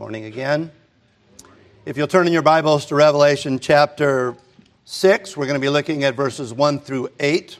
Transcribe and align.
Morning 0.00 0.24
again. 0.24 0.72
If 1.84 1.98
you'll 1.98 2.08
turn 2.08 2.26
in 2.26 2.32
your 2.32 2.40
Bibles 2.40 2.86
to 2.86 2.94
Revelation 2.94 3.58
chapter 3.58 4.34
6, 4.86 5.36
we're 5.36 5.44
going 5.44 5.60
to 5.60 5.60
be 5.60 5.68
looking 5.68 6.04
at 6.04 6.14
verses 6.14 6.54
1 6.54 6.80
through 6.80 7.10
8. 7.20 7.58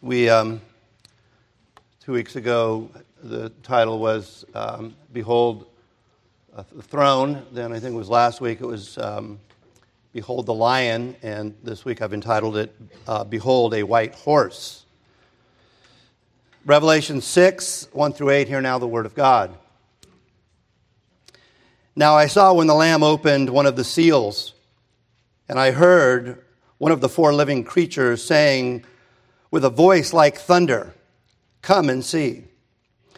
We, 0.00 0.30
um, 0.30 0.62
two 2.02 2.12
weeks 2.12 2.34
ago, 2.34 2.88
the 3.22 3.50
title 3.62 3.98
was 3.98 4.46
um, 4.54 4.96
Behold 5.12 5.66
the 6.72 6.82
Throne. 6.82 7.44
Then 7.52 7.74
I 7.74 7.78
think 7.78 7.92
it 7.92 7.98
was 7.98 8.08
last 8.08 8.40
week, 8.40 8.62
it 8.62 8.66
was 8.66 8.96
um, 8.96 9.38
Behold 10.14 10.46
the 10.46 10.54
Lion. 10.54 11.14
And 11.22 11.54
this 11.62 11.84
week 11.84 12.00
I've 12.00 12.14
entitled 12.14 12.56
it 12.56 12.74
uh, 13.06 13.24
Behold 13.24 13.74
a 13.74 13.82
White 13.82 14.14
Horse. 14.14 14.86
Revelation 16.66 17.22
6, 17.22 17.88
1 17.92 18.12
through 18.12 18.30
8, 18.30 18.46
hear 18.46 18.60
now 18.60 18.78
the 18.78 18.86
Word 18.86 19.06
of 19.06 19.14
God. 19.14 19.56
Now 21.96 22.14
I 22.16 22.26
saw 22.26 22.52
when 22.52 22.66
the 22.66 22.74
Lamb 22.74 23.02
opened 23.02 23.48
one 23.48 23.64
of 23.64 23.76
the 23.76 23.84
seals, 23.84 24.52
and 25.48 25.58
I 25.58 25.70
heard 25.70 26.44
one 26.76 26.92
of 26.92 27.00
the 27.00 27.08
four 27.08 27.32
living 27.32 27.64
creatures 27.64 28.22
saying 28.22 28.84
with 29.50 29.64
a 29.64 29.70
voice 29.70 30.12
like 30.12 30.36
thunder, 30.36 30.92
Come 31.62 31.88
and 31.88 32.04
see. 32.04 32.44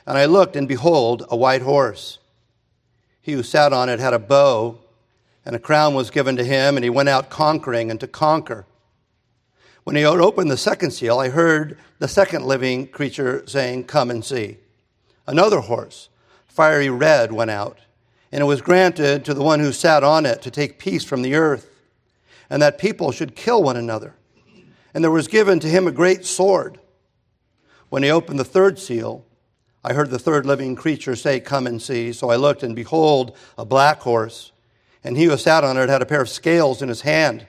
And 0.06 0.16
I 0.16 0.26
looked, 0.26 0.54
and 0.54 0.68
behold, 0.68 1.24
a 1.28 1.36
white 1.36 1.62
horse. 1.62 2.18
He 3.20 3.32
who 3.32 3.42
sat 3.42 3.72
on 3.72 3.88
it 3.88 3.98
had 3.98 4.14
a 4.14 4.20
bow, 4.20 4.78
and 5.44 5.56
a 5.56 5.60
crown 5.60 5.94
was 5.94 6.10
given 6.10 6.36
to 6.36 6.44
him, 6.44 6.76
and 6.76 6.84
he 6.84 6.90
went 6.90 7.08
out 7.08 7.28
conquering 7.28 7.90
and 7.90 7.98
to 7.98 8.06
conquer. 8.06 8.66
When 9.84 9.96
he 9.96 10.04
opened 10.04 10.50
the 10.50 10.56
second 10.56 10.92
seal, 10.92 11.18
I 11.18 11.28
heard 11.28 11.76
the 11.98 12.06
second 12.06 12.44
living 12.44 12.86
creature 12.86 13.42
saying, 13.46 13.84
Come 13.84 14.10
and 14.10 14.24
see. 14.24 14.58
Another 15.26 15.60
horse, 15.60 16.08
fiery 16.46 16.88
red, 16.88 17.32
went 17.32 17.50
out, 17.50 17.78
and 18.30 18.40
it 18.40 18.46
was 18.46 18.60
granted 18.60 19.24
to 19.24 19.34
the 19.34 19.42
one 19.42 19.58
who 19.58 19.72
sat 19.72 20.04
on 20.04 20.24
it 20.24 20.40
to 20.42 20.50
take 20.50 20.78
peace 20.78 21.04
from 21.04 21.22
the 21.22 21.34
earth, 21.34 21.68
and 22.48 22.62
that 22.62 22.78
people 22.78 23.10
should 23.10 23.34
kill 23.34 23.62
one 23.62 23.76
another. 23.76 24.14
And 24.94 25.02
there 25.02 25.10
was 25.10 25.26
given 25.26 25.58
to 25.60 25.68
him 25.68 25.88
a 25.88 25.92
great 25.92 26.24
sword. 26.24 26.78
When 27.88 28.02
he 28.02 28.10
opened 28.10 28.38
the 28.38 28.44
third 28.44 28.78
seal, 28.78 29.24
I 29.84 29.94
heard 29.94 30.10
the 30.10 30.18
third 30.18 30.46
living 30.46 30.76
creature 30.76 31.16
say, 31.16 31.40
Come 31.40 31.66
and 31.66 31.82
see. 31.82 32.12
So 32.12 32.30
I 32.30 32.36
looked, 32.36 32.62
and 32.62 32.76
behold, 32.76 33.36
a 33.58 33.64
black 33.64 34.00
horse, 34.00 34.52
and 35.02 35.16
he 35.16 35.24
who 35.24 35.36
sat 35.36 35.64
on 35.64 35.76
it 35.76 35.88
had 35.88 36.02
a 36.02 36.06
pair 36.06 36.22
of 36.22 36.28
scales 36.28 36.82
in 36.82 36.88
his 36.88 37.00
hand. 37.00 37.46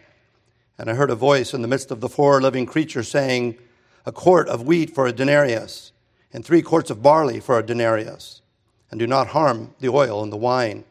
And 0.77 0.89
I 0.89 0.95
heard 0.95 1.11
a 1.11 1.15
voice 1.15 1.53
in 1.53 1.61
the 1.61 1.67
midst 1.67 1.91
of 1.91 2.01
the 2.01 2.09
four 2.09 2.41
living 2.41 2.65
creatures 2.65 3.07
saying, 3.07 3.57
A 4.05 4.11
quart 4.11 4.47
of 4.47 4.63
wheat 4.63 4.93
for 4.93 5.05
a 5.05 5.13
denarius, 5.13 5.91
and 6.31 6.43
three 6.43 6.63
quarts 6.63 6.89
of 6.89 7.03
barley 7.03 7.39
for 7.39 7.59
a 7.59 7.63
denarius, 7.63 8.41
and 8.89 8.99
do 8.99 9.05
not 9.05 9.27
harm 9.27 9.75
the 9.79 9.89
oil 9.89 10.23
and 10.23 10.31
the 10.31 10.37
wine. 10.37 10.83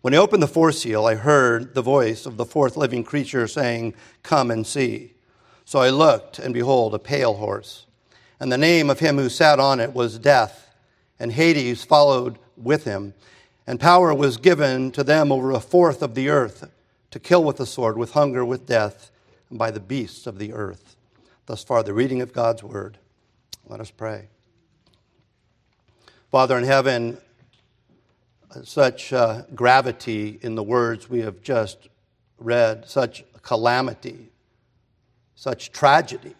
When 0.00 0.14
I 0.14 0.18
opened 0.18 0.42
the 0.42 0.48
fourth 0.48 0.76
seal, 0.76 1.06
I 1.06 1.14
heard 1.14 1.74
the 1.74 1.82
voice 1.82 2.26
of 2.26 2.36
the 2.36 2.44
fourth 2.44 2.76
living 2.76 3.04
creature 3.04 3.46
saying, 3.46 3.94
Come 4.22 4.50
and 4.50 4.66
see. 4.66 5.14
So 5.64 5.78
I 5.78 5.90
looked, 5.90 6.38
and 6.38 6.52
behold, 6.52 6.94
a 6.94 6.98
pale 6.98 7.34
horse. 7.34 7.86
And 8.40 8.50
the 8.50 8.58
name 8.58 8.90
of 8.90 8.98
him 8.98 9.18
who 9.18 9.28
sat 9.28 9.60
on 9.60 9.78
it 9.78 9.92
was 9.92 10.18
Death, 10.18 10.74
and 11.20 11.32
Hades 11.32 11.84
followed 11.84 12.38
with 12.56 12.84
him. 12.84 13.14
And 13.66 13.78
power 13.78 14.12
was 14.12 14.38
given 14.38 14.90
to 14.92 15.04
them 15.04 15.30
over 15.30 15.52
a 15.52 15.60
fourth 15.60 16.02
of 16.02 16.14
the 16.14 16.30
earth 16.30 16.68
to 17.10 17.20
kill 17.20 17.44
with 17.44 17.56
the 17.56 17.66
sword, 17.66 17.98
with 17.98 18.12
hunger, 18.12 18.44
with 18.44 18.66
death, 18.66 19.10
and 19.48 19.58
by 19.58 19.70
the 19.70 19.80
beasts 19.80 20.26
of 20.26 20.38
the 20.38 20.52
earth. 20.52 20.96
Thus 21.46 21.64
far, 21.64 21.82
the 21.82 21.94
reading 21.94 22.20
of 22.22 22.32
God's 22.32 22.62
word. 22.62 22.98
Let 23.66 23.80
us 23.80 23.90
pray. 23.90 24.28
Father 26.30 26.56
in 26.56 26.64
heaven, 26.64 27.18
such 28.62 29.12
uh, 29.12 29.42
gravity 29.54 30.38
in 30.42 30.54
the 30.54 30.62
words 30.62 31.10
we 31.10 31.20
have 31.20 31.42
just 31.42 31.88
read, 32.38 32.88
such 32.88 33.24
calamity, 33.42 34.30
such 35.34 35.72
tragedy. 35.72 36.34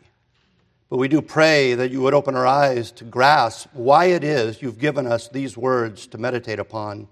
But 0.88 0.98
we 0.98 1.08
do 1.08 1.22
pray 1.22 1.74
that 1.74 1.90
you 1.90 2.00
would 2.02 2.14
open 2.14 2.34
our 2.34 2.46
eyes 2.46 2.90
to 2.92 3.04
grasp 3.04 3.68
why 3.72 4.06
it 4.06 4.24
is 4.24 4.60
you've 4.60 4.78
given 4.78 5.06
us 5.06 5.28
these 5.28 5.56
words 5.56 6.06
to 6.08 6.18
meditate 6.18 6.58
upon 6.58 7.08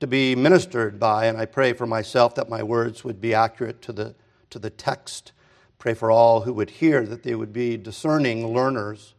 to 0.00 0.06
be 0.06 0.34
ministered 0.34 0.98
by, 0.98 1.26
and 1.26 1.36
I 1.36 1.44
pray 1.44 1.74
for 1.74 1.86
myself 1.86 2.34
that 2.34 2.48
my 2.48 2.62
words 2.62 3.04
would 3.04 3.20
be 3.20 3.34
accurate 3.34 3.82
to 3.82 3.92
the, 3.92 4.14
to 4.48 4.58
the 4.58 4.70
text. 4.70 5.32
Pray 5.78 5.92
for 5.92 6.10
all 6.10 6.40
who 6.40 6.54
would 6.54 6.70
hear 6.70 7.06
that 7.06 7.22
they 7.22 7.34
would 7.34 7.52
be 7.52 7.76
discerning 7.76 8.54
learners. 8.54 9.14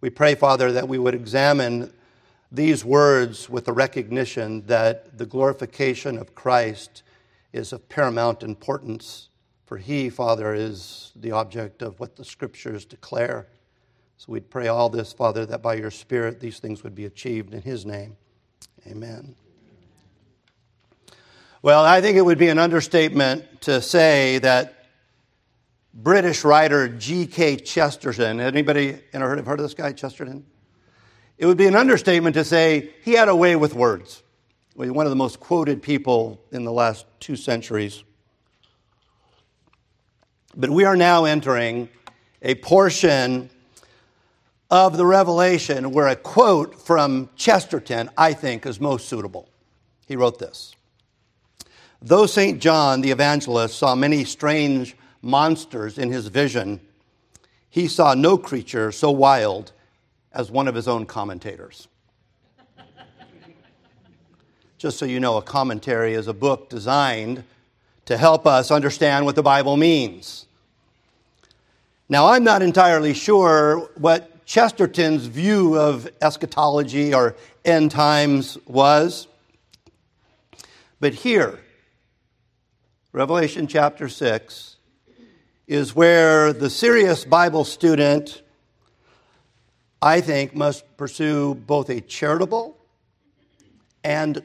We 0.00 0.10
pray, 0.10 0.36
Father, 0.36 0.70
that 0.72 0.88
we 0.88 0.98
would 0.98 1.14
examine 1.14 1.92
these 2.52 2.84
words 2.84 3.50
with 3.50 3.64
the 3.64 3.72
recognition 3.72 4.64
that 4.66 5.18
the 5.18 5.26
glorification 5.26 6.18
of 6.18 6.34
Christ 6.34 7.02
is 7.52 7.72
of 7.72 7.88
paramount 7.88 8.42
importance, 8.42 9.28
for 9.66 9.76
He, 9.76 10.08
Father, 10.08 10.54
is 10.54 11.12
the 11.16 11.32
object 11.32 11.82
of 11.82 11.98
what 11.98 12.14
the 12.14 12.24
Scriptures 12.24 12.84
declare. 12.84 13.48
So 14.18 14.32
we'd 14.32 14.50
pray 14.50 14.68
all 14.68 14.88
this, 14.88 15.12
Father, 15.12 15.46
that 15.46 15.62
by 15.62 15.74
your 15.74 15.90
Spirit 15.90 16.38
these 16.38 16.60
things 16.60 16.84
would 16.84 16.94
be 16.94 17.06
achieved 17.06 17.54
in 17.54 17.62
His 17.62 17.84
name. 17.84 18.16
Amen. 18.86 19.34
Well, 21.64 21.84
I 21.84 22.00
think 22.00 22.16
it 22.16 22.22
would 22.22 22.38
be 22.38 22.48
an 22.48 22.58
understatement 22.58 23.60
to 23.60 23.80
say 23.80 24.38
that 24.38 24.88
British 25.94 26.42
writer 26.42 26.88
G.K. 26.88 27.58
Chesterton, 27.58 28.40
anybody 28.40 28.98
of, 29.12 29.46
heard 29.46 29.60
of 29.60 29.64
this 29.64 29.72
guy, 29.72 29.92
Chesterton? 29.92 30.44
It 31.38 31.46
would 31.46 31.56
be 31.56 31.68
an 31.68 31.76
understatement 31.76 32.34
to 32.34 32.42
say 32.42 32.90
he 33.04 33.12
had 33.12 33.28
a 33.28 33.36
way 33.36 33.54
with 33.54 33.74
words. 33.74 34.24
One 34.74 35.06
of 35.06 35.10
the 35.10 35.16
most 35.16 35.38
quoted 35.38 35.82
people 35.82 36.42
in 36.50 36.64
the 36.64 36.72
last 36.72 37.06
two 37.20 37.36
centuries. 37.36 38.02
But 40.56 40.70
we 40.70 40.84
are 40.84 40.96
now 40.96 41.26
entering 41.26 41.88
a 42.42 42.56
portion 42.56 43.50
of 44.68 44.96
the 44.96 45.06
Revelation 45.06 45.92
where 45.92 46.08
a 46.08 46.16
quote 46.16 46.74
from 46.74 47.30
Chesterton, 47.36 48.10
I 48.18 48.32
think, 48.32 48.66
is 48.66 48.80
most 48.80 49.08
suitable. 49.08 49.48
He 50.08 50.16
wrote 50.16 50.40
this 50.40 50.74
Though 52.04 52.26
St. 52.26 52.60
John 52.60 53.00
the 53.00 53.12
evangelist 53.12 53.78
saw 53.78 53.94
many 53.94 54.24
strange 54.24 54.96
monsters 55.22 55.98
in 55.98 56.10
his 56.10 56.26
vision, 56.26 56.80
he 57.70 57.86
saw 57.86 58.14
no 58.14 58.36
creature 58.36 58.90
so 58.90 59.12
wild 59.12 59.70
as 60.32 60.50
one 60.50 60.66
of 60.66 60.74
his 60.74 60.88
own 60.88 61.06
commentators. 61.06 61.86
Just 64.78 64.98
so 64.98 65.04
you 65.04 65.20
know, 65.20 65.36
a 65.36 65.42
commentary 65.42 66.14
is 66.14 66.26
a 66.26 66.34
book 66.34 66.68
designed 66.68 67.44
to 68.06 68.16
help 68.16 68.48
us 68.48 68.72
understand 68.72 69.24
what 69.24 69.36
the 69.36 69.42
Bible 69.42 69.76
means. 69.76 70.46
Now, 72.08 72.26
I'm 72.26 72.42
not 72.42 72.62
entirely 72.62 73.14
sure 73.14 73.88
what 73.96 74.44
Chesterton's 74.44 75.26
view 75.26 75.78
of 75.78 76.10
eschatology 76.20 77.14
or 77.14 77.36
end 77.64 77.92
times 77.92 78.58
was, 78.66 79.28
but 80.98 81.14
here, 81.14 81.60
Revelation 83.14 83.66
chapter 83.66 84.08
6, 84.08 84.76
is 85.66 85.94
where 85.94 86.54
the 86.54 86.70
serious 86.70 87.26
Bible 87.26 87.62
student, 87.62 88.40
I 90.00 90.22
think, 90.22 90.54
must 90.54 90.96
pursue 90.96 91.54
both 91.54 91.90
a 91.90 92.00
charitable 92.00 92.74
and 94.02 94.42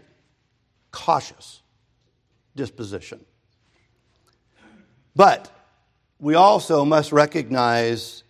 cautious 0.92 1.62
disposition. 2.58 3.24
But 5.16 5.50
we 6.20 6.36
also 6.36 6.84
must 6.84 7.14
recognize 7.14 8.24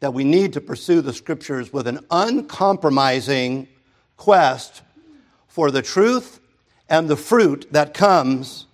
that 0.00 0.14
we 0.14 0.24
need 0.24 0.54
to 0.54 0.62
pursue 0.62 1.02
the 1.02 1.12
scriptures 1.12 1.70
with 1.70 1.86
an 1.86 1.98
uncompromising 2.10 3.68
quest 4.16 4.80
for 5.48 5.70
the 5.70 5.82
truth 5.82 6.40
and 6.88 7.10
the 7.10 7.16
fruit 7.16 7.66
that 7.72 7.92
comes 7.92 8.68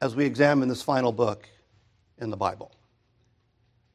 as 0.00 0.14
we 0.14 0.24
examine 0.24 0.68
this 0.68 0.82
final 0.82 1.12
book 1.12 1.48
in 2.18 2.30
the 2.30 2.36
Bible. 2.36 2.72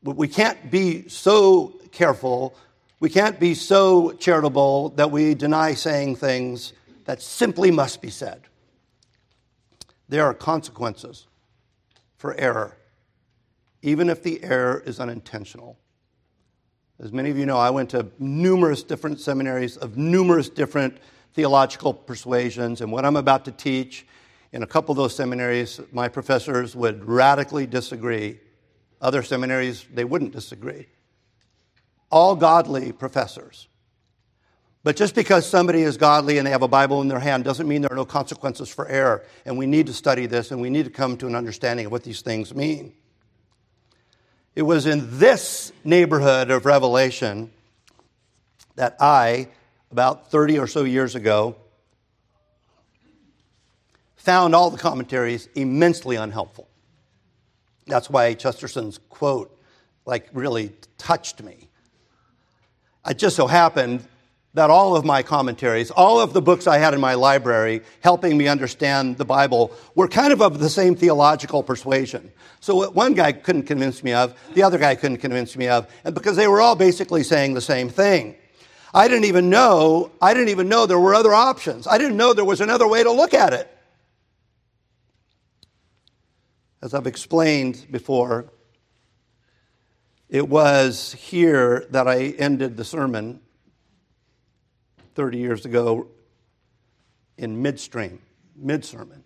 We 0.04 0.28
can't 0.28 0.70
be 0.70 1.08
so 1.08 1.74
careful, 1.92 2.56
we 3.00 3.10
can't 3.10 3.40
be 3.40 3.54
so 3.54 4.12
charitable 4.14 4.90
that 4.92 5.12
we 5.12 5.34
deny 5.34 5.74
saying 5.74 6.18
things 6.18 6.74
that 7.06 7.22
simply 7.22 7.72
must 7.72 8.02
be 8.02 8.10
said. 8.10 8.42
There 10.10 10.26
are 10.26 10.34
consequences 10.34 11.28
for 12.18 12.36
error, 12.36 12.78
even 13.82 14.10
if 14.10 14.24
the 14.24 14.44
error 14.44 14.84
is 14.86 15.00
unintentional. 15.00 15.78
As 17.00 17.12
many 17.12 17.30
of 17.30 17.38
you 17.38 17.46
know, 17.46 17.58
I 17.58 17.70
went 17.70 17.90
to 17.92 18.08
numerous 18.20 18.84
different 18.84 19.20
seminaries 19.20 19.78
of 19.78 19.98
numerous 19.98 20.50
different 20.50 20.98
theological 21.34 21.94
persuasions, 21.94 22.82
and 22.82 22.92
what 22.92 23.06
I'm 23.06 23.16
about 23.16 23.46
to 23.46 23.52
teach 23.52 24.06
in 24.54 24.64
a 24.64 24.68
couple 24.68 24.94
of 24.94 24.98
those 24.98 25.16
seminaries, 25.16 25.82
my 25.92 26.08
professors 26.08 26.76
would 26.76 27.04
radically 27.06 27.66
disagree. 27.68 28.40
Other 29.02 29.24
seminaries, 29.24 29.86
they 29.94 30.06
wouldn't 30.06 30.32
disagree. 30.32 30.88
all 32.14 32.36
godly 32.36 32.92
professors. 32.92 33.68
But 34.84 34.96
just 34.96 35.16
because 35.16 35.50
somebody 35.50 35.82
is 35.82 35.98
godly 35.98 36.38
and 36.38 36.46
they 36.46 36.52
have 36.52 36.62
a 36.62 36.68
Bible 36.68 37.02
in 37.02 37.08
their 37.08 37.20
hand 37.20 37.44
doesn't 37.44 37.68
mean 37.68 37.82
there 37.82 37.92
are 37.92 37.96
no 37.96 38.06
consequences 38.06 38.70
for 38.70 38.88
error. 38.88 39.24
And 39.46 39.58
we 39.58 39.66
need 39.66 39.88
to 39.88 39.94
study 39.94 40.28
this 40.28 40.52
and 40.52 40.62
we 40.62 40.70
need 40.70 40.86
to 40.86 40.92
come 40.92 41.18
to 41.18 41.28
an 41.28 41.36
understanding 41.36 41.88
of 41.88 41.92
what 41.92 42.04
these 42.04 42.22
things 42.22 42.54
mean. 42.54 42.94
It 44.56 44.62
was 44.62 44.86
in 44.86 45.18
this 45.18 45.72
neighborhood 45.84 46.52
of 46.52 46.68
Revelation 46.68 47.50
that 48.76 48.98
I, 49.00 49.48
about 49.92 50.30
30 50.30 50.60
or 50.60 50.68
so 50.68 50.84
years 50.84 51.16
ago, 51.16 51.56
found 54.24 54.56
all 54.56 54.70
the 54.70 54.78
commentaries 54.78 55.50
immensely 55.54 56.16
unhelpful. 56.16 56.66
That's 57.88 58.10
why 58.10 58.34
Chesterton's 58.36 58.98
quote 59.10 59.60
like 60.06 60.30
really 60.32 60.72
touched 60.98 61.44
me. 61.44 61.68
It 63.06 63.18
just 63.18 63.36
so 63.36 63.48
happened 63.48 64.08
that 64.54 64.70
all 64.70 64.96
of 64.96 65.04
my 65.04 65.24
commentaries, 65.24 65.92
all 65.92 66.22
of 66.22 66.32
the 66.32 66.42
books 66.42 66.68
I 66.68 66.78
had 66.78 66.94
in 66.94 67.02
my 67.02 67.16
library 67.16 67.82
helping 68.00 68.38
me 68.38 68.48
understand 68.48 69.18
the 69.18 69.26
Bible 69.26 69.74
were 69.94 70.08
kind 70.08 70.32
of 70.32 70.42
of 70.42 70.60
the 70.60 70.70
same 70.70 70.96
theological 70.96 71.62
persuasion. 71.62 72.32
So 72.62 72.76
what 72.76 72.96
one 72.96 73.16
guy 73.16 73.34
couldn't 73.34 73.64
convince 73.64 74.06
me 74.06 74.14
of, 74.14 74.34
the 74.54 74.64
other 74.64 74.78
guy 74.78 74.96
couldn't 74.96 75.18
convince 75.18 75.58
me 75.58 75.68
of, 75.68 75.92
and 76.06 76.16
because 76.16 76.38
they 76.38 76.48
were 76.48 76.62
all 76.62 76.78
basically 76.78 77.24
saying 77.24 77.56
the 77.56 77.62
same 77.62 77.90
thing. 77.90 78.36
I 78.94 79.10
didn't 79.10 79.26
even 79.26 79.50
know, 79.50 80.12
I 80.22 80.34
didn't 80.34 80.50
even 80.50 80.70
know 80.70 80.86
there 80.86 81.00
were 81.00 81.16
other 81.16 81.34
options. 81.34 81.88
I 81.88 81.98
didn't 81.98 82.16
know 82.16 82.32
there 82.32 82.46
was 82.46 82.62
another 82.62 82.88
way 82.88 83.04
to 83.04 83.12
look 83.12 83.34
at 83.34 83.52
it. 83.52 83.73
As 86.84 86.94
I've 86.94 87.08
explained 87.08 87.88
before, 87.92 88.52
it 90.28 90.50
was 90.50 91.14
here 91.14 91.88
that 91.92 92.10
I 92.10 92.36
ended 92.38 92.76
the 92.76 92.84
sermon 92.84 93.40
30 95.16 95.38
years 95.38 95.66
ago 95.66 96.10
in 97.38 97.62
midstream, 97.62 98.22
mid 98.58 98.84
sermon, 98.84 99.24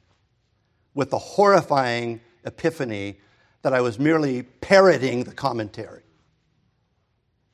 with 0.94 1.10
the 1.10 1.18
horrifying 1.18 2.22
epiphany 2.46 3.18
that 3.64 3.74
I 3.74 3.82
was 3.82 3.98
merely 3.98 4.44
parroting 4.44 5.24
the 5.24 5.34
commentary. 5.34 6.04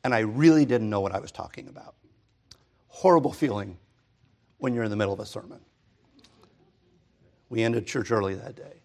And 0.03 0.13
I 0.13 0.19
really 0.19 0.65
didn't 0.65 0.89
know 0.89 0.99
what 0.99 1.13
I 1.13 1.19
was 1.19 1.31
talking 1.31 1.69
about. 1.69 1.95
Horrible 2.89 3.31
feeling 3.31 3.77
when 4.57 4.73
you're 4.73 4.83
in 4.83 4.89
the 4.89 4.97
middle 4.97 5.13
of 5.13 5.21
a 5.21 5.25
sermon. 5.25 5.61
We 7.47 7.63
ended 7.63 7.87
church 7.87 8.11
early 8.11 8.35
that 8.35 8.57
day. 8.57 8.82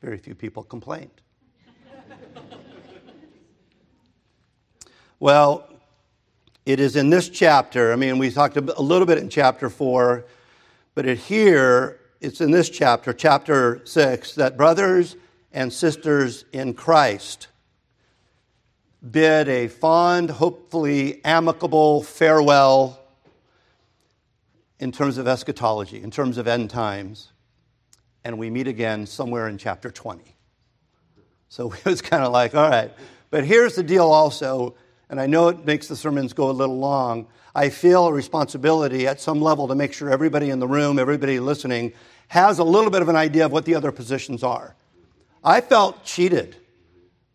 Very 0.00 0.18
few 0.18 0.34
people 0.34 0.62
complained. 0.62 1.10
well, 5.18 5.68
it 6.64 6.78
is 6.78 6.94
in 6.94 7.10
this 7.10 7.28
chapter. 7.28 7.92
I 7.92 7.96
mean, 7.96 8.18
we 8.18 8.30
talked 8.30 8.56
a 8.56 8.60
little 8.60 9.06
bit 9.06 9.18
in 9.18 9.28
chapter 9.28 9.68
4, 9.68 10.24
but 10.94 11.06
it 11.06 11.18
here, 11.18 11.98
it's 12.20 12.40
in 12.40 12.52
this 12.52 12.70
chapter, 12.70 13.12
chapter 13.12 13.80
6, 13.84 14.34
that 14.36 14.56
brothers 14.56 15.16
and 15.52 15.72
sisters 15.72 16.44
in 16.52 16.74
Christ 16.74 17.48
bid 19.10 19.48
a 19.48 19.66
fond, 19.68 20.30
hopefully 20.30 21.24
amicable 21.24 22.02
farewell 22.02 23.00
in 24.78 24.92
terms 24.92 25.18
of 25.18 25.26
eschatology, 25.26 26.02
in 26.02 26.10
terms 26.10 26.38
of 26.38 26.46
end 26.46 26.70
times 26.70 27.32
and 28.28 28.36
we 28.36 28.50
meet 28.50 28.68
again 28.68 29.06
somewhere 29.06 29.48
in 29.48 29.56
chapter 29.56 29.90
20. 29.90 30.22
So 31.48 31.72
it 31.72 31.84
was 31.86 32.02
kind 32.02 32.22
of 32.22 32.30
like, 32.30 32.54
all 32.54 32.68
right. 32.68 32.92
But 33.30 33.44
here's 33.44 33.74
the 33.74 33.82
deal 33.82 34.04
also, 34.04 34.74
and 35.08 35.18
I 35.18 35.26
know 35.26 35.48
it 35.48 35.64
makes 35.64 35.88
the 35.88 35.96
sermons 35.96 36.34
go 36.34 36.50
a 36.50 36.52
little 36.52 36.78
long. 36.78 37.26
I 37.54 37.70
feel 37.70 38.06
a 38.06 38.12
responsibility 38.12 39.06
at 39.06 39.18
some 39.18 39.40
level 39.40 39.66
to 39.68 39.74
make 39.74 39.94
sure 39.94 40.10
everybody 40.10 40.50
in 40.50 40.58
the 40.58 40.68
room, 40.68 40.98
everybody 40.98 41.40
listening, 41.40 41.94
has 42.28 42.58
a 42.58 42.64
little 42.64 42.90
bit 42.90 43.00
of 43.00 43.08
an 43.08 43.16
idea 43.16 43.46
of 43.46 43.52
what 43.52 43.64
the 43.64 43.74
other 43.74 43.90
positions 43.90 44.42
are. 44.42 44.76
I 45.42 45.62
felt 45.62 46.04
cheated 46.04 46.54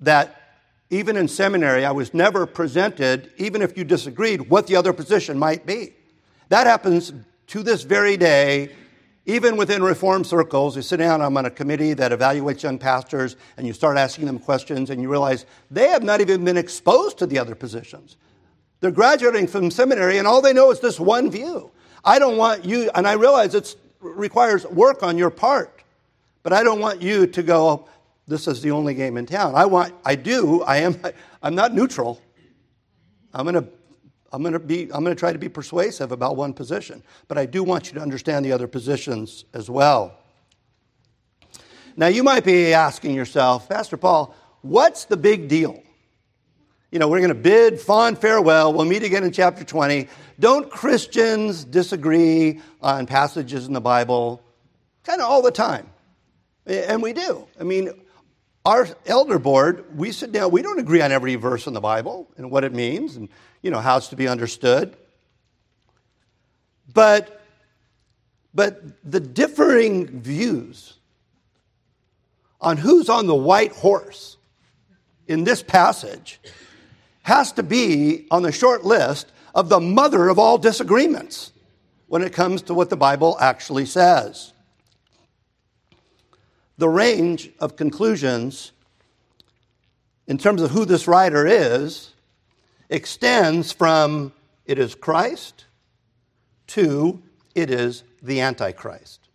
that 0.02 0.60
even 0.92 1.18
in 1.18 1.28
seminary, 1.28 1.86
I 1.86 1.92
was 1.92 2.14
never 2.14 2.46
presented, 2.46 3.32
even 3.38 3.64
if 3.64 3.76
you 3.76 3.84
disagreed, 3.84 4.48
what 4.48 4.68
the 4.68 4.76
other 4.76 4.94
position 4.94 5.40
might 5.40 5.66
be. 5.66 5.96
That 6.50 6.68
happens 6.68 7.12
to 7.48 7.64
this 7.64 7.82
very 7.82 8.16
day 8.16 8.70
even 9.26 9.56
within 9.56 9.82
reform 9.82 10.26
circles, 10.26 10.76
you 10.76 10.82
sit 10.82 10.98
down, 10.98 11.22
I'm 11.22 11.38
on 11.38 11.46
a 11.46 11.50
committee 11.50 11.94
that 11.94 12.12
evaluates 12.12 12.62
young 12.62 12.78
pastors, 12.78 13.38
and 13.56 13.66
you 13.66 13.72
start 13.72 13.98
asking 13.98 14.26
them 14.26 14.38
questions, 14.38 14.90
and 14.90 15.02
you 15.02 15.10
realize 15.10 15.46
they 15.72 15.88
have 15.90 16.04
not 16.04 16.20
even 16.20 16.44
been 16.44 16.58
exposed 16.58 17.18
to 17.20 17.26
the 17.26 17.40
other 17.40 17.56
positions. 17.56 18.18
They're 18.82 18.92
graduating 18.92 19.48
from 19.48 19.72
seminary, 19.72 20.18
and 20.18 20.28
all 20.28 20.42
they 20.42 20.52
know 20.52 20.72
is 20.72 20.82
this 20.82 21.00
one 21.00 21.32
view. 21.32 21.72
I 22.04 22.20
don't 22.20 22.36
want 22.36 22.66
you, 22.66 22.92
and 22.96 23.08
I 23.08 23.14
realize 23.14 23.56
it 23.56 23.78
requires 24.02 24.66
work 24.66 25.04
on 25.04 25.18
your 25.18 25.30
part, 25.30 25.84
but 26.44 26.52
I 26.52 26.64
don't 26.64 26.82
want 26.82 27.02
you 27.02 27.26
to 27.26 27.44
go, 27.44 27.88
this 28.28 28.46
is 28.46 28.62
the 28.62 28.72
only 28.72 28.94
game 28.94 29.16
in 29.16 29.26
town. 29.26 29.56
I 29.56 29.66
want, 29.66 29.94
I 30.04 30.16
do, 30.16 30.64
I 30.64 30.78
am, 30.78 31.00
I'm 31.42 31.56
not 31.56 31.74
neutral. 31.74 32.22
I'm 33.34 33.46
going 33.46 33.56
to 33.56 33.70
I'm 34.34 34.42
going 34.42 34.54
to 34.54 34.60
be 34.60 34.84
I'm 34.92 35.04
going 35.04 35.16
to 35.16 35.20
try 35.20 35.32
to 35.32 35.40
be 35.40 35.48
persuasive 35.48 36.12
about 36.12 36.36
one 36.36 36.54
position, 36.54 37.04
but 37.28 37.38
I 37.38 37.46
do 37.46 37.64
want 37.64 37.88
you 37.88 37.94
to 37.94 38.02
understand 38.02 38.44
the 38.44 38.52
other 38.52 38.68
positions 38.68 39.46
as 39.54 39.70
well. 39.70 40.18
Now 41.96 42.08
you 42.08 42.24
might 42.24 42.44
be 42.44 42.74
asking 42.74 43.14
yourself, 43.14 43.70
Pastor 43.70 43.96
Paul, 43.96 44.36
what's 44.64 45.06
the 45.06 45.18
big 45.18 45.48
deal? 45.48 45.84
You 46.92 47.00
know, 47.00 47.08
we're 47.08 47.20
going 47.20 47.30
to 47.30 47.36
bid 47.36 47.80
fond 47.80 48.18
farewell. 48.18 48.74
We'll 48.74 48.86
meet 48.86 49.04
again 49.04 49.24
in 49.24 49.32
chapter 49.32 49.64
20. 49.64 50.08
Don't 50.40 50.70
Christians 50.70 51.64
disagree 51.64 52.62
on 52.82 53.06
passages 53.06 53.68
in 53.68 53.74
the 53.74 53.82
Bible? 53.82 54.42
Kind 55.04 55.22
of 55.22 55.30
all 55.30 55.42
the 55.42 55.52
time. 55.52 55.88
And 56.66 57.02
we 57.02 57.14
do. 57.14 57.48
I 57.60 57.64
mean, 57.64 57.90
our 58.66 58.88
elder 59.06 59.40
board, 59.40 59.98
we 59.98 60.12
sit 60.12 60.32
down, 60.32 60.52
we 60.52 60.62
don't 60.62 60.80
agree 60.80 61.02
on 61.02 61.12
every 61.12 61.36
verse 61.36 61.68
in 61.68 61.74
the 61.74 61.82
Bible 61.82 62.30
and 62.38 62.50
what 62.50 62.64
it 62.64 62.74
means 62.74 63.16
and 63.16 63.30
you 63.62 63.72
know 63.72 63.80
how 63.80 63.98
it's 63.98 64.10
to 64.10 64.16
be 64.16 64.28
understood. 64.28 64.96
But 66.94 67.42
but 68.54 68.84
the 69.04 69.20
differing 69.20 70.22
views 70.22 70.94
on 72.62 72.78
who's 72.78 73.10
on 73.10 73.26
the 73.26 73.36
white 73.36 73.72
horse 73.72 74.38
in 75.28 75.44
this 75.44 75.64
passage 75.64 76.40
has 77.24 77.52
to 77.54 77.64
be 77.64 78.28
on 78.30 78.44
the 78.44 78.52
short 78.52 78.86
list 78.86 79.32
of 79.56 79.70
the 79.70 79.80
mother 79.80 80.30
of 80.30 80.38
all 80.38 80.58
disagreements 80.58 81.52
when 82.08 82.22
it 82.22 82.32
comes 82.32 82.62
to 82.64 82.74
what 82.74 82.90
the 82.90 82.98
Bible 82.98 83.38
actually 83.40 83.86
says 83.86 84.53
the 86.84 86.90
range 86.90 87.50
of 87.62 87.78
conclusions 87.78 88.74
in 90.28 90.38
terms 90.38 90.62
of 90.62 90.72
who 90.72 90.84
this 90.84 91.08
rider 91.08 91.48
is 91.48 92.12
extends 92.90 93.72
from 93.72 94.34
it 94.66 94.78
is 94.78 94.94
Christ 94.94 95.64
to 96.68 97.24
it 97.56 97.72
is 97.72 98.04
the 98.22 98.42
Antichrist. 98.42 99.30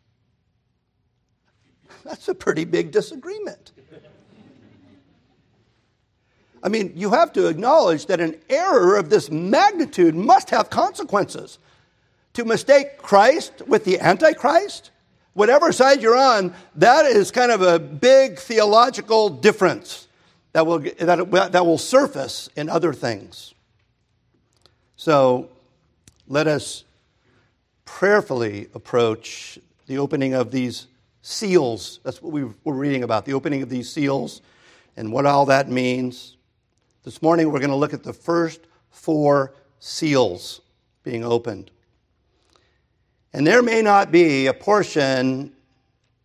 That's 2.05 2.29
a 2.29 2.35
pretty 2.35 2.67
big 2.67 2.91
disagreement. 2.91 3.73
I 6.63 6.69
mean, 6.69 6.93
you 6.95 7.09
have 7.13 7.33
to 7.33 7.47
acknowledge 7.47 8.05
that 8.09 8.21
an 8.21 8.37
error 8.51 8.99
of 8.99 9.09
this 9.09 9.31
magnitude 9.31 10.15
must 10.15 10.51
have 10.51 10.69
consequences. 10.69 11.59
To 12.35 12.45
mistake 12.45 12.99
Christ 12.99 13.63
with 13.67 13.87
the 13.87 14.01
Antichrist 14.01 14.91
whatever 15.39 15.71
side 15.71 16.03
you're 16.03 16.17
on, 16.17 16.53
that 16.75 17.07
is 17.07 17.31
kind 17.31 17.53
of 17.53 17.63
a 17.63 17.79
big 17.79 18.41
theological 18.41 19.29
difference 19.31 20.09
that 20.53 20.67
will, 20.67 20.81
that, 20.81 21.53
that 21.53 21.65
will 21.65 21.79
surface 21.79 22.51
in 22.57 22.69
other 22.69 22.93
things. 22.93 23.55
So 24.97 25.49
let 26.27 26.49
us 26.49 26.83
prayerfully 27.85 28.69
approach 28.75 29.61
the 29.87 29.99
opening 29.99 30.35
of 30.35 30.51
these 30.51 30.89
seals. 31.23 32.01
That's 32.03 32.21
what 32.21 32.33
we 32.33 32.43
were 32.43 32.75
reading 32.75 33.05
about, 33.05 33.25
the 33.25 33.35
opening 33.35 33.63
of 33.63 33.69
these 33.69 33.89
seals 33.89 34.43
and 34.97 35.13
what 35.13 35.25
all 35.25 35.47
that 35.47 35.71
means. 35.71 36.37
This 37.05 37.23
morning 37.23 37.53
we're 37.53 37.61
going 37.61 37.71
to 37.71 37.77
look 37.77 37.95
at 37.95 38.03
the 38.03 38.13
first 38.13 38.61
four 38.91 39.55
seals 39.79 40.63
being 41.05 41.25
opened. 41.25 41.71
And 43.33 43.47
there 43.47 43.63
may 43.63 43.83
not 43.83 44.11
be 44.11 44.47
a 44.47 44.55
portion 44.55 45.53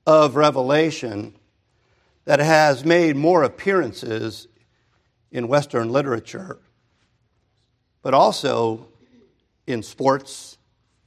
of 0.06 0.36
Revelation 0.36 1.34
that 2.26 2.40
has 2.40 2.86
made 2.86 3.16
more 3.16 3.44
appearances 3.44 4.48
in 5.32 5.48
Western 5.48 5.90
literature, 5.90 6.60
but 8.02 8.14
also 8.14 8.88
in 9.68 9.84
sports, 9.84 10.58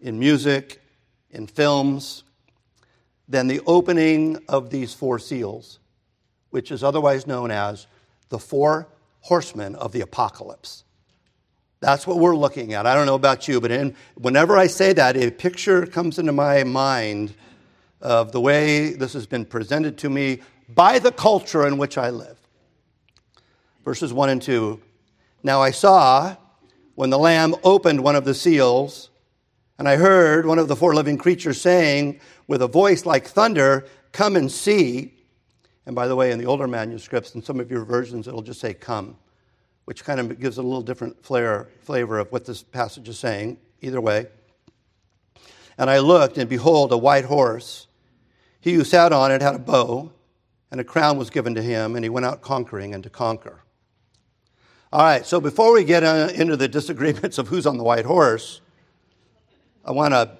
in 0.01 0.19
music, 0.19 0.83
in 1.31 1.47
films, 1.47 2.25
than 3.29 3.47
the 3.47 3.61
opening 3.67 4.39
of 4.49 4.71
these 4.71 4.93
four 4.93 5.19
seals, 5.19 5.79
which 6.51 6.71
is 6.71 6.85
otherwise 6.85 7.27
known 7.27 7.51
as 7.51 7.87
the 8.29 8.39
four 8.39 8.89
horsemen 9.21 9.75
of 9.75 9.93
the 9.93 10.01
apocalypse. 10.01 10.85
That's 11.81 12.07
what 12.07 12.19
we're 12.19 12.37
looking 12.37 12.73
at. 12.73 12.87
I 12.87 12.95
don't 12.95 13.07
know 13.07 13.15
about 13.15 13.49
you, 13.49 13.61
but 13.61 13.71
in, 13.71 13.95
whenever 14.15 14.57
I 14.57 14.67
say 14.67 14.93
that, 14.95 15.17
a 15.17 15.31
picture 15.31 15.87
comes 15.87 16.19
into 16.19 16.33
my 16.33 16.65
mind 16.65 17.35
of 18.01 18.33
the 18.33 18.41
way 18.41 18.95
this 18.95 19.13
has 19.13 19.27
been 19.27 19.45
presented 19.45 19.99
to 19.99 20.11
me 20.11 20.41
by 20.75 20.99
the 20.99 21.13
culture 21.13 21.67
in 21.67 21.79
which 21.79 21.99
I 21.99 22.11
live. 22.11 22.39
Verses 23.85 24.13
1 24.13 24.29
and 24.31 24.43
2. 24.43 24.81
Now 25.43 25.63
I 25.63 25.71
saw 25.71 26.37
when 26.95 27.11
the 27.11 27.19
Lamb 27.19 27.55
opened 27.63 28.03
one 28.03 28.17
of 28.17 28.25
the 28.25 28.35
seals, 28.35 29.11
and 29.79 29.87
I 29.87 29.97
heard 29.97 30.47
one 30.47 30.59
of 30.59 30.69
the 30.69 30.77
four 30.77 30.95
living 30.95 31.19
creatures 31.19 31.61
saying 31.61 32.21
with 32.49 32.63
a 32.63 32.69
voice 32.69 33.05
like 33.05 33.27
thunder, 33.27 33.87
Come 34.13 34.37
and 34.37 34.51
see. 34.51 35.13
And 35.85 35.95
by 35.95 36.09
the 36.09 36.17
way, 36.17 36.33
in 36.33 36.39
the 36.39 36.47
older 36.47 36.67
manuscripts, 36.67 37.35
in 37.35 37.43
some 37.43 37.61
of 37.61 37.71
your 37.71 37.85
versions, 37.85 38.27
it'll 38.27 38.41
just 38.41 38.61
say 38.61 38.73
come, 38.73 39.19
which 39.87 40.05
kind 40.05 40.21
of 40.21 40.39
gives 40.39 40.59
a 40.59 40.63
little 40.63 40.83
different 40.83 41.25
flair, 41.25 41.69
flavor 41.83 42.19
of 42.19 42.31
what 42.31 42.45
this 42.45 42.63
passage 42.63 43.09
is 43.09 43.19
saying, 43.19 43.57
either 43.81 44.01
way. 44.01 44.27
And 45.79 45.89
I 45.89 46.01
looked, 46.01 46.39
and 46.39 46.51
behold, 46.51 46.93
a 46.93 46.97
white 46.99 47.25
horse. 47.25 47.87
He 48.61 48.75
who 48.75 48.85
sat 48.85 49.13
on 49.13 49.31
it 49.31 49.41
had 49.41 49.55
a 49.55 49.59
bow, 49.61 50.13
and 50.71 50.81
a 50.81 50.85
crown 50.85 51.19
was 51.19 51.31
given 51.31 51.55
to 51.55 51.63
him, 51.63 51.95
and 51.95 52.05
he 52.05 52.09
went 52.09 52.27
out 52.27 52.43
conquering 52.43 52.95
and 52.95 53.03
to 53.05 53.11
conquer. 53.11 53.63
All 54.93 55.03
right, 55.03 55.25
so 55.25 55.41
before 55.41 55.73
we 55.73 55.85
get 55.85 56.03
uh, 56.03 56.31
into 56.35 56.57
the 56.57 56.69
disagreements 56.69 57.39
of 57.39 57.49
who's 57.49 57.67
on 57.67 57.77
the 57.77 57.85
white 57.85 58.05
horse, 58.05 58.61
I 59.85 59.93
want 59.93 60.15
to 60.15 60.37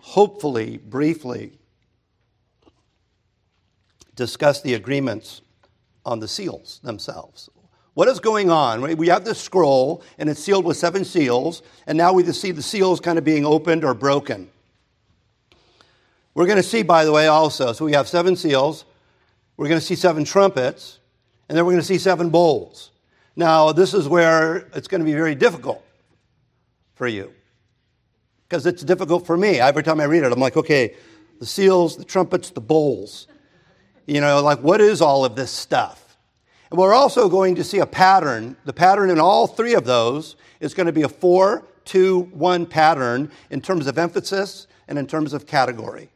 hopefully, 0.00 0.76
briefly, 0.76 1.58
discuss 4.14 4.60
the 4.60 4.74
agreements 4.74 5.40
on 6.04 6.20
the 6.20 6.28
seals 6.28 6.80
themselves. 6.82 7.48
What 7.94 8.08
is 8.08 8.20
going 8.20 8.50
on? 8.50 8.96
We 8.96 9.08
have 9.08 9.24
this 9.24 9.38
scroll, 9.38 10.02
and 10.18 10.30
it's 10.30 10.40
sealed 10.40 10.64
with 10.64 10.78
seven 10.78 11.04
seals, 11.04 11.62
and 11.86 11.98
now 11.98 12.14
we 12.14 12.24
see 12.32 12.50
the 12.50 12.62
seals 12.62 13.00
kind 13.00 13.18
of 13.18 13.24
being 13.24 13.44
opened 13.44 13.84
or 13.84 13.92
broken. 13.92 14.50
We're 16.34 16.46
going 16.46 16.56
to 16.56 16.62
see, 16.62 16.82
by 16.82 17.04
the 17.04 17.12
way, 17.12 17.26
also, 17.26 17.74
so 17.74 17.84
we 17.84 17.92
have 17.92 18.08
seven 18.08 18.34
seals, 18.36 18.86
we're 19.58 19.68
going 19.68 19.80
to 19.80 19.84
see 19.84 19.94
seven 19.94 20.24
trumpets, 20.24 21.00
and 21.48 21.58
then 21.58 21.66
we're 21.66 21.72
going 21.72 21.82
to 21.82 21.86
see 21.86 21.98
seven 21.98 22.30
bowls. 22.30 22.90
Now, 23.36 23.72
this 23.72 23.92
is 23.92 24.08
where 24.08 24.68
it's 24.74 24.88
going 24.88 25.00
to 25.00 25.04
be 25.04 25.12
very 25.12 25.34
difficult 25.34 25.84
for 26.94 27.06
you, 27.06 27.30
because 28.48 28.64
it's 28.64 28.82
difficult 28.82 29.26
for 29.26 29.36
me. 29.36 29.60
Every 29.60 29.82
time 29.82 30.00
I 30.00 30.04
read 30.04 30.24
it, 30.24 30.32
I'm 30.32 30.40
like, 30.40 30.56
okay, 30.56 30.94
the 31.40 31.46
seals, 31.46 31.98
the 31.98 32.04
trumpets, 32.04 32.48
the 32.48 32.62
bowls. 32.62 33.26
You 34.06 34.22
know, 34.22 34.42
like 34.42 34.60
what 34.60 34.80
is 34.80 35.02
all 35.02 35.26
of 35.26 35.36
this 35.36 35.50
stuff? 35.50 36.01
And 36.72 36.78
we're 36.78 36.94
also 36.94 37.28
going 37.28 37.56
to 37.56 37.64
see 37.64 37.80
a 37.80 37.86
pattern. 37.86 38.56
The 38.64 38.72
pattern 38.72 39.10
in 39.10 39.20
all 39.20 39.46
three 39.46 39.74
of 39.74 39.84
those 39.84 40.36
is 40.58 40.72
going 40.72 40.86
to 40.86 40.92
be 40.92 41.02
a 41.02 41.08
four, 41.08 41.66
two, 41.84 42.30
one 42.32 42.64
pattern 42.64 43.30
in 43.50 43.60
terms 43.60 43.86
of 43.86 43.98
emphasis 43.98 44.68
and 44.88 44.98
in 44.98 45.06
terms 45.06 45.34
of 45.34 45.46
category. 45.46 46.08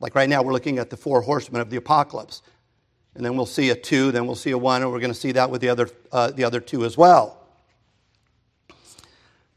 Like 0.00 0.14
right 0.14 0.26
now, 0.26 0.42
we're 0.42 0.54
looking 0.54 0.78
at 0.78 0.88
the 0.88 0.96
four 0.96 1.20
horsemen 1.20 1.60
of 1.60 1.68
the 1.68 1.76
apocalypse. 1.76 2.40
And 3.14 3.22
then 3.22 3.36
we'll 3.36 3.44
see 3.44 3.68
a 3.68 3.74
two, 3.74 4.10
then 4.10 4.24
we'll 4.24 4.36
see 4.36 4.52
a 4.52 4.58
one, 4.58 4.80
and 4.80 4.90
we're 4.90 5.00
going 5.00 5.12
to 5.12 5.18
see 5.18 5.32
that 5.32 5.50
with 5.50 5.60
the 5.60 5.68
other, 5.68 5.90
uh, 6.10 6.30
the 6.30 6.44
other 6.44 6.60
two 6.60 6.86
as 6.86 6.96
well. 6.96 7.46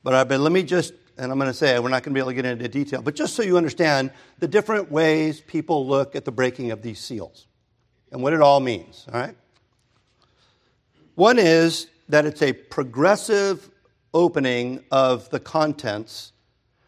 But, 0.04 0.14
uh, 0.14 0.26
but 0.26 0.42
let 0.42 0.52
me 0.52 0.64
just, 0.64 0.94
and 1.18 1.32
I'm 1.32 1.40
going 1.40 1.50
to 1.50 1.58
say, 1.58 1.80
we're 1.80 1.88
not 1.88 2.04
going 2.04 2.14
to 2.14 2.16
be 2.16 2.20
able 2.20 2.32
to 2.32 2.36
get 2.36 2.44
into 2.44 2.68
detail, 2.68 3.02
but 3.02 3.16
just 3.16 3.34
so 3.38 3.44
you 3.44 3.56
understand 3.56 4.12
the 4.40 4.48
different 4.50 4.92
ways 4.92 5.40
people 5.40 5.88
look 5.88 6.18
at 6.18 6.26
the 6.26 6.34
breaking 6.34 6.72
of 6.72 6.82
these 6.82 7.00
seals 7.00 7.48
and 8.12 8.22
what 8.22 8.34
it 8.34 8.42
all 8.42 8.60
means, 8.60 9.06
all 9.08 9.22
right? 9.22 9.38
One 11.16 11.38
is 11.38 11.88
that 12.10 12.26
it's 12.26 12.42
a 12.42 12.54
progressive 12.54 13.70
opening 14.14 14.84
of 14.92 15.30
the 15.30 15.40
contents. 15.40 16.34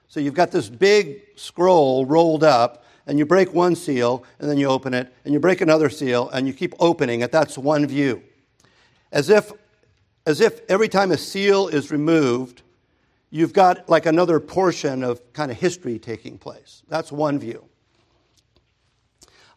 So 0.08 0.20
you've 0.20 0.34
got 0.34 0.52
this 0.52 0.70
big 0.70 1.22
scroll 1.36 2.06
rolled 2.06 2.44
up, 2.44 2.86
and 3.08 3.20
you 3.20 3.26
break 3.26 3.54
one 3.54 3.76
seal, 3.76 4.24
and 4.40 4.50
then 4.50 4.58
you 4.58 4.68
open 4.68 4.94
it, 4.94 5.14
and 5.24 5.34
you 5.34 5.40
break 5.40 5.62
another 5.62 5.90
seal, 5.90 6.30
and 6.30 6.48
you 6.48 6.54
keep 6.54 6.74
opening 6.80 7.22
it. 7.22 7.32
That's 7.32 7.58
one 7.58 7.86
view. 7.86 8.24
As 9.12 9.30
if, 9.30 9.52
as 10.26 10.42
if 10.42 10.62
every 10.70 10.90
time 10.90 11.12
a 11.12 11.18
seal 11.18 11.68
is 11.68 11.92
removed, 11.92 12.64
you've 13.30 13.54
got 13.54 13.88
like 13.90 14.06
another 14.06 14.40
portion 14.40 15.04
of 15.04 15.22
kind 15.34 15.52
of 15.52 15.58
history 15.58 16.00
taking 16.00 16.38
place. 16.38 16.82
That's 16.88 17.12
one 17.12 17.38
view. 17.38 17.66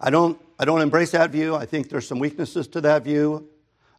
I 0.01 0.11
don't 0.11 0.41
I 0.59 0.65
don't 0.65 0.81
embrace 0.81 1.13
that 1.13 1.31
view. 1.31 1.55
I 1.55 1.65
think 1.65 1.89
there's 1.89 2.07
some 2.07 2.19
weaknesses 2.19 2.67
to 2.69 2.81
that 2.81 3.05
view. 3.05 3.49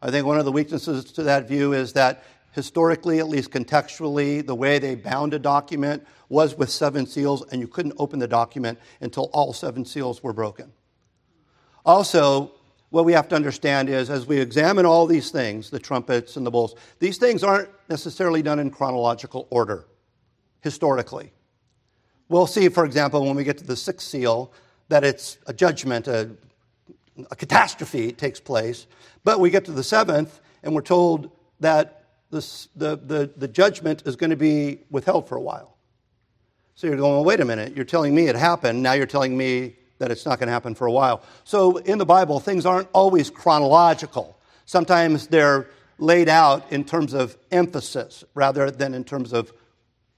I 0.02 0.12
think 0.12 0.26
one 0.26 0.40
of 0.40 0.46
the 0.46 0.52
weaknesses 0.52 1.06
to 1.14 1.24
that 1.24 1.48
view 1.48 1.74
is 1.74 1.94
that 1.94 2.24
historically, 2.52 3.20
at 3.20 3.28
least 3.28 3.52
contextually, 3.52 4.46
the 4.46 4.56
way 4.56 4.80
they 4.80 4.96
bound 4.96 5.34
a 5.34 5.40
document 5.40 6.06
was 6.30 6.58
with 6.58 6.70
seven 6.70 7.06
seals, 7.06 7.46
and 7.52 7.60
you 7.60 7.68
couldn't 7.68 7.96
open 7.98 8.20
the 8.20 8.28
document 8.28 8.80
until 9.02 9.30
all 9.34 9.52
seven 9.52 9.84
seals 9.84 10.24
were 10.24 10.34
broken. 10.34 10.72
Also, 11.86 12.52
what 12.92 13.06
we 13.06 13.14
have 13.14 13.28
to 13.28 13.36
understand 13.36 13.90
is 13.90 14.10
as 14.10 14.26
we 14.26 14.40
examine 14.40 14.86
all 14.86 15.06
these 15.06 15.32
things, 15.32 15.70
the 15.70 15.80
trumpets 15.80 16.38
and 16.38 16.46
the 16.46 16.52
bowls, 16.52 16.76
these 17.00 17.18
things 17.18 17.44
aren't 17.44 17.70
necessarily 17.90 18.42
done 18.42 18.60
in 18.60 18.72
chronological 18.72 19.48
order, 19.50 19.86
historically. 20.62 21.32
We'll 22.30 22.48
see, 22.48 22.70
for 22.70 22.86
example, 22.86 23.26
when 23.26 23.36
we 23.36 23.44
get 23.44 23.58
to 23.58 23.64
the 23.64 23.76
sixth 23.76 24.08
seal, 24.08 24.54
that 24.88 25.04
it's 25.04 25.38
a 25.46 25.54
judgment, 25.54 26.08
a 26.08 26.30
a 27.32 27.36
catastrophe 27.36 28.12
takes 28.12 28.40
place. 28.40 28.88
But 29.24 29.40
we 29.40 29.50
get 29.50 29.66
to 29.66 29.72
the 29.72 29.84
seventh, 29.84 30.40
and 30.64 30.74
we're 30.74 30.82
told 30.82 31.32
that 31.60 32.06
this, 32.32 32.68
the, 32.76 32.96
the, 32.96 33.32
the 33.36 33.48
judgment 33.48 34.04
is 34.06 34.16
going 34.16 34.30
to 34.30 34.36
be 34.36 34.80
withheld 34.90 35.28
for 35.28 35.36
a 35.36 35.42
while. 35.42 35.78
So 36.76 36.88
you're 36.88 36.96
going, 36.96 37.12
well, 37.12 37.26
wait 37.26 37.40
a 37.40 37.46
minute, 37.46 37.76
you're 37.76 37.86
telling 37.86 38.16
me 38.16 38.28
it 38.28 38.36
happened, 38.36 38.82
now 38.82 38.94
you're 38.94 39.06
telling 39.06 39.36
me 39.36 39.76
that 39.98 40.12
it's 40.12 40.26
not 40.26 40.40
going 40.40 40.48
to 40.48 40.54
happen 40.54 40.76
for 40.76 40.88
a 40.88 40.92
while. 40.92 41.24
So 41.44 41.78
in 41.78 41.98
the 41.98 42.06
Bible, 42.06 42.40
things 42.40 42.66
aren't 42.66 42.88
always 42.94 43.30
chronological. 43.30 44.40
Sometimes 44.66 45.28
they're 45.28 45.68
laid 45.98 46.30
out 46.30 46.72
in 46.72 46.86
terms 46.86 47.14
of 47.14 47.38
emphasis 47.52 48.24
rather 48.34 48.72
than 48.72 48.94
in 48.94 49.04
terms 49.04 49.34
of 49.34 49.52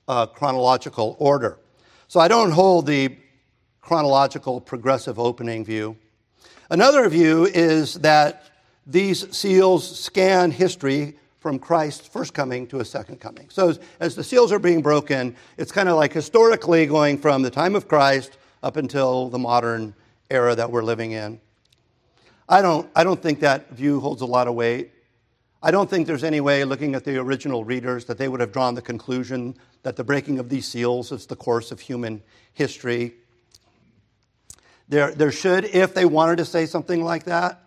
uh, 0.08 0.28
chronological 0.28 1.16
order. 1.18 1.58
So 2.08 2.20
I 2.20 2.28
don't 2.28 2.52
hold 2.52 2.86
the 2.86 3.18
chronological 3.82 4.62
progressive 4.62 5.18
opening 5.18 5.66
view. 5.66 5.98
Another 6.70 7.10
view 7.10 7.46
is 7.46 7.96
that 7.96 8.51
these 8.86 9.36
seals 9.36 10.00
scan 10.00 10.52
history 10.52 11.16
from 11.40 11.58
Christ's 11.58 12.08
first 12.08 12.34
coming 12.34 12.68
to 12.68 12.78
his 12.78 12.90
second 12.90 13.20
coming. 13.20 13.50
So 13.50 13.74
as 14.00 14.16
the 14.16 14.24
seals 14.24 14.52
are 14.52 14.60
being 14.60 14.82
broken, 14.82 15.36
it's 15.58 15.72
kind 15.72 15.90
of 15.90 15.96
like 15.96 16.14
historically 16.14 16.86
going 16.86 17.18
from 17.18 17.42
the 17.42 17.50
time 17.50 17.76
of 17.76 17.88
Christ 17.88 18.38
up 18.62 18.78
until 18.78 19.30
the 19.30 19.40
modern 19.40 19.96
era 20.30 20.56
that 20.56 20.72
we're 20.72 20.84
living 20.84 21.12
in. 21.12 21.40
I 22.48 22.62
don't, 22.62 22.90
I 22.96 23.04
don't 23.04 23.22
think 23.22 23.40
that 23.40 23.72
view 23.72 24.00
holds 24.00 24.22
a 24.22 24.26
lot 24.26 24.48
of 24.48 24.54
weight. 24.54 24.92
I 25.64 25.72
don't 25.72 25.90
think 25.90 26.06
there's 26.06 26.24
any 26.24 26.42
way, 26.42 26.64
looking 26.64 26.96
at 26.96 27.06
the 27.06 27.18
original 27.18 27.64
readers, 27.64 28.06
that 28.06 28.18
they 28.18 28.28
would 28.28 28.40
have 28.40 28.52
drawn 28.52 28.76
the 28.76 28.82
conclusion 28.82 29.56
that 29.84 29.96
the 29.96 30.04
breaking 30.04 30.38
of 30.40 30.50
these 30.50 30.68
seals 30.68 31.12
is 31.12 31.26
the 31.28 31.36
course 31.36 31.72
of 31.72 31.80
human 31.80 32.22
history. 32.54 33.14
There, 34.90 35.12
there 35.12 35.32
should, 35.32 35.66
if 35.66 35.94
they 35.94 36.06
wanted 36.06 36.38
to 36.38 36.46
say 36.46 36.66
something 36.66 37.04
like 37.04 37.26
that, 37.26 37.62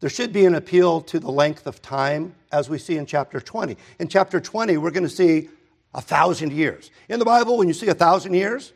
there 0.00 0.10
should 0.10 0.32
be 0.32 0.46
an 0.46 0.54
appeal 0.54 1.02
to 1.02 1.20
the 1.20 1.30
length 1.30 1.66
of 1.66 1.82
time, 1.82 2.34
as 2.52 2.68
we 2.68 2.78
see 2.78 2.96
in 2.96 3.06
chapter 3.06 3.40
20. 3.40 3.76
In 3.98 4.08
chapter 4.08 4.40
20, 4.40 4.78
we're 4.78 4.90
going 4.90 5.04
to 5.04 5.08
see 5.08 5.48
a 5.94 6.00
thousand 6.00 6.52
years. 6.52 6.90
In 7.08 7.18
the 7.18 7.24
Bible, 7.24 7.58
when 7.58 7.68
you 7.68 7.74
see 7.74 7.88
a 7.88 7.94
thousand 7.94 8.34
years, 8.34 8.72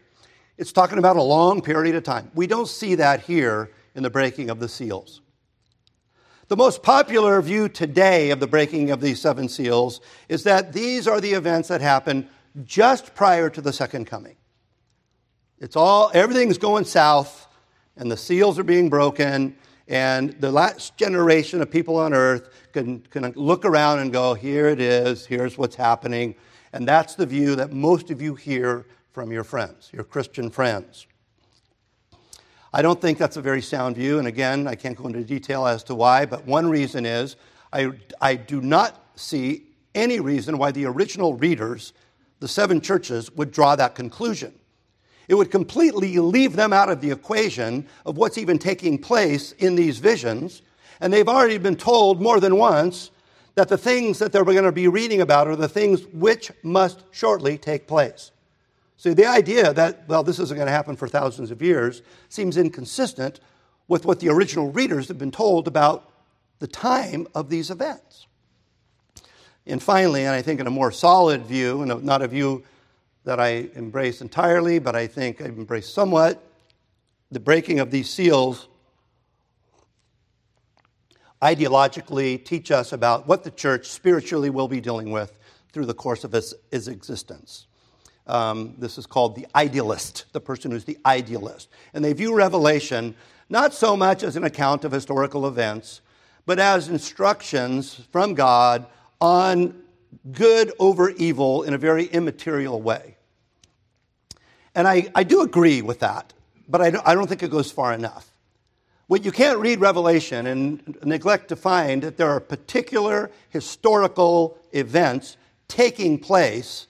it's 0.59 0.73
talking 0.73 0.99
about 0.99 1.17
a 1.17 1.23
long 1.23 1.63
period 1.63 1.97
of 1.97 2.03
time. 2.03 2.31
We 2.35 2.47
don't 2.47 2.69
see 2.69 2.95
that 2.97 3.21
here 3.21 3.71
in 3.95 4.03
the 4.03 4.11
breaking 4.11 4.51
of 4.51 4.61
the 4.61 4.69
seals. 4.69 5.23
The 6.49 6.57
most 6.57 6.83
popular 6.83 7.41
view 7.41 7.71
today 7.71 8.31
of 8.31 8.39
the 8.39 8.47
breaking 8.47 8.91
of 8.91 9.01
these 9.01 9.21
seven 9.21 9.49
seals 9.49 10.01
is 10.29 10.45
that 10.45 10.75
these 10.75 11.09
are 11.09 11.21
the 11.21 11.33
events 11.33 11.69
that 11.69 11.81
happen 11.81 12.29
just 12.65 13.15
prior 13.15 13.49
to 13.49 13.61
the 13.63 13.73
second 13.73 14.07
coming. 14.07 14.37
It's 15.59 15.75
all, 15.75 16.11
everything's 16.13 16.59
going 16.59 16.85
south 16.85 17.49
and 17.97 18.11
the 18.11 18.17
seals 18.17 18.59
are 18.59 18.65
being 18.65 18.91
broken, 18.91 19.57
and 19.89 20.33
the 20.41 20.51
last 20.51 20.97
generation 20.97 21.61
of 21.61 21.71
people 21.71 21.97
on 21.97 22.15
earth 22.15 22.49
can, 22.73 23.01
can 23.11 23.33
look 23.37 23.65
around 23.65 23.99
and 23.99 24.13
go, 24.13 24.35
here 24.35 24.69
it 24.69 24.81
is, 24.81 25.27
here's 25.27 25.59
what's 25.59 25.77
happening. 25.77 26.35
And 26.73 26.89
that's 26.89 27.15
the 27.15 27.27
view 27.27 27.55
that 27.57 27.73
most 27.73 28.11
of 28.11 28.23
you 28.23 28.35
hear 28.35 28.87
from 29.13 29.31
your 29.31 29.45
friends, 29.45 29.91
your 29.93 30.05
Christian 30.05 30.51
friends. 30.51 31.07
I 32.73 32.83
don't 32.83 33.01
think 33.01 33.19
that's 33.19 33.37
a 33.37 33.43
very 33.43 33.63
sound 33.63 33.95
view, 33.95 34.19
and 34.19 34.27
again, 34.27 34.67
I 34.67 34.75
can't 34.75 34.97
go 34.97 35.07
into 35.07 35.23
detail 35.23 35.67
as 35.67 35.85
to 35.85 35.95
why, 35.95 36.27
but 36.27 36.45
one 36.45 36.69
reason 36.69 37.07
is 37.07 37.37
I, 37.73 37.93
I 38.21 38.35
do 38.35 38.61
not 38.61 39.01
see 39.15 39.67
any 39.95 40.19
reason 40.19 40.59
why 40.59 40.73
the 40.73 40.87
original 40.87 41.35
readers, 41.35 41.93
the 42.41 42.49
seven 42.49 42.81
churches, 42.81 43.31
would 43.33 43.53
draw 43.53 43.77
that 43.77 43.95
conclusion. 43.95 44.53
It 45.29 45.35
would 45.35 45.51
completely 45.51 46.19
leave 46.19 46.57
them 46.57 46.73
out 46.73 46.91
of 46.91 47.01
the 47.01 47.11
equation 47.11 47.87
of 48.05 48.17
what's 48.17 48.39
even 48.39 48.59
taking 48.59 48.99
place 48.99 49.53
in 49.53 49.75
these 49.75 49.99
visions. 49.99 50.63
And 51.01 51.13
they've 51.13 51.29
already 51.29 51.59
been 51.59 51.77
told 51.77 52.21
more 52.21 52.41
than 52.41 52.57
once 52.57 53.11
that 53.55 53.69
the 53.69 53.79
things 53.79 54.19
that 54.19 54.33
they're 54.33 54.45
going 54.45 54.65
to 54.65 54.73
be 54.73 54.89
reading 54.89 55.21
about 55.21 55.49
are 55.49 55.57
the 55.57 55.69
things 55.69 56.05
which 56.13 56.51
must 56.63 57.03
shortly 57.11 57.57
take 57.57 57.87
place. 57.87 58.33
So 58.97 59.15
the 59.15 59.27
idea 59.27 59.73
that, 59.73 60.09
well, 60.09 60.23
this 60.23 60.39
isn't 60.39 60.57
going 60.57 60.67
to 60.67 60.73
happen 60.73 60.97
for 60.97 61.09
thousands 61.09 61.51
of 61.51 61.63
years 61.63 62.03
seems 62.29 62.57
inconsistent 62.57 63.41
with 63.89 64.05
what 64.05 64.21
the 64.21 64.29
original 64.29 64.71
readers 64.71 65.09
have 65.09 65.19
been 65.19 65.31
told 65.31 65.69
about 65.69 66.11
the 66.59 66.67
time 66.67 67.27
of 67.35 67.51
these 67.51 67.71
events. 67.71 68.27
And 69.67 69.83
finally, 69.83 70.25
and 70.25 70.35
I 70.35 70.43
think 70.43 70.61
in 70.61 70.67
a 70.67 70.71
more 70.71 70.91
solid 70.91 71.45
view, 71.45 71.83
and 71.83 72.05
not 72.05 72.23
a 72.23 72.29
view 72.29 72.65
that 73.25 73.41
I 73.41 73.69
embrace 73.75 74.21
entirely, 74.21 74.79
but 74.79 74.95
I 74.95 75.07
think 75.07 75.41
I 75.41 75.47
embrace 75.47 75.89
somewhat, 75.89 76.43
the 77.31 77.41
breaking 77.41 77.81
of 77.81 77.91
these 77.91 78.09
seals 78.09 78.69
ideologically 81.43 82.43
teach 82.43 82.71
us 82.71 82.93
about 82.93 83.27
what 83.27 83.45
the 83.45 83.51
church 83.51 83.89
spiritually 83.89 84.51
will 84.51 84.69
be 84.69 84.81
dealing 84.81 85.11
with 85.11 85.37
through 85.73 85.87
the 85.87 85.95
course 85.95 86.25
of 86.25 86.35
its, 86.35 86.55
its 86.71 86.87
existence. 86.87 87.67
Um, 88.27 88.75
this 88.79 88.97
is 88.97 89.05
called 89.05 89.37
the 89.37 89.47
idealist, 89.55 90.25
the 90.33 90.41
person 90.41 90.71
who's 90.71 90.85
the 90.85 90.97
idealist. 91.05 91.69
And 91.93 92.03
they 92.03 92.15
view 92.15 92.35
Revelation 92.35 93.15
not 93.51 93.75
so 93.75 93.97
much 93.97 94.23
as 94.23 94.37
an 94.37 94.45
account 94.45 94.85
of 94.85 94.93
historical 94.93 95.47
events, 95.47 96.01
but 96.47 96.59
as 96.59 96.89
instructions 96.89 98.01
from 98.11 98.35
God 98.35 98.87
on 99.21 99.83
good 100.33 100.73
over 100.79 101.11
evil 101.11 101.65
in 101.65 101.75
a 101.75 101.79
very 101.79 102.07
immaterial 102.07 102.81
way. 102.81 103.14
And 104.75 104.89
I, 104.89 105.11
I 105.15 105.23
do 105.23 105.43
agree 105.43 105.83
with 105.83 106.01
that, 106.01 106.33
but 106.69 106.81
I 106.81 106.91
don't, 106.91 107.07
I 107.07 107.15
don't 107.15 107.29
think 107.29 107.43
it 107.43 107.51
goes 107.51 107.71
far 107.71 107.93
enough. 107.93 108.31
What 109.07 109.25
you 109.25 109.33
can't 109.33 109.59
read 109.59 109.81
Revelation 109.81 110.47
and 110.47 110.97
neglect 111.05 111.49
to 111.49 111.57
find 111.57 112.03
that 112.03 112.17
there 112.17 112.31
are 112.31 112.41
particular 112.41 113.31
historical 113.51 114.59
events 114.73 115.37
taking 115.69 116.19
place 116.19 116.87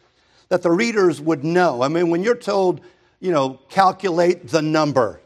that 0.49 0.63
the 0.63 0.71
readers 0.71 1.21
would 1.21 1.45
know. 1.45 1.83
I 1.83 1.89
mean, 1.89 2.11
when 2.11 2.23
you're 2.23 2.37
told, 2.37 2.81
you 3.21 3.33
know, 3.33 3.61
calculate 3.69 4.49
the 4.49 4.63
number, 4.63 5.21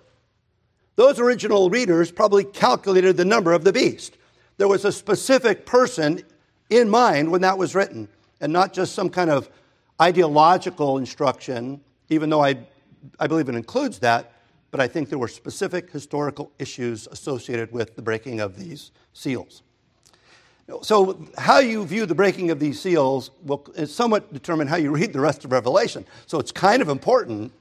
those 0.96 1.20
original 1.20 1.70
readers 1.70 2.10
probably 2.10 2.42
calculated 2.42 3.16
the 3.16 3.24
number 3.24 3.52
of 3.52 3.64
the 3.64 3.72
beast. 3.72 4.16
There 4.56 4.66
was 4.66 4.84
a 4.84 4.90
specific 4.90 5.66
person 5.66 6.22
in 6.70 6.88
mind 6.88 7.30
when 7.30 7.42
that 7.42 7.58
was 7.58 7.74
written, 7.74 8.08
and 8.40 8.52
not 8.52 8.72
just 8.72 8.94
some 8.94 9.10
kind 9.10 9.30
of 9.30 9.48
ideological 10.00 10.98
instruction, 10.98 11.80
even 12.08 12.30
though 12.30 12.42
I, 12.42 12.58
I 13.18 13.26
believe 13.26 13.48
it 13.48 13.54
includes 13.54 13.98
that, 14.00 14.32
but 14.70 14.80
I 14.80 14.88
think 14.88 15.08
there 15.08 15.18
were 15.18 15.28
specific 15.28 15.90
historical 15.90 16.52
issues 16.58 17.06
associated 17.10 17.72
with 17.72 17.96
the 17.96 18.02
breaking 18.02 18.40
of 18.40 18.58
these 18.58 18.90
seals. 19.12 19.62
So, 20.82 21.26
how 21.38 21.60
you 21.60 21.86
view 21.86 22.04
the 22.04 22.14
breaking 22.14 22.50
of 22.50 22.60
these 22.60 22.78
seals 22.78 23.30
will 23.42 23.66
somewhat 23.86 24.34
determine 24.34 24.66
how 24.66 24.76
you 24.76 24.90
read 24.90 25.14
the 25.14 25.20
rest 25.20 25.46
of 25.46 25.52
Revelation. 25.52 26.04
So, 26.26 26.38
it's 26.38 26.52
kind 26.52 26.82
of 26.82 26.90
important 26.90 27.52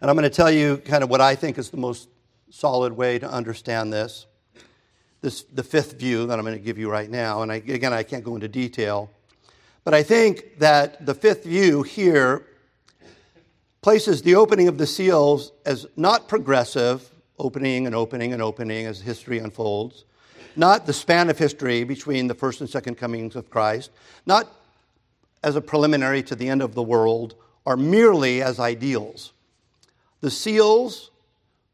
and 0.00 0.10
I'm 0.10 0.16
going 0.16 0.28
to 0.28 0.34
tell 0.34 0.50
you 0.50 0.76
kind 0.78 1.02
of 1.02 1.10
what 1.10 1.20
I 1.20 1.34
think 1.34 1.56
is 1.58 1.70
the 1.70 1.78
most 1.78 2.08
solid 2.50 2.92
way 2.92 3.18
to 3.18 3.30
understand 3.30 3.92
this. 3.92 4.26
This 5.22 5.42
the 5.42 5.62
fifth 5.62 5.98
view 5.98 6.26
that 6.26 6.38
I'm 6.38 6.44
going 6.44 6.56
to 6.56 6.62
give 6.62 6.78
you 6.78 6.90
right 6.90 7.10
now. 7.10 7.42
And 7.42 7.50
I, 7.50 7.56
again, 7.56 7.92
I 7.92 8.02
can't 8.02 8.22
go 8.22 8.34
into 8.34 8.48
detail. 8.48 9.10
But 9.84 9.94
I 9.94 10.02
think 10.02 10.58
that 10.58 11.06
the 11.06 11.14
fifth 11.14 11.44
view 11.44 11.82
here 11.82 12.46
places 13.86 14.20
the 14.22 14.34
opening 14.34 14.66
of 14.66 14.78
the 14.78 14.86
seals 14.86 15.52
as 15.64 15.86
not 15.96 16.26
progressive, 16.26 17.08
opening 17.38 17.86
and 17.86 17.94
opening 17.94 18.32
and 18.32 18.42
opening 18.42 18.84
as 18.84 19.00
history 19.00 19.38
unfolds, 19.38 20.04
not 20.56 20.86
the 20.86 20.92
span 20.92 21.30
of 21.30 21.38
history 21.38 21.84
between 21.84 22.26
the 22.26 22.34
first 22.34 22.60
and 22.60 22.68
second 22.68 22.96
comings 22.96 23.36
of 23.36 23.48
Christ, 23.48 23.92
not 24.26 24.52
as 25.44 25.54
a 25.54 25.60
preliminary 25.60 26.20
to 26.24 26.34
the 26.34 26.48
end 26.48 26.62
of 26.62 26.74
the 26.74 26.82
world, 26.82 27.36
or 27.64 27.76
merely 27.76 28.42
as 28.42 28.58
ideals. 28.58 29.32
The 30.20 30.32
seals 30.32 31.12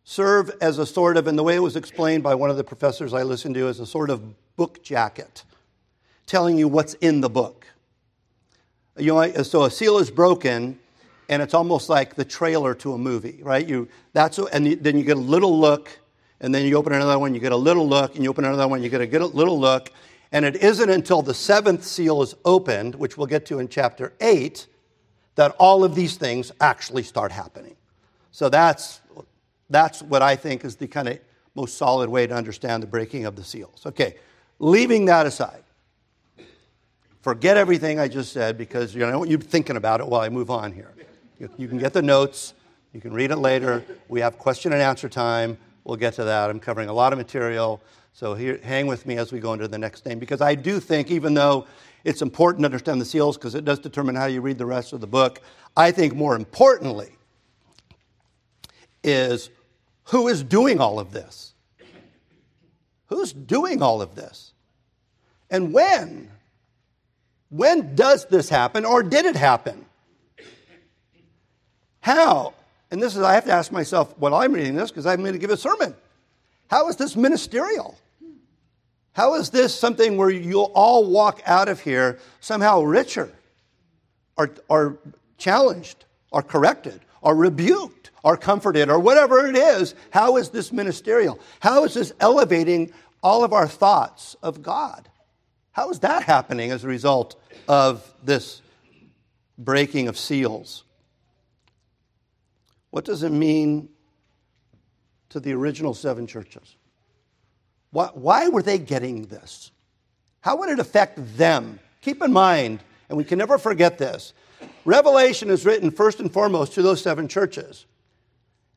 serve 0.05 0.51
as 0.61 0.79
a 0.79 0.85
sort 0.85 1.17
of, 1.17 1.27
and 1.27 1.39
the 1.39 1.43
way 1.43 1.55
it 1.55 1.61
was 1.61 1.77
explained 1.77 2.23
by 2.23 2.35
one 2.35 2.51
of 2.51 2.59
the 2.59 2.65
professors 2.65 3.15
I 3.15 3.23
listened 3.23 3.55
to, 3.55 3.69
as 3.69 3.81
a 3.81 3.87
sort 3.87 4.11
of 4.11 4.23
book 4.57 4.83
jacket, 4.83 5.45
telling 6.27 6.59
you 6.59 6.69
what's 6.69 6.93
in 6.93 7.23
the 7.23 7.31
book. 7.31 7.67
You 8.99 9.15
know, 9.15 9.33
so 9.45 9.65
a 9.65 9.71
seal 9.71 9.97
is 9.97 10.11
broken, 10.11 10.79
and 11.29 11.43
it's 11.43 11.55
almost 11.55 11.89
like 11.89 12.15
the 12.15 12.25
trailer 12.25 12.75
to 12.77 12.95
a 12.95 12.99
movie, 12.99 13.41
right? 13.43 13.67
You, 13.67 13.89
that's, 14.13 14.39
and 14.39 14.67
then 14.67 14.99
you 14.99 15.05
get 15.05 15.17
a 15.17 15.21
little 15.21 15.59
look, 15.59 15.99
and 16.41 16.55
then 16.55 16.67
you 16.67 16.77
open 16.77 16.93
another 16.93 17.19
one, 17.19 17.35
you 17.35 17.41
get 17.41 17.53
a 17.53 17.57
little 17.57 17.89
look, 17.89 18.17
and 18.17 18.25
you 18.25 18.31
open 18.31 18.45
another 18.45 18.69
one, 18.69 18.83
you 18.83 18.89
get 18.89 19.01
a, 19.01 19.27
little 19.27 19.59
look. 19.59 19.91
And 20.33 20.45
it 20.45 20.57
isn't 20.57 20.91
until 20.91 21.23
the 21.23 21.35
seventh 21.35 21.85
seal 21.85 22.21
is 22.23 22.35
opened, 22.45 22.95
which 22.97 23.17
we'll 23.17 23.27
get 23.27 23.47
to 23.47 23.61
in 23.61 23.69
chapter 23.69 24.13
8, 24.21 24.67
that 25.37 25.55
all 25.59 25.85
of 25.85 25.95
these 25.95 26.17
things 26.17 26.51
actually 26.61 27.05
start 27.05 27.31
happening. 27.31 27.77
So 28.33 28.49
that's, 28.49 29.01
that's 29.71 30.03
what 30.03 30.23
I 30.23 30.37
think 30.37 30.65
is 30.65 30.77
the 30.77 30.89
kind 30.89 31.09
of 31.09 31.19
most 31.55 31.77
solid 31.77 32.09
way 32.09 32.27
to 32.27 32.35
understand 32.35 32.83
the 32.83 32.87
breaking 32.87 33.25
of 33.25 33.37
the 33.37 33.45
seals. 33.45 33.83
Okay, 33.87 34.17
leaving 34.59 35.05
that 35.05 35.27
aside, 35.27 35.63
forget 37.21 37.57
everything 37.57 38.01
I 38.01 38.09
just 38.09 38.33
said 38.33 38.59
because 38.59 38.95
you 38.95 39.01
know, 39.01 39.09
I 39.09 39.17
want 39.17 39.31
you 39.31 39.39
thinking 39.39 39.77
about 39.77 40.01
it 40.01 40.07
while 40.07 40.23
I 40.23 40.29
move 40.29 40.51
on 40.51 40.73
here. 40.73 40.93
You, 41.43 41.51
you 41.59 41.67
can 41.67 41.79
get 41.79 41.93
the 41.93 42.03
notes, 42.03 42.55
you 42.93 43.01
can 43.01 43.13
read 43.13 43.33
it 43.33 43.37
later. 43.37 43.85
We 44.09 44.21
have 44.21 44.39
question 44.39 44.73
and 44.73 44.81
answer 44.81 45.09
time. 45.09 45.59
We'll 45.83 45.97
get 45.97 46.15
to 46.15 46.25
that. 46.25 46.49
I'm 46.49 46.61
covering 46.61 46.89
a 46.89 46.93
lot 46.93 47.13
of 47.13 47.19
material. 47.19 47.83
So 48.13 48.35
here, 48.35 48.61
hang 48.63 48.87
with 48.87 49.07
me 49.07 49.17
as 49.17 49.33
we 49.33 49.41
go 49.41 49.53
into 49.53 49.67
the 49.67 49.79
next 49.79 50.05
thing, 50.05 50.21
because 50.21 50.41
I 50.41 50.55
do 50.55 50.79
think, 50.79 51.11
even 51.11 51.35
though 51.35 51.67
it's 52.05 52.23
important 52.23 52.63
to 52.63 52.67
understand 52.67 53.01
the 53.01 53.05
seals 53.05 53.37
because 53.37 53.57
it 53.57 53.65
does 53.65 53.81
determine 53.81 54.15
how 54.15 54.27
you 54.27 54.41
read 54.41 54.57
the 54.57 54.67
rest 54.67 54.93
of 54.93 55.01
the 55.01 55.07
book, 55.09 55.41
I 55.77 55.91
think 55.91 56.15
more 56.15 56.37
importantly, 56.37 57.11
is 59.03 59.51
who 60.05 60.29
is 60.29 60.45
doing 60.45 60.81
all 60.81 61.01
of 61.01 61.13
this? 61.13 61.55
Who's 63.07 63.33
doing 63.33 63.83
all 63.83 64.01
of 64.01 64.15
this? 64.15 64.53
And 65.51 65.73
when? 65.73 66.31
When 67.51 67.97
does 67.97 68.27
this 68.27 68.49
happen 68.49 68.85
or 68.85 69.03
did 69.03 69.25
it 69.25 69.35
happen? 69.35 69.87
How? 72.03 72.53
And 72.91 73.03
this 73.03 73.17
is, 73.17 73.23
I 73.23 73.35
have 73.35 73.47
to 73.47 73.53
ask 73.53 73.73
myself 73.73 74.15
while 74.19 74.35
I'm 74.35 74.53
reading 74.53 74.75
this 74.75 74.91
because 74.91 75.07
I'm 75.07 75.21
going 75.21 75.33
to 75.33 75.39
give 75.39 75.51
a 75.51 75.57
sermon. 75.57 75.95
How 76.69 76.89
is 76.89 76.97
this 76.97 77.17
ministerial? 77.17 77.99
How 79.15 79.35
is 79.35 79.49
this 79.49 79.75
something 79.75 80.19
where 80.19 80.31
you'll 80.31 80.71
all 80.75 81.09
walk 81.09 81.41
out 81.47 81.69
of 81.69 81.81
here 81.81 82.19
somehow 82.41 82.83
richer 82.83 83.33
or, 84.37 84.51
or 84.69 84.99
challenged 85.39 86.05
or 86.31 86.43
corrected 86.43 87.01
or 87.23 87.35
rebuked? 87.35 88.03
or 88.23 88.37
comforted 88.37 88.89
or 88.89 88.99
whatever 88.99 89.47
it 89.47 89.57
is, 89.57 89.95
how 90.11 90.37
is 90.37 90.51
this 90.51 90.73
ministerial? 90.73 91.39
How 91.61 91.85
is 91.85 91.95
this 91.95 92.13
elevating 92.21 92.93
all 93.23 93.45
of 93.45 93.53
our 93.53 93.69
thoughts 93.69 94.37
of 94.43 94.63
God? 94.63 95.09
How 95.73 95.91
is 95.91 96.01
that 96.01 96.23
happening 96.23 96.71
as 96.71 96.85
a 96.85 96.89
result 96.89 97.41
of 97.67 98.13
this 98.23 98.63
breaking 99.59 100.09
of 100.09 100.19
seals? 100.19 100.85
What 102.93 103.05
does 103.05 103.23
it 103.23 103.33
mean 103.33 103.89
to 105.31 105.41
the 105.41 105.55
original 105.55 105.95
seven 105.95 106.27
churches? 106.27 106.77
Why, 107.91 108.11
why 108.13 108.49
were 108.49 108.63
they 108.63 108.79
getting 108.79 109.23
this? 109.23 109.73
How 110.43 110.57
would 110.57 110.69
it 110.69 110.79
affect 110.79 111.37
them? 111.37 111.81
Keep 112.03 112.23
in 112.23 112.33
mind, 112.33 112.81
and 113.09 113.17
we 113.17 113.25
can 113.25 113.39
never 113.39 113.59
forget 113.59 113.99
this 113.99 114.35
Revelation 114.85 115.51
is 115.51 115.65
written 115.65 115.91
first 115.91 116.21
and 116.21 116.33
foremost 116.33 116.75
to 116.75 116.83
those 116.83 117.03
seven 117.03 117.27
churches 117.27 117.87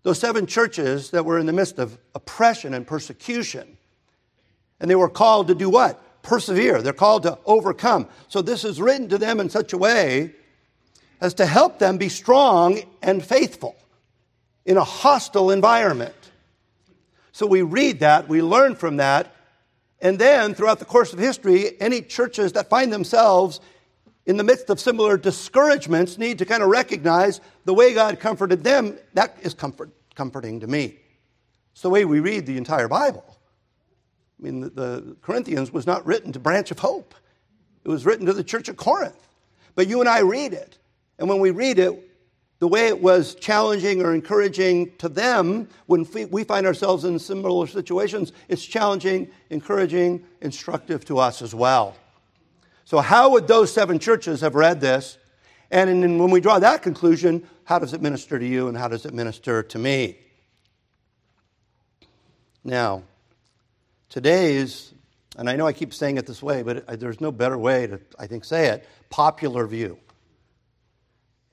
those 0.05 0.19
seven 0.19 0.45
churches 0.45 1.09
that 1.09 1.25
were 1.25 1.39
in 1.39 1.47
the 1.47 1.51
midst 1.51 1.79
of 1.79 1.97
oppression 2.13 2.75
and 2.75 2.85
persecution. 2.85 3.75
And 4.79 4.87
they 4.87 4.93
were 4.93 5.09
called 5.09 5.47
to 5.47 5.55
do 5.55 5.67
what? 5.67 6.21
Persevere. 6.21 6.83
They're 6.83 6.93
called 6.93 7.23
to 7.23 7.39
overcome. 7.43 8.07
So 8.27 8.43
this 8.43 8.63
is 8.63 8.79
written 8.79 9.09
to 9.09 9.17
them 9.17 9.39
in 9.39 9.49
such 9.49 9.73
a 9.73 9.79
way 9.79 10.35
as 11.19 11.33
to 11.33 11.47
help 11.47 11.79
them 11.79 11.97
be 11.97 12.09
strong 12.09 12.83
and 13.01 13.25
faithful 13.25 13.75
in 14.65 14.77
a 14.77 14.83
hostile 14.83 15.51
environment. 15.51 16.15
So 17.31 17.45
we 17.45 17.61
read 17.61 17.99
that, 17.99 18.27
we 18.27 18.41
learn 18.41 18.75
from 18.75 18.97
that, 18.97 19.35
and 20.01 20.19
then 20.19 20.53
throughout 20.53 20.79
the 20.79 20.85
course 20.85 21.13
of 21.13 21.19
history, 21.19 21.79
any 21.79 22.01
churches 22.01 22.53
that 22.53 22.69
find 22.69 22.91
themselves 22.91 23.59
in 24.25 24.37
the 24.37 24.43
midst 24.43 24.69
of 24.69 24.79
similar 24.79 25.17
discouragements, 25.17 26.17
need 26.17 26.39
to 26.39 26.45
kind 26.45 26.63
of 26.63 26.69
recognize 26.69 27.41
the 27.65 27.73
way 27.73 27.93
God 27.93 28.19
comforted 28.19 28.63
them. 28.63 28.97
That 29.13 29.37
is 29.41 29.53
comfort, 29.53 29.91
comforting 30.15 30.59
to 30.61 30.67
me. 30.67 30.97
It's 31.73 31.81
the 31.81 31.89
way 31.89 32.05
we 32.05 32.19
read 32.19 32.45
the 32.45 32.57
entire 32.57 32.87
Bible. 32.87 33.23
I 34.39 34.43
mean, 34.43 34.61
the, 34.61 34.69
the 34.69 35.17
Corinthians 35.21 35.71
was 35.71 35.85
not 35.85 36.05
written 36.05 36.31
to 36.31 36.39
Branch 36.39 36.69
of 36.71 36.79
Hope, 36.79 37.13
it 37.83 37.89
was 37.89 38.05
written 38.05 38.25
to 38.25 38.33
the 38.33 38.43
church 38.43 38.67
of 38.67 38.77
Corinth. 38.77 39.27
But 39.75 39.87
you 39.87 39.99
and 39.99 40.09
I 40.09 40.21
read 40.21 40.53
it. 40.53 40.77
And 41.19 41.29
when 41.29 41.39
we 41.39 41.51
read 41.51 41.77
it, 41.77 42.04
the 42.65 42.69
way 42.69 42.87
it 42.87 42.99
was 42.99 43.35
challenging 43.35 44.01
or 44.01 44.15
encouraging 44.15 44.91
to 44.97 45.07
them 45.07 45.69
when 45.85 46.03
we 46.31 46.43
find 46.43 46.65
ourselves 46.65 47.05
in 47.05 47.19
similar 47.19 47.67
situations, 47.67 48.31
it's 48.49 48.65
challenging, 48.65 49.29
encouraging, 49.51 50.25
instructive 50.41 51.05
to 51.05 51.19
us 51.19 51.43
as 51.43 51.53
well. 51.53 51.95
So, 52.83 53.01
how 53.01 53.29
would 53.33 53.47
those 53.47 53.71
seven 53.71 53.99
churches 53.99 54.41
have 54.41 54.55
read 54.55 54.81
this? 54.81 55.19
And 55.69 56.19
when 56.19 56.31
we 56.31 56.41
draw 56.41 56.57
that 56.57 56.81
conclusion, 56.81 57.47
how 57.65 57.77
does 57.77 57.93
it 57.93 58.01
minister 58.01 58.39
to 58.39 58.45
you 58.47 58.67
and 58.67 58.75
how 58.75 58.87
does 58.87 59.05
it 59.05 59.13
minister 59.13 59.61
to 59.61 59.77
me? 59.77 60.17
Now, 62.63 63.03
today's, 64.09 64.91
and 65.37 65.47
I 65.47 65.55
know 65.55 65.67
I 65.67 65.73
keep 65.73 65.93
saying 65.93 66.17
it 66.17 66.25
this 66.25 66.41
way, 66.41 66.63
but 66.63 66.99
there's 66.99 67.21
no 67.21 67.31
better 67.31 67.59
way 67.59 67.85
to, 67.85 68.01
I 68.17 68.25
think, 68.25 68.43
say 68.43 68.69
it 68.69 68.87
popular 69.11 69.67
view. 69.67 69.99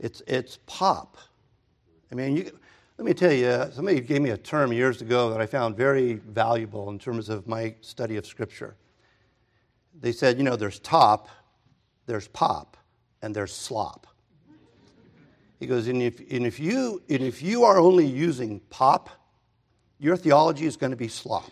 It's, 0.03 0.21
it's 0.27 0.59
pop. 0.67 1.17
I 2.11 2.17
mean, 2.17 2.37
you, 2.37 2.59
let 2.99 3.07
me 3.07 3.15
tell 3.15 3.33
you, 3.33 3.71
somebody 3.73 4.01
gave 4.01 4.21
me 4.21 4.31
a 4.31 4.37
term 4.37 4.73
years 4.73 5.01
ago 5.01 5.31
that 5.31 5.41
I 5.41 5.47
found 5.47 5.77
very 5.77 6.15
valuable 6.15 6.91
in 6.91 6.99
terms 6.99 7.29
of 7.29 7.47
my 7.47 7.75
study 7.81 8.17
of 8.17 8.27
Scripture. 8.27 8.75
They 9.99 10.11
said, 10.11 10.39
you 10.39 10.43
know, 10.43 10.57
there's 10.57 10.81
top, 10.81 11.29
there's 12.07 12.27
pop, 12.29 12.77
and 13.23 13.35
there's 13.35 13.55
slop. 13.55 14.09
He 15.61 15.67
goes, 15.69 15.87
and 15.87 16.03
if, 16.03 16.19
and 16.31 16.45
if, 16.45 16.59
you, 16.59 17.01
and 17.09 17.23
if 17.23 17.41
you 17.41 17.63
are 17.63 17.79
only 17.79 18.05
using 18.05 18.59
pop, 18.69 19.09
your 20.01 20.17
theology 20.17 20.67
is 20.67 20.77
going 20.77 20.91
to 20.91 20.97
be 20.97 21.07
slop. 21.07 21.51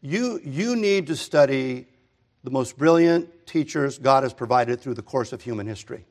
You, 0.00 0.40
you 0.42 0.74
need 0.74 1.06
to 1.06 1.14
study 1.14 1.86
the 2.42 2.50
most 2.50 2.76
brilliant 2.76 3.46
teachers 3.46 4.00
God 4.00 4.24
has 4.24 4.34
provided 4.34 4.80
through 4.80 4.94
the 4.94 5.02
course 5.02 5.32
of 5.32 5.40
human 5.40 5.68
history. 5.68 6.04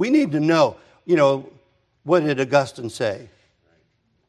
We 0.00 0.08
need 0.08 0.32
to 0.32 0.40
know, 0.40 0.78
you 1.04 1.14
know, 1.14 1.46
what 2.04 2.20
did 2.20 2.40
Augustine 2.40 2.88
say? 2.88 3.28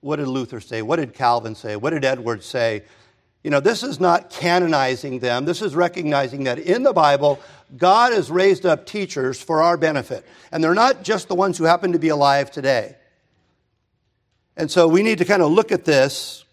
What 0.01 0.17
did 0.17 0.27
Luther 0.27 0.60
say? 0.60 0.81
What 0.81 0.97
did 0.97 1.13
Calvin 1.13 1.55
say? 1.55 1.77
What 1.77 1.91
did 1.91 2.03
Edwards 2.03 2.45
say? 2.45 2.84
You 3.41 3.51
know, 3.51 3.62
this 3.62 3.81
is 3.81 3.97
not 3.97 4.29
canonizing 4.29 5.19
them. 5.19 5.45
This 5.45 5.62
is 5.62 5.73
recognizing 5.73 6.43
that 6.43 6.60
in 6.60 6.84
the 6.84 6.91
Bible, 6.91 7.39
God 7.77 8.12
has 8.12 8.29
raised 8.29 8.65
up 8.65 8.86
teachers 8.86 9.41
for 9.41 9.62
our 9.62 9.77
benefit. 9.77 10.25
And 10.51 10.62
they're 10.62 10.73
not 10.73 11.03
just 11.03 11.29
the 11.29 11.36
ones 11.36 11.57
who 11.57 11.63
happen 11.63 11.93
to 11.93 11.99
be 11.99 12.10
alive 12.10 12.51
today. 12.51 12.97
And 14.57 14.69
so 14.69 14.89
we 14.89 15.03
need 15.03 15.19
to 15.19 15.25
kind 15.25 15.41
of 15.41 15.53
look 15.53 15.71
at 15.71 15.86
this 15.86 16.43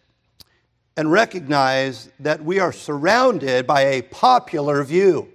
and 0.97 1.11
recognize 1.11 2.09
that 2.21 2.45
we 2.45 2.61
are 2.61 2.73
surrounded 2.73 3.67
by 3.67 3.81
a 3.81 4.03
popular 4.03 4.85
view 4.85 5.29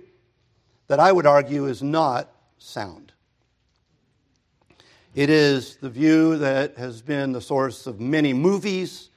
that 0.88 1.02
I 1.02 1.12
would 1.12 1.26
argue 1.26 1.66
is 1.66 1.84
not 1.84 2.32
sound. 2.60 3.03
It 5.16 5.30
is 5.30 5.76
the 5.76 5.92
view 5.92 6.40
that 6.40 6.76
has 6.78 7.04
been 7.04 7.34
the 7.34 7.42
source 7.42 7.86
of 7.86 8.00
many 8.00 8.34
movies, 8.34 9.10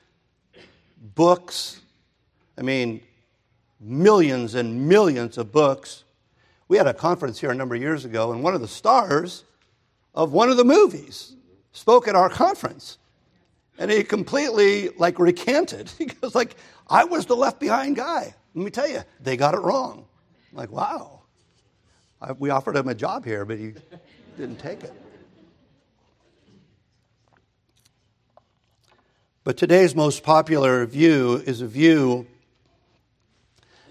books. 1.15 1.81
I 2.59 2.61
mean, 2.61 3.01
millions 3.81 4.57
and 4.57 4.87
millions 4.87 5.39
of 5.39 5.53
books. 5.53 6.05
We 6.69 6.77
had 6.77 6.87
a 6.87 6.93
conference 6.93 7.41
here 7.41 7.51
a 7.51 7.55
number 7.55 7.75
of 7.75 7.81
years 7.81 8.05
ago, 8.05 8.33
and 8.33 8.43
one 8.43 8.55
of 8.55 8.61
the 8.61 8.69
stars 8.69 9.45
of 10.15 10.33
one 10.33 10.51
of 10.51 10.59
the 10.59 10.67
movies 10.67 11.35
spoke 11.73 12.09
at 12.09 12.15
our 12.15 12.29
conference. 12.29 12.99
And 13.79 13.91
he 13.91 14.05
completely 14.05 14.91
like 14.99 15.19
recanted. 15.19 15.91
He 15.99 16.05
goes 16.05 16.35
like, 16.35 16.57
I 16.91 17.05
was 17.05 17.25
the 17.25 17.37
left 17.37 17.59
behind 17.59 17.97
guy. 17.97 18.35
Let 18.55 18.65
me 18.65 18.71
tell 18.71 18.89
you, 18.89 19.01
they 19.23 19.39
got 19.39 19.55
it 19.55 19.61
wrong. 19.61 20.05
I'm 20.53 20.59
like, 20.59 20.71
wow. 20.71 21.23
I, 22.21 22.33
we 22.33 22.51
offered 22.51 22.77
him 22.77 22.89
a 22.89 22.95
job 22.95 23.25
here, 23.25 23.47
but 23.47 23.57
he 23.59 23.73
didn't 24.37 24.59
take 24.59 24.85
it. 24.85 24.93
But 29.47 29.57
today's 29.57 29.95
most 29.95 30.25
popular 30.25 30.85
view 30.87 31.41
is 31.47 31.61
a 31.61 31.69
view 31.69 32.27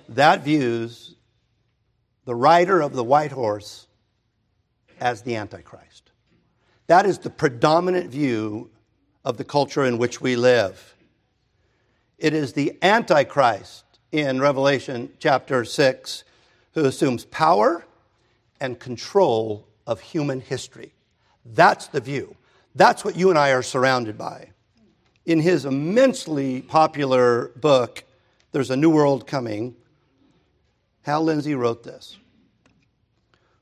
that 0.09 0.43
views 0.43 1.15
the 2.25 2.35
rider 2.35 2.81
of 2.81 2.91
the 2.91 3.05
white 3.05 3.31
horse 3.31 3.87
as 4.99 5.21
the 5.21 5.37
Antichrist. 5.37 6.11
That 6.87 7.05
is 7.05 7.19
the 7.19 7.29
predominant 7.29 8.09
view 8.09 8.69
of 9.23 9.37
the 9.37 9.45
culture 9.45 9.85
in 9.85 9.97
which 9.97 10.19
we 10.19 10.35
live. 10.35 10.93
It 12.17 12.33
is 12.33 12.51
the 12.51 12.77
Antichrist 12.81 13.85
in 14.11 14.41
Revelation 14.41 15.09
chapter 15.19 15.63
6 15.63 16.25
who 16.73 16.83
assumes 16.83 17.23
power 17.23 17.85
and 18.59 18.77
control 18.77 19.65
of 19.87 20.01
human 20.01 20.41
history. 20.41 20.91
That's 21.45 21.87
the 21.87 22.01
view. 22.01 22.35
That's 22.75 23.05
what 23.05 23.15
you 23.15 23.29
and 23.29 23.39
I 23.39 23.51
are 23.51 23.63
surrounded 23.63 24.17
by 24.17 24.49
in 25.25 25.39
his 25.39 25.65
immensely 25.65 26.61
popular 26.61 27.49
book, 27.55 28.03
There's 28.51 28.69
a 28.69 28.77
New 28.77 28.89
World 28.89 29.25
Coming, 29.25 29.75
Hal 31.01 31.23
Lindsey 31.23 31.55
wrote 31.55 31.83
this 31.83 32.17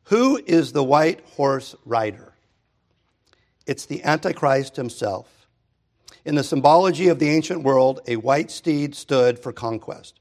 Who 0.06 0.42
is 0.46 0.72
the 0.72 0.84
white 0.84 1.22
horse 1.36 1.76
rider? 1.86 2.34
It's 3.66 3.86
the 3.86 4.04
Antichrist 4.04 4.76
himself. 4.76 5.48
In 6.26 6.36
the 6.36 6.44
symbology 6.44 7.08
of 7.08 7.20
the 7.20 7.30
ancient 7.30 7.64
world, 7.64 8.02
a 8.08 8.16
white 8.18 8.52
steed 8.52 8.96
stood 8.96 9.40
for 9.40 9.52
conquest. 9.52 10.20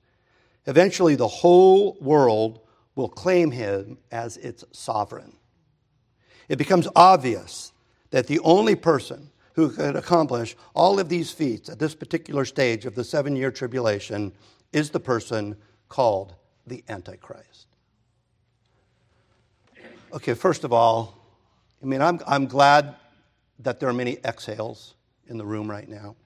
Eventually, 0.67 1.17
the 1.17 1.29
whole 1.29 1.97
world 2.01 2.61
will 2.95 3.09
claim 3.09 3.51
him 3.51 3.99
as 4.11 4.37
its 4.37 4.65
sovereign. 4.73 5.33
It 6.49 6.57
becomes 6.57 6.89
obvious 6.95 7.73
that 8.11 8.27
the 8.27 8.41
only 8.41 8.75
person 8.75 9.32
who 9.55 9.71
could 9.71 9.97
accomplish 9.97 10.57
all 10.75 10.99
of 10.99 11.09
these 11.09 11.31
feats 11.31 11.69
at 11.69 11.79
this 11.79 11.95
particular 11.95 12.45
stage 12.45 12.87
of 12.87 12.95
the 12.95 13.05
seven 13.05 13.37
year 13.37 13.51
tribulation 13.51 14.33
is 14.73 14.91
the 14.91 15.01
person 15.01 15.57
called 15.89 16.35
the 16.67 16.83
Antichrist. 16.89 17.67
Okay, 20.13 20.35
first 20.35 20.65
of 20.65 20.73
all, 20.73 21.19
I 21.83 21.87
mean, 21.87 22.01
I'm, 22.03 22.21
I'm 22.27 22.47
glad 22.47 22.97
that 23.59 23.81
there 23.81 23.89
are 23.89 23.95
many 23.95 24.19
exhales 24.25 24.95
in 25.27 25.39
the 25.39 25.45
room 25.45 25.71
right 25.71 25.89
now. 25.89 26.17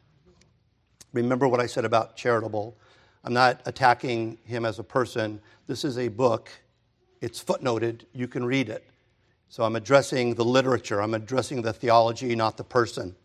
Remember 1.13 1.49
what 1.49 1.61
I 1.61 1.67
said 1.67 1.85
about 1.85 2.17
charitable. 2.17 2.77
I'm 3.25 3.33
not 3.33 3.61
attacking 3.65 4.39
him 4.45 4.65
as 4.65 4.79
a 4.79 4.85
person. 4.85 5.41
This 5.67 5.85
is 5.85 5.99
a 5.99 6.09
book, 6.09 6.51
it's 7.21 7.43
footnoted, 7.43 8.03
you 8.13 8.29
can 8.29 8.45
read 8.45 8.69
it. 8.69 8.87
So 9.49 9.63
I'm 9.65 9.77
addressing 9.77 10.35
the 10.35 10.45
literature, 10.45 11.01
I'm 11.01 11.15
addressing 11.15 11.63
the 11.63 11.73
theology, 11.73 12.35
not 12.35 12.57
the 12.57 12.65
person. 12.65 13.17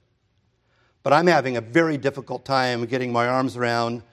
But 1.03 1.13
I'm 1.13 1.27
having 1.27 1.57
a 1.57 1.61
very 1.61 1.97
difficult 1.97 2.45
time 2.45 2.85
getting 2.85 3.11
my 3.11 3.27
arms 3.27 3.57
around 3.57 4.03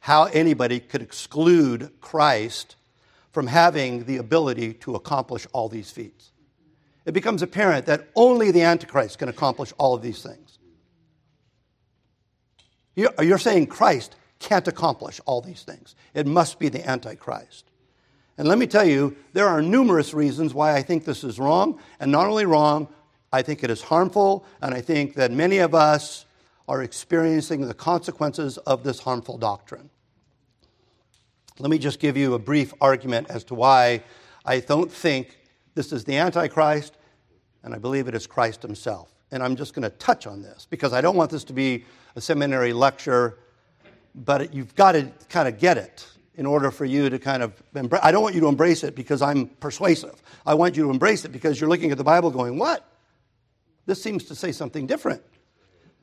how 0.00 0.24
anybody 0.24 0.80
could 0.80 1.02
exclude 1.02 1.90
Christ 2.00 2.76
from 3.32 3.46
having 3.46 4.04
the 4.04 4.16
ability 4.16 4.72
to 4.74 4.94
accomplish 4.94 5.46
all 5.52 5.68
these 5.68 5.90
feats. 5.90 6.32
It 7.04 7.12
becomes 7.12 7.42
apparent 7.42 7.86
that 7.86 8.08
only 8.16 8.50
the 8.50 8.62
Antichrist 8.62 9.18
can 9.18 9.28
accomplish 9.28 9.72
all 9.78 9.94
of 9.94 10.02
these 10.02 10.22
things. 10.22 10.58
You're 12.96 13.38
saying 13.38 13.68
Christ 13.68 14.16
can't 14.38 14.66
accomplish 14.66 15.20
all 15.26 15.40
these 15.40 15.62
things. 15.62 15.94
It 16.14 16.26
must 16.26 16.58
be 16.58 16.68
the 16.68 16.88
Antichrist. 16.88 17.69
And 18.40 18.48
let 18.48 18.56
me 18.56 18.66
tell 18.66 18.88
you, 18.88 19.14
there 19.34 19.46
are 19.46 19.60
numerous 19.60 20.14
reasons 20.14 20.54
why 20.54 20.74
I 20.74 20.80
think 20.80 21.04
this 21.04 21.24
is 21.24 21.38
wrong. 21.38 21.78
And 22.00 22.10
not 22.10 22.26
only 22.26 22.46
wrong, 22.46 22.88
I 23.34 23.42
think 23.42 23.62
it 23.62 23.68
is 23.68 23.82
harmful. 23.82 24.46
And 24.62 24.72
I 24.72 24.80
think 24.80 25.12
that 25.16 25.30
many 25.30 25.58
of 25.58 25.74
us 25.74 26.24
are 26.66 26.82
experiencing 26.82 27.68
the 27.68 27.74
consequences 27.74 28.56
of 28.56 28.82
this 28.82 28.98
harmful 28.98 29.36
doctrine. 29.36 29.90
Let 31.58 31.70
me 31.70 31.76
just 31.76 32.00
give 32.00 32.16
you 32.16 32.32
a 32.32 32.38
brief 32.38 32.72
argument 32.80 33.28
as 33.28 33.44
to 33.44 33.54
why 33.54 34.04
I 34.46 34.60
don't 34.60 34.90
think 34.90 35.38
this 35.74 35.92
is 35.92 36.04
the 36.04 36.16
Antichrist, 36.16 36.96
and 37.62 37.74
I 37.74 37.78
believe 37.78 38.08
it 38.08 38.14
is 38.14 38.26
Christ 38.26 38.62
himself. 38.62 39.12
And 39.32 39.42
I'm 39.42 39.54
just 39.54 39.74
going 39.74 39.82
to 39.82 39.94
touch 39.98 40.26
on 40.26 40.40
this 40.40 40.66
because 40.70 40.94
I 40.94 41.02
don't 41.02 41.14
want 41.14 41.30
this 41.30 41.44
to 41.44 41.52
be 41.52 41.84
a 42.16 42.22
seminary 42.22 42.72
lecture, 42.72 43.36
but 44.14 44.54
you've 44.54 44.74
got 44.76 44.92
to 44.92 45.12
kind 45.28 45.46
of 45.46 45.58
get 45.58 45.76
it 45.76 46.06
in 46.40 46.46
order 46.46 46.70
for 46.70 46.86
you 46.86 47.10
to 47.10 47.18
kind 47.18 47.42
of. 47.42 47.52
I 48.02 48.10
don't 48.10 48.22
want 48.22 48.34
you 48.34 48.40
to 48.40 48.48
embrace 48.48 48.82
it 48.82 48.96
because 48.96 49.20
I'm 49.20 49.46
persuasive. 49.46 50.22
I 50.46 50.54
want 50.54 50.74
you 50.74 50.84
to 50.84 50.90
embrace 50.90 51.26
it 51.26 51.32
because 51.32 51.60
you're 51.60 51.68
looking 51.68 51.90
at 51.90 51.98
the 51.98 52.02
Bible 52.02 52.30
going, 52.30 52.58
what? 52.58 52.90
This 53.84 54.02
seems 54.02 54.24
to 54.24 54.34
say 54.34 54.50
something 54.50 54.86
different. 54.86 55.22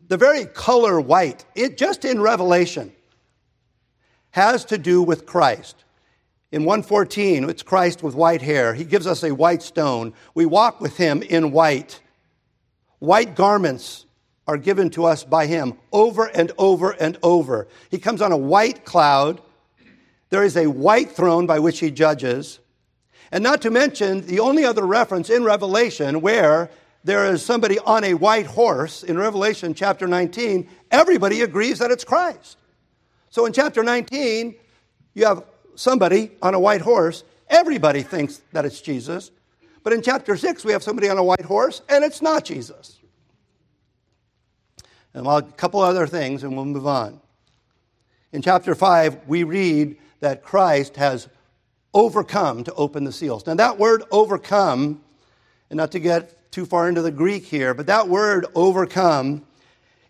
The 0.09 0.15
very 0.15 0.45
color 0.45 1.01
white, 1.01 1.43
it 1.55 1.75
just 1.75 2.05
in 2.05 2.21
Revelation, 2.21 2.93
has 4.29 4.63
to 4.65 4.77
do 4.77 5.01
with 5.01 5.25
Christ. 5.25 5.83
In 6.51 6.65
114, 6.65 7.49
it's 7.49 7.63
Christ 7.63 8.03
with 8.03 8.13
white 8.13 8.43
hair. 8.43 8.75
He 8.75 8.83
gives 8.83 9.07
us 9.07 9.23
a 9.23 9.33
white 9.33 9.63
stone. 9.63 10.13
We 10.35 10.45
walk 10.45 10.79
with 10.79 10.97
him 10.97 11.23
in 11.23 11.51
white. 11.51 11.99
White 12.99 13.35
garments 13.35 14.05
are 14.45 14.57
given 14.57 14.91
to 14.91 15.05
us 15.05 15.23
by 15.23 15.47
him 15.47 15.79
over 15.91 16.25
and 16.25 16.51
over 16.59 16.91
and 16.91 17.17
over. 17.23 17.67
He 17.89 17.97
comes 17.97 18.21
on 18.21 18.31
a 18.31 18.37
white 18.37 18.85
cloud. 18.85 19.41
There 20.29 20.43
is 20.43 20.57
a 20.57 20.67
white 20.67 21.11
throne 21.11 21.45
by 21.45 21.59
which 21.59 21.79
he 21.79 21.91
judges. 21.91 22.59
And 23.31 23.43
not 23.43 23.61
to 23.61 23.69
mention 23.69 24.25
the 24.25 24.39
only 24.39 24.65
other 24.65 24.85
reference 24.85 25.29
in 25.29 25.43
Revelation 25.43 26.21
where 26.21 26.69
there 27.03 27.25
is 27.25 27.43
somebody 27.43 27.79
on 27.79 28.03
a 28.03 28.13
white 28.13 28.47
horse 28.47 29.03
in 29.03 29.17
Revelation 29.17 29.73
chapter 29.73 30.07
19, 30.07 30.69
everybody 30.91 31.41
agrees 31.41 31.79
that 31.79 31.91
it's 31.91 32.03
Christ. 32.03 32.57
So 33.29 33.45
in 33.45 33.53
chapter 33.53 33.83
19, 33.83 34.55
you 35.13 35.25
have 35.25 35.43
somebody 35.75 36.31
on 36.41 36.53
a 36.53 36.59
white 36.59 36.81
horse, 36.81 37.23
everybody 37.49 38.01
thinks 38.01 38.41
that 38.51 38.65
it's 38.65 38.81
Jesus. 38.81 39.31
But 39.83 39.93
in 39.93 40.01
chapter 40.01 40.35
6, 40.35 40.65
we 40.65 40.73
have 40.73 40.83
somebody 40.83 41.07
on 41.07 41.17
a 41.17 41.23
white 41.23 41.45
horse, 41.45 41.81
and 41.87 42.03
it's 42.03 42.21
not 42.21 42.43
Jesus. 42.43 42.99
And 45.13 45.25
a 45.25 45.41
couple 45.41 45.79
other 45.79 46.07
things, 46.07 46.43
and 46.43 46.55
we'll 46.55 46.65
move 46.65 46.87
on. 46.87 47.21
In 48.33 48.41
chapter 48.41 48.75
5, 48.75 49.27
we 49.27 49.43
read 49.43 49.97
that 50.19 50.43
Christ 50.43 50.95
has 50.95 51.27
overcome 51.93 52.63
to 52.63 52.73
open 52.73 53.03
the 53.03 53.11
seals. 53.11 53.45
Now, 53.45 53.55
that 53.55 53.77
word 53.77 54.03
overcome, 54.11 55.01
and 55.69 55.77
not 55.77 55.91
to 55.91 55.99
get 55.99 56.51
too 56.51 56.65
far 56.65 56.89
into 56.89 57.01
the 57.01 57.11
Greek 57.11 57.45
here, 57.45 57.73
but 57.73 57.87
that 57.87 58.07
word 58.07 58.45
overcome, 58.55 59.45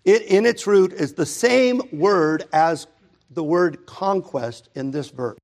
it 0.05 0.23
in 0.23 0.45
its 0.45 0.65
root 0.67 0.93
is 0.93 1.13
the 1.13 1.25
same 1.25 1.81
word 1.91 2.45
as 2.53 2.87
the 3.29 3.43
word 3.43 3.85
conquest 3.85 4.69
in 4.75 4.91
this 4.91 5.09
verse. 5.09 5.39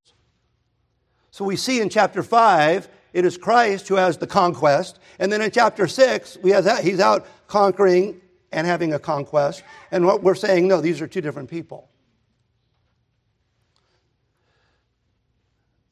So 1.32 1.44
we 1.44 1.56
see 1.56 1.82
in 1.82 1.90
chapter 1.90 2.24
5, 2.24 2.88
it 3.14 3.26
is 3.26 3.38
Christ 3.38 3.88
who 3.88 3.96
has 3.96 4.18
the 4.18 4.28
conquest. 4.28 5.00
And 5.20 5.32
then 5.32 5.42
in 5.42 5.52
chapter 5.52 5.88
6, 5.88 6.38
we 6.42 6.52
have 6.52 6.64
that, 6.64 6.84
he's 6.84 7.00
out 7.00 7.28
conquering 7.48 8.22
and 8.52 8.68
having 8.68 8.94
a 8.94 9.00
conquest. 9.00 9.64
And 9.92 10.06
what 10.06 10.24
we're 10.24 10.36
saying, 10.36 10.68
no, 10.68 10.80
these 10.80 11.02
are 11.02 11.08
two 11.08 11.22
different 11.22 11.50
people. 11.50 11.90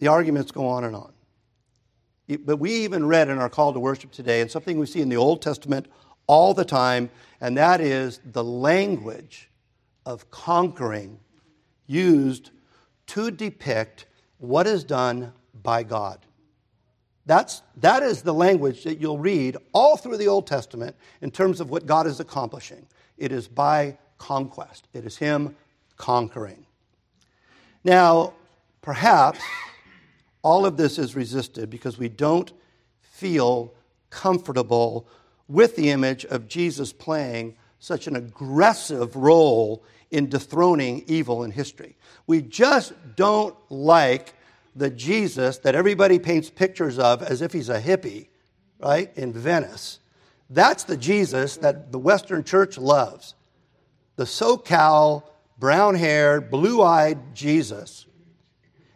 The 0.02 0.08
arguments 0.08 0.52
go 0.52 0.68
on 0.68 0.84
and 0.84 0.96
on. 0.96 1.14
But 2.40 2.58
we 2.58 2.72
even 2.72 3.06
read 3.06 3.30
in 3.30 3.38
our 3.38 3.50
call 3.50 3.72
to 3.72 3.80
worship 3.80 4.12
today, 4.12 4.42
and 4.42 4.50
something 4.50 4.80
we 4.80 4.88
see 4.88 5.00
in 5.00 5.10
the 5.10 5.18
Old 5.18 5.44
Testament 5.44 5.86
all 6.26 6.56
the 6.56 6.66
time, 6.66 7.12
and 7.40 7.56
that 7.58 7.82
is 7.82 8.20
the 8.26 8.44
language 8.44 9.52
of 10.08 10.32
conquering 10.32 11.20
used 11.86 12.50
to 13.08 13.30
depict 13.30 14.08
what 14.40 14.66
is 14.66 14.84
done 14.84 15.34
by 15.62 15.84
God. 15.84 16.18
That's, 17.28 17.62
that 17.78 18.02
is 18.02 18.24
the 18.24 18.34
language 18.34 18.84
that 18.86 19.00
you'll 19.00 19.20
read 19.20 19.56
all 19.72 19.98
through 19.98 20.18
the 20.18 20.28
Old 20.28 20.48
Testament 20.48 20.96
in 21.22 21.30
terms 21.30 21.62
of 21.62 21.70
what 21.70 21.86
God 21.86 22.08
is 22.08 22.20
accomplishing. 22.20 22.88
It 23.20 23.32
is 23.32 23.48
by 23.48 24.00
conquest, 24.18 24.88
it 24.94 25.06
is 25.06 25.18
Him 25.18 25.56
conquering. 25.98 26.66
Now, 27.84 28.34
perhaps 28.82 29.40
all 30.44 30.66
of 30.66 30.78
this 30.78 30.98
is 30.98 31.16
resisted 31.16 31.70
because 31.70 31.98
we 31.98 32.10
don't 32.10 32.52
feel 33.02 33.74
comfortable 34.10 35.08
with 35.48 35.76
the 35.76 35.90
image 35.90 36.26
of 36.26 36.48
Jesus 36.48 36.94
playing 36.94 37.56
such 37.80 38.08
an 38.08 38.16
aggressive 38.16 39.16
role 39.16 39.84
in 40.10 40.30
dethroning 40.30 41.04
evil 41.08 41.44
in 41.44 41.52
history. 41.52 41.98
We 42.28 42.42
just 42.42 42.94
don't 43.16 43.56
like 43.70 44.34
the 44.76 44.90
Jesus 44.90 45.58
that 45.60 45.76
everybody 45.76 46.20
paints 46.20 46.50
pictures 46.50 47.00
of 47.00 47.22
as 47.22 47.42
if 47.42 47.54
he's 47.54 47.70
a 47.70 47.82
hippie, 47.82 48.28
right, 48.80 49.12
in 49.16 49.34
Venice. 49.34 50.00
That's 50.50 50.84
the 50.84 50.98
Jesus 50.98 51.58
that 51.58 51.92
the 51.92 52.00
Western 52.00 52.44
church 52.44 52.78
loves. 52.78 53.36
The 54.16 54.26
SoCal, 54.26 55.24
brown 55.58 55.96
haired, 55.96 56.52
blue 56.52 56.82
eyed 56.82 57.34
Jesus 57.34 58.06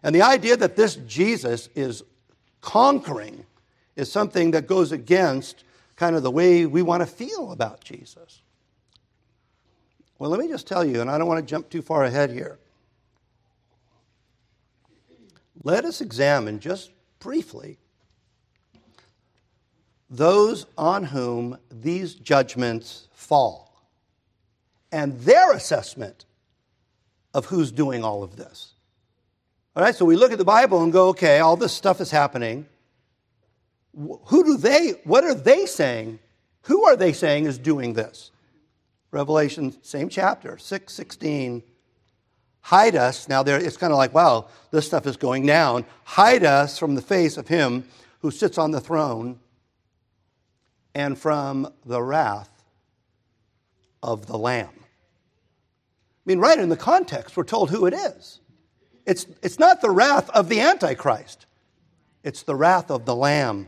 and 0.06 0.14
the 0.14 0.22
idea 0.22 0.56
that 0.56 0.76
this 0.76 0.98
Jesus 1.08 1.68
is 1.74 2.04
conquering 2.62 3.44
is 3.96 4.12
something 4.12 4.52
that 4.52 4.68
goes 4.68 4.92
against 4.92 5.64
kind 5.96 6.16
of 6.16 6.22
the 6.22 6.30
way 6.30 6.68
we 6.68 6.84
want 6.84 7.02
to 7.02 7.08
feel 7.08 7.52
about 7.52 7.84
Jesus. 7.84 8.44
Well, 10.20 10.30
let 10.30 10.40
me 10.40 10.48
just 10.48 10.68
tell 10.68 10.86
you, 10.86 11.02
and 11.02 11.10
I 11.10 11.18
don't 11.18 11.28
want 11.28 11.44
to 11.44 11.50
jump 11.50 11.72
too 11.72 11.82
far 11.82 12.04
ahead 12.04 12.30
here. 12.30 12.60
Let 15.64 15.86
us 15.86 16.02
examine 16.02 16.60
just 16.60 16.92
briefly 17.18 17.80
those 20.08 20.68
on 20.78 21.06
whom 21.06 21.58
these 21.72 22.14
judgments 22.14 23.08
fall 23.12 23.90
and 24.92 25.20
their 25.22 25.52
assessment 25.54 26.26
of 27.34 27.48
who's 27.48 27.72
doing 27.72 28.04
all 28.04 28.22
of 28.22 28.36
this. 28.36 28.75
All 29.76 29.84
right, 29.84 29.94
so 29.94 30.06
we 30.06 30.16
look 30.16 30.32
at 30.32 30.38
the 30.38 30.46
Bible 30.46 30.84
and 30.84 30.94
go, 30.94 31.10
okay, 31.10 31.40
all 31.40 31.58
this 31.58 31.74
stuff 31.74 32.00
is 32.00 32.10
happening. 32.10 32.66
Who 33.94 34.44
do 34.44 34.58
they, 34.58 34.92
what 35.04 35.26
are 35.26 35.34
they 35.34 35.66
saying? 35.66 36.20
Who 36.64 36.86
are 36.86 36.96
they 36.96 37.12
saying 37.12 37.46
is 37.46 37.58
doing 37.58 37.94
this? 37.94 38.32
Revelation, 39.12 39.76
same 39.84 40.10
chapter, 40.10 40.58
6 40.58 40.94
16. 40.94 41.64
Hide 42.62 42.96
us. 42.96 43.30
Now, 43.30 43.44
there, 43.44 43.64
it's 43.64 43.78
kind 43.78 43.94
of 43.94 43.98
like, 43.98 44.14
wow, 44.14 44.48
this 44.72 44.88
stuff 44.88 45.06
is 45.06 45.18
going 45.18 45.46
down. 45.46 45.86
Hide 46.04 46.44
us 46.44 46.80
from 46.80 46.96
the 46.96 47.02
face 47.02 47.38
of 47.38 47.48
him 47.48 47.86
who 48.20 48.32
sits 48.32 48.58
on 48.58 48.72
the 48.72 48.82
throne 48.82 49.40
and 50.96 51.18
from 51.18 51.72
the 51.86 52.02
wrath 52.02 52.64
of 54.02 54.26
the 54.26 54.38
Lamb. 54.38 54.70
I 54.72 54.82
mean, 56.26 56.40
right 56.40 56.58
in 56.58 56.70
the 56.70 56.78
context, 56.78 57.38
we're 57.38 57.44
told 57.44 57.70
who 57.70 57.86
it 57.86 57.94
is. 57.94 58.40
It's, 59.06 59.28
it's 59.42 59.60
not 59.60 59.82
the 59.82 59.90
wrath 59.90 60.30
of 60.32 60.50
the 60.50 60.60
Antichrist, 60.60 61.46
it's 62.24 62.44
the 62.44 62.56
wrath 62.56 62.90
of 62.90 63.06
the 63.06 63.16
Lamb. 63.16 63.68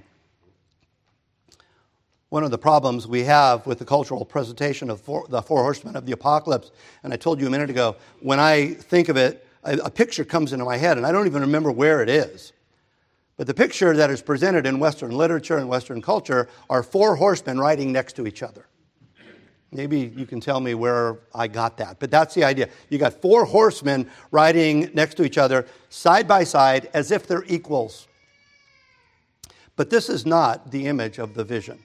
One 2.29 2.43
of 2.43 2.51
the 2.51 2.57
problems 2.57 3.07
we 3.07 3.23
have 3.23 3.65
with 3.65 3.79
the 3.79 3.85
cultural 3.85 4.25
presentation 4.25 4.89
of 4.89 4.99
four, 4.99 5.25
the 5.29 5.41
four 5.41 5.63
horsemen 5.63 5.95
of 5.95 6.05
the 6.05 6.11
apocalypse, 6.11 6.71
and 7.03 7.13
I 7.13 7.15
told 7.15 7.39
you 7.39 7.47
a 7.47 7.49
minute 7.49 7.69
ago, 7.69 7.95
when 8.19 8.37
I 8.37 8.73
think 8.73 9.07
of 9.07 9.15
it, 9.15 9.47
a, 9.63 9.77
a 9.77 9.89
picture 9.89 10.25
comes 10.25 10.51
into 10.51 10.65
my 10.65 10.75
head, 10.75 10.97
and 10.97 11.05
I 11.05 11.13
don't 11.13 11.25
even 11.25 11.41
remember 11.41 11.71
where 11.71 12.03
it 12.03 12.09
is. 12.09 12.51
But 13.37 13.47
the 13.47 13.53
picture 13.53 13.95
that 13.95 14.09
is 14.09 14.21
presented 14.21 14.65
in 14.65 14.79
Western 14.79 15.11
literature 15.11 15.57
and 15.57 15.69
Western 15.69 16.01
culture 16.01 16.49
are 16.69 16.83
four 16.83 17.15
horsemen 17.15 17.59
riding 17.59 17.93
next 17.93 18.13
to 18.17 18.27
each 18.27 18.43
other. 18.43 18.66
Maybe 19.71 20.13
you 20.15 20.25
can 20.25 20.39
tell 20.39 20.59
me 20.61 20.75
where 20.75 21.19
I 21.35 21.47
got 21.47 21.77
that, 21.77 21.99
but 21.99 22.09
that's 22.09 22.33
the 22.33 22.43
idea. 22.43 22.69
You 22.89 22.97
got 22.97 23.21
four 23.21 23.43
horsemen 23.43 24.09
riding 24.31 24.89
next 24.93 25.15
to 25.15 25.25
each 25.25 25.37
other, 25.37 25.65
side 25.89 26.27
by 26.27 26.45
side, 26.45 26.89
as 26.93 27.11
if 27.11 27.27
they're 27.27 27.43
equals. 27.47 28.07
But 29.75 29.89
this 29.89 30.09
is 30.09 30.25
not 30.25 30.71
the 30.71 30.87
image 30.87 31.19
of 31.19 31.33
the 31.33 31.43
vision. 31.43 31.79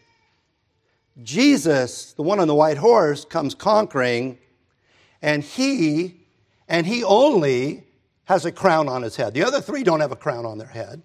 Jesus, 1.22 2.12
the 2.12 2.22
one 2.22 2.38
on 2.40 2.48
the 2.48 2.54
white 2.54 2.78
horse, 2.78 3.24
comes 3.24 3.54
conquering, 3.54 4.38
and 5.20 5.42
he, 5.42 6.20
and 6.68 6.86
he 6.86 7.02
only 7.04 7.84
has 8.24 8.44
a 8.46 8.52
crown 8.52 8.88
on 8.88 9.02
his 9.02 9.16
head. 9.16 9.34
The 9.34 9.44
other 9.44 9.60
three 9.60 9.82
don't 9.82 10.00
have 10.00 10.12
a 10.12 10.16
crown 10.16 10.46
on 10.46 10.56
their 10.56 10.68
head. 10.68 11.02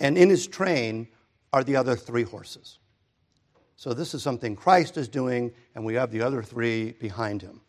And 0.00 0.18
in 0.18 0.28
his 0.28 0.46
train 0.46 1.06
are 1.52 1.62
the 1.62 1.76
other 1.76 1.94
three 1.94 2.24
horses. 2.24 2.78
So 3.76 3.92
this 3.92 4.14
is 4.14 4.22
something 4.22 4.56
Christ 4.56 4.96
is 4.96 5.08
doing, 5.08 5.52
and 5.74 5.84
we 5.84 5.94
have 5.94 6.10
the 6.10 6.22
other 6.22 6.42
three 6.42 6.92
behind 6.92 7.42
him. 7.42 7.60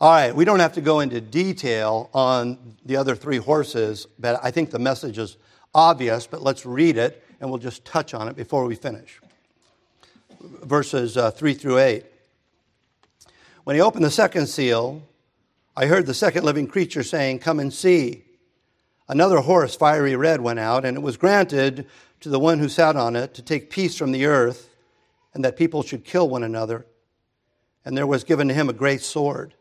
All 0.00 0.10
right, 0.10 0.34
we 0.34 0.44
don't 0.44 0.58
have 0.58 0.72
to 0.72 0.80
go 0.80 0.98
into 0.98 1.20
detail 1.20 2.10
on 2.12 2.76
the 2.84 2.96
other 2.96 3.14
three 3.14 3.36
horses, 3.36 4.06
but 4.18 4.40
I 4.42 4.50
think 4.50 4.70
the 4.70 4.80
message 4.80 5.16
is 5.16 5.36
obvious, 5.74 6.26
but 6.26 6.42
let's 6.42 6.66
read 6.66 6.96
it 6.96 7.24
and 7.40 7.48
we'll 7.48 7.60
just 7.60 7.84
touch 7.84 8.12
on 8.12 8.26
it 8.26 8.34
before 8.34 8.64
we 8.64 8.74
finish. 8.74 9.20
Verses 10.40 11.16
uh, 11.16 11.30
3 11.30 11.54
through 11.54 11.78
8. 11.78 12.04
When 13.62 13.76
he 13.76 13.82
opened 13.82 14.04
the 14.04 14.10
second 14.10 14.48
seal, 14.48 15.02
I 15.76 15.86
heard 15.86 16.06
the 16.06 16.14
second 16.14 16.44
living 16.44 16.66
creature 16.66 17.04
saying, 17.04 17.38
Come 17.38 17.60
and 17.60 17.72
see. 17.72 18.24
Another 19.08 19.38
horse, 19.38 19.76
fiery 19.76 20.16
red, 20.16 20.40
went 20.40 20.58
out, 20.58 20.84
and 20.84 20.96
it 20.96 21.00
was 21.00 21.16
granted 21.16 21.86
to 22.20 22.28
the 22.28 22.40
one 22.40 22.58
who 22.58 22.68
sat 22.68 22.96
on 22.96 23.14
it 23.14 23.34
to 23.34 23.42
take 23.42 23.70
peace 23.70 23.96
from 23.96 24.10
the 24.10 24.26
earth 24.26 24.68
and 25.34 25.44
that 25.44 25.56
people 25.56 25.82
should 25.82 26.04
kill 26.04 26.28
one 26.28 26.42
another. 26.42 26.86
And 27.84 27.96
there 27.96 28.06
was 28.06 28.24
given 28.24 28.48
to 28.48 28.54
him 28.54 28.68
a 28.68 28.74
great 28.74 29.00
sword. 29.00 29.54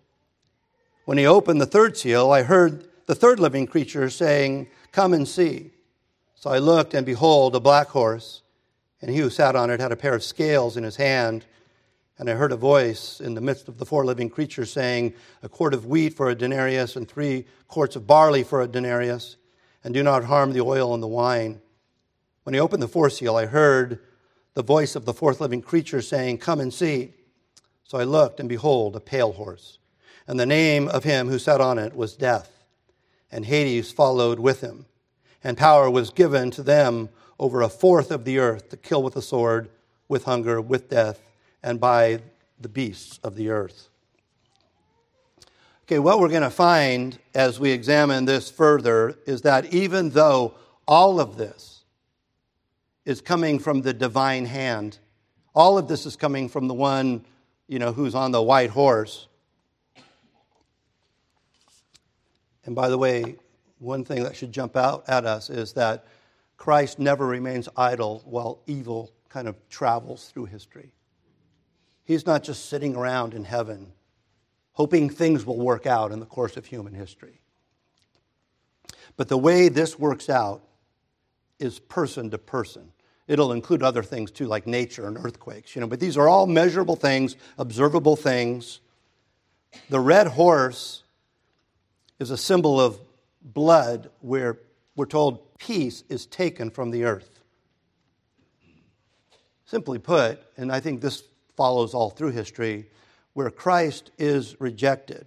When 1.06 1.18
he 1.18 1.26
opened 1.26 1.60
the 1.60 1.66
third 1.66 1.98
seal, 1.98 2.32
I 2.32 2.44
heard 2.44 2.88
the 3.08 3.16
third 3.16 3.40
living 3.40 3.68
creature 3.68 4.10
saying, 4.10 4.68
Come 4.92 5.14
and 5.14 5.28
see. 5.28 5.72
So 6.36 6.50
I 6.50 6.58
looked, 6.58 6.94
and 6.94 7.06
behold, 7.06 7.56
a 7.56 7.60
black 7.60 7.88
horse, 7.90 8.42
and 9.02 9.12
he 9.12 9.18
who 9.18 9.30
sat 9.30 9.56
on 9.56 9.70
it 9.70 9.80
had 9.80 9.92
a 9.92 9.96
pair 9.96 10.14
of 10.14 10.24
scales 10.24 10.78
in 10.78 10.84
his 10.84 10.96
hand. 10.96 11.46
And 12.18 12.30
I 12.30 12.34
heard 12.34 12.52
a 12.52 12.58
voice 12.58 13.20
in 13.20 13.34
the 13.34 13.42
midst 13.42 13.68
of 13.68 13.78
the 13.78 13.86
four 13.86 14.06
living 14.06 14.30
creatures 14.30 14.72
saying, 14.72 15.14
A 15.42 15.50
quart 15.50 15.74
of 15.74 15.86
wheat 15.86 16.14
for 16.14 16.30
a 16.30 16.36
denarius, 16.36 16.96
and 16.96 17.08
three 17.08 17.46
quarts 17.68 17.96
of 17.96 18.06
barley 18.06 18.44
for 18.44 18.62
a 18.62 18.68
denarius, 18.68 19.38
and 19.84 19.94
do 19.94 20.04
not 20.04 20.26
harm 20.26 20.54
the 20.54 20.62
oil 20.62 20.94
and 20.94 21.02
the 21.02 21.08
wine. 21.08 21.62
When 22.44 22.54
he 22.54 22.60
opened 22.60 22.84
the 22.84 22.88
fourth 22.88 23.14
seal, 23.14 23.36
I 23.36 23.46
heard 23.46 24.00
the 24.54 24.64
voice 24.64 24.96
of 24.96 25.06
the 25.06 25.14
fourth 25.14 25.40
living 25.42 25.62
creature 25.62 26.02
saying, 26.02 26.40
Come 26.40 26.60
and 26.60 26.74
see. 26.74 27.14
So 27.84 27.98
I 27.98 28.04
looked, 28.04 28.40
and 28.40 28.48
behold, 28.48 28.96
a 28.96 29.00
pale 29.00 29.34
horse. 29.34 29.78
And 30.28 30.40
the 30.40 30.46
name 30.46 30.88
of 30.88 31.04
him 31.04 31.28
who 31.28 31.40
sat 31.40 31.62
on 31.62 31.78
it 31.78 31.96
was 31.96 32.16
Death. 32.16 32.64
And 33.32 33.46
Hades 33.46 33.92
followed 33.92 34.40
with 34.40 34.62
him. 34.62 34.86
And 35.44 35.58
power 35.58 35.90
was 35.90 36.10
given 36.10 36.52
to 36.52 36.64
them 36.64 37.10
over 37.40 37.62
a 37.62 37.70
fourth 37.70 38.12
of 38.12 38.24
the 38.24 38.38
earth 38.38 38.70
to 38.70 38.78
kill 38.78 39.02
with 39.02 39.16
the 39.16 39.22
sword, 39.22 39.70
with 40.08 40.26
hunger, 40.26 40.62
with 40.62 40.90
death, 40.90 41.22
and 41.64 41.80
by 41.80 42.20
the 42.60 42.70
beasts 42.70 43.20
of 43.24 43.36
the 43.36 43.50
earth. 43.50 43.90
Okay, 45.86 46.00
what 46.00 46.20
we're 46.20 46.30
going 46.30 46.44
to 46.44 46.50
find 46.50 47.18
as 47.34 47.60
we 47.60 47.72
examine 47.72 48.26
this 48.26 48.52
further 48.52 49.18
is 49.26 49.42
that 49.42 49.74
even 49.74 50.12
though 50.12 50.54
all 50.88 51.20
of 51.20 51.38
this 51.38 51.71
is 53.06 53.22
coming 53.22 53.60
from 53.60 53.82
the 53.82 53.94
divine 53.94 54.46
hand, 54.46 55.00
all 55.54 55.78
of 55.78 55.88
this 55.88 56.06
is 56.06 56.16
coming 56.16 56.50
from 56.50 56.68
the 56.68 56.74
one, 56.74 57.26
you 57.68 57.80
know, 57.80 57.92
who's 57.92 58.16
on 58.16 58.32
the 58.32 58.42
white 58.42 58.70
horse. 58.70 59.28
And 62.66 62.76
by 62.76 62.90
the 62.90 62.98
way, 62.98 63.36
one 63.80 64.06
thing 64.06 64.24
that 64.24 64.36
should 64.36 64.52
jump 64.52 64.76
out 64.78 65.04
at 65.08 65.26
us 65.26 65.50
is 65.50 65.74
that 65.74 66.06
Christ 66.58 67.00
never 67.00 67.26
remains 67.26 67.68
idle 67.76 68.22
while 68.26 68.62
evil 68.68 69.12
kind 69.30 69.48
of 69.48 69.56
travels 69.70 70.30
through 70.30 70.46
history. 70.46 70.92
He's 72.04 72.26
not 72.26 72.44
just 72.44 72.70
sitting 72.70 72.96
around 72.96 73.34
in 73.34 73.44
heaven 73.44 73.94
hoping 74.74 75.10
things 75.10 75.46
will 75.46 75.60
work 75.60 75.86
out 75.86 76.12
in 76.12 76.20
the 76.20 76.26
course 76.26 76.58
of 76.58 76.66
human 76.66 76.94
history. 76.94 77.40
But 79.18 79.28
the 79.28 79.38
way 79.38 79.70
this 79.70 80.00
works 80.00 80.30
out 80.30 80.64
is 81.62 81.80
person 81.80 82.30
to 82.32 82.38
person. 82.38 82.92
It'll 83.28 83.54
include 83.54 83.84
other 83.84 84.04
things 84.04 84.32
too, 84.32 84.48
like 84.48 84.68
nature 84.68 85.08
and 85.08 85.18
earthquakes, 85.18 85.76
you 85.76 85.80
know, 85.80 85.88
but 85.88 86.00
these 86.00 86.18
are 86.18 86.28
all 86.28 86.48
measurable 86.48 86.96
things, 86.96 87.36
observable 87.58 88.16
things. 88.16 88.82
The 89.90 90.00
red 90.00 90.28
horse 90.28 91.04
is 92.20 92.32
a 92.32 92.38
symbol 92.38 92.82
of 92.82 93.00
blood 93.42 94.10
where 94.20 94.60
we're 94.96 95.06
told 95.06 95.58
peace 95.58 96.04
is 96.10 96.26
taken 96.26 96.70
from 96.70 96.92
the 96.92 97.06
earth. 97.06 97.40
Simply 99.66 100.00
put, 100.00 100.42
and 100.58 100.72
I 100.72 100.82
think 100.82 101.00
this 101.00 101.24
follows 101.56 101.94
all 101.94 102.10
through 102.10 102.32
history, 102.32 102.90
where 103.34 103.50
Christ 103.50 104.12
is 104.18 104.60
rejected, 104.60 105.26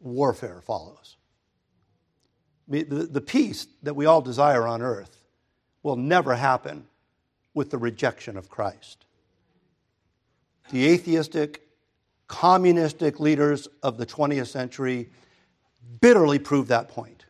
warfare 0.00 0.60
follows. 0.60 1.16
The, 2.68 2.82
the 2.84 3.22
peace 3.22 3.66
that 3.82 3.96
we 3.96 4.04
all 4.04 4.20
desire 4.20 4.66
on 4.66 4.82
earth 4.82 5.17
will 5.82 5.96
never 5.96 6.34
happen 6.34 6.86
with 7.54 7.70
the 7.70 7.78
rejection 7.78 8.36
of 8.36 8.48
Christ. 8.48 9.04
The 10.70 10.86
atheistic, 10.86 11.66
communistic 12.26 13.20
leaders 13.20 13.68
of 13.82 13.96
the 13.96 14.06
20th 14.06 14.48
century 14.48 15.08
bitterly 16.00 16.38
prove 16.38 16.68
that 16.68 16.88
point. 16.88 17.24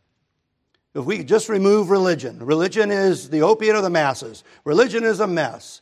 If 0.95 1.05
we 1.05 1.23
just 1.23 1.49
remove 1.49 1.91
religion, 1.91 2.45
religion 2.45 2.91
is 2.91 3.31
the 3.31 3.43
opiate 3.43 3.77
of 3.77 3.83
the 3.83 3.91
masses, 3.91 4.43
religion 4.65 5.05
is 5.05 5.21
a 5.21 5.27
mess. 5.27 5.81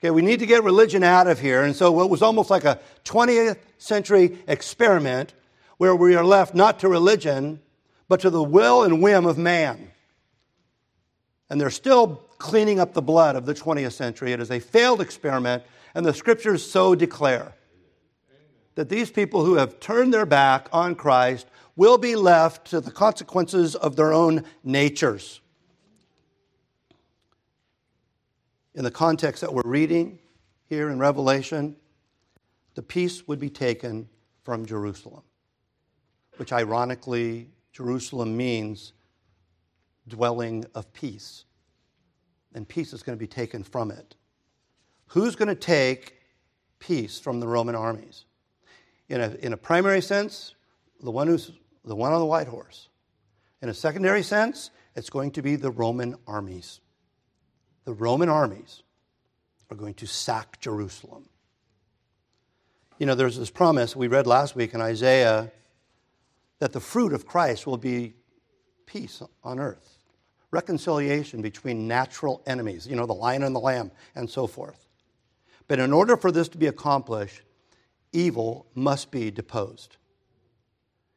Okay, 0.00 0.10
we 0.10 0.22
need 0.22 0.40
to 0.40 0.46
get 0.46 0.62
religion 0.64 1.02
out 1.02 1.26
of 1.26 1.40
here. 1.40 1.62
And 1.62 1.74
so 1.74 2.02
it 2.02 2.10
was 2.10 2.20
almost 2.20 2.50
like 2.50 2.64
a 2.64 2.78
20th 3.04 3.56
century 3.78 4.38
experiment 4.46 5.32
where 5.78 5.96
we 5.96 6.14
are 6.14 6.24
left 6.24 6.54
not 6.54 6.78
to 6.80 6.88
religion, 6.88 7.60
but 8.06 8.20
to 8.20 8.28
the 8.28 8.42
will 8.42 8.82
and 8.82 9.02
whim 9.02 9.24
of 9.24 9.38
man. 9.38 9.90
And 11.54 11.60
they're 11.60 11.70
still 11.70 12.16
cleaning 12.38 12.80
up 12.80 12.94
the 12.94 13.00
blood 13.00 13.36
of 13.36 13.46
the 13.46 13.54
20th 13.54 13.92
century. 13.92 14.32
It 14.32 14.40
is 14.40 14.50
a 14.50 14.58
failed 14.58 15.00
experiment, 15.00 15.62
and 15.94 16.04
the 16.04 16.12
scriptures 16.12 16.68
so 16.68 16.96
declare 16.96 17.54
that 18.74 18.88
these 18.88 19.08
people 19.08 19.44
who 19.44 19.54
have 19.54 19.78
turned 19.78 20.12
their 20.12 20.26
back 20.26 20.66
on 20.72 20.96
Christ 20.96 21.46
will 21.76 21.96
be 21.96 22.16
left 22.16 22.66
to 22.70 22.80
the 22.80 22.90
consequences 22.90 23.76
of 23.76 23.94
their 23.94 24.12
own 24.12 24.42
natures. 24.64 25.40
In 28.74 28.82
the 28.82 28.90
context 28.90 29.40
that 29.40 29.54
we're 29.54 29.62
reading 29.64 30.18
here 30.68 30.90
in 30.90 30.98
Revelation, 30.98 31.76
the 32.74 32.82
peace 32.82 33.28
would 33.28 33.38
be 33.38 33.48
taken 33.48 34.08
from 34.42 34.66
Jerusalem, 34.66 35.22
which 36.36 36.52
ironically, 36.52 37.48
Jerusalem 37.72 38.36
means 38.36 38.92
dwelling 40.08 40.64
of 40.74 40.92
peace. 40.92 41.44
And 42.54 42.68
peace 42.68 42.92
is 42.92 43.02
going 43.02 43.18
to 43.18 43.20
be 43.20 43.26
taken 43.26 43.62
from 43.62 43.90
it. 43.90 44.14
Who's 45.08 45.36
going 45.36 45.48
to 45.48 45.54
take 45.54 46.20
peace 46.78 47.18
from 47.18 47.40
the 47.40 47.48
Roman 47.48 47.74
armies? 47.74 48.24
In 49.08 49.20
a, 49.20 49.30
in 49.40 49.52
a 49.52 49.56
primary 49.56 50.00
sense, 50.00 50.54
the 51.02 51.10
one 51.10 51.26
who's 51.26 51.52
the 51.84 51.96
one 51.96 52.12
on 52.12 52.20
the 52.20 52.26
white 52.26 52.46
horse. 52.46 52.88
In 53.60 53.68
a 53.68 53.74
secondary 53.74 54.22
sense, 54.22 54.70
it's 54.96 55.10
going 55.10 55.32
to 55.32 55.42
be 55.42 55.56
the 55.56 55.70
Roman 55.70 56.16
armies. 56.26 56.80
The 57.84 57.92
Roman 57.92 58.28
armies 58.28 58.82
are 59.70 59.76
going 59.76 59.94
to 59.94 60.06
sack 60.06 60.60
Jerusalem. 60.60 61.28
You 62.98 63.06
know, 63.06 63.14
there's 63.14 63.36
this 63.36 63.50
promise 63.50 63.96
we 63.96 64.06
read 64.06 64.26
last 64.26 64.54
week 64.54 64.72
in 64.72 64.80
Isaiah 64.80 65.50
that 66.60 66.72
the 66.72 66.80
fruit 66.80 67.12
of 67.12 67.26
Christ 67.26 67.66
will 67.66 67.76
be 67.76 68.14
peace 68.86 69.22
on 69.42 69.58
earth, 69.58 69.93
reconciliation 70.54 71.42
between 71.42 71.86
natural 71.86 72.40
enemies, 72.46 72.86
you 72.86 72.96
know, 72.96 73.04
the 73.04 73.12
lion 73.12 73.42
and 73.42 73.54
the 73.54 73.60
lamb, 73.60 73.90
and 74.14 74.30
so 74.30 74.46
forth. 74.46 74.86
But 75.66 75.80
in 75.80 75.92
order 75.92 76.16
for 76.16 76.30
this 76.30 76.48
to 76.50 76.58
be 76.58 76.68
accomplished, 76.68 77.42
evil 78.12 78.66
must 78.74 79.10
be 79.10 79.30
deposed. 79.30 79.96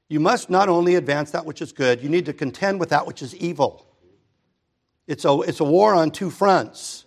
You 0.09 0.19
must 0.19 0.49
not 0.49 0.69
only 0.69 0.95
advance 0.95 1.31
that 1.31 1.45
which 1.45 1.61
is 1.61 1.71
good, 1.71 2.01
you 2.01 2.09
need 2.09 2.25
to 2.25 2.33
contend 2.33 2.79
with 2.79 2.89
that 2.89 3.05
which 3.05 3.21
is 3.21 3.35
evil. 3.35 3.85
It's 5.05 5.23
a, 5.23 5.39
it's 5.41 5.59
a 5.59 5.65
war 5.65 5.93
on 5.93 6.11
two 6.11 6.29
fronts. 6.29 7.05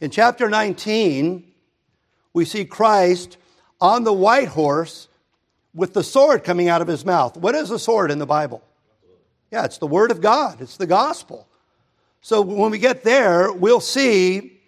In 0.00 0.10
chapter 0.10 0.50
19, 0.50 1.44
we 2.32 2.44
see 2.44 2.64
Christ 2.64 3.36
on 3.80 4.04
the 4.04 4.12
white 4.12 4.48
horse 4.48 5.08
with 5.74 5.94
the 5.94 6.02
sword 6.02 6.42
coming 6.42 6.68
out 6.68 6.82
of 6.82 6.88
his 6.88 7.04
mouth. 7.04 7.36
What 7.36 7.54
is 7.54 7.70
a 7.70 7.78
sword 7.78 8.10
in 8.10 8.18
the 8.18 8.26
Bible? 8.26 8.62
Yeah, 9.52 9.66
it's 9.66 9.76
the 9.76 9.86
Word 9.86 10.10
of 10.10 10.22
God, 10.22 10.62
it's 10.62 10.78
the 10.78 10.86
gospel. 10.86 11.46
So 12.22 12.40
when 12.40 12.70
we 12.70 12.78
get 12.78 13.04
there, 13.04 13.52
we'll 13.52 13.80
see 13.80 14.60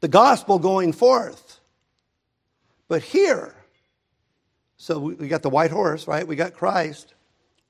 the 0.00 0.08
gospel 0.08 0.60
going 0.60 0.92
forth. 0.92 1.58
But 2.86 3.02
here, 3.02 3.56
so 4.76 5.00
we 5.00 5.26
got 5.26 5.42
the 5.42 5.50
white 5.50 5.72
horse, 5.72 6.06
right? 6.06 6.26
We 6.26 6.36
got 6.36 6.54
Christ. 6.54 7.14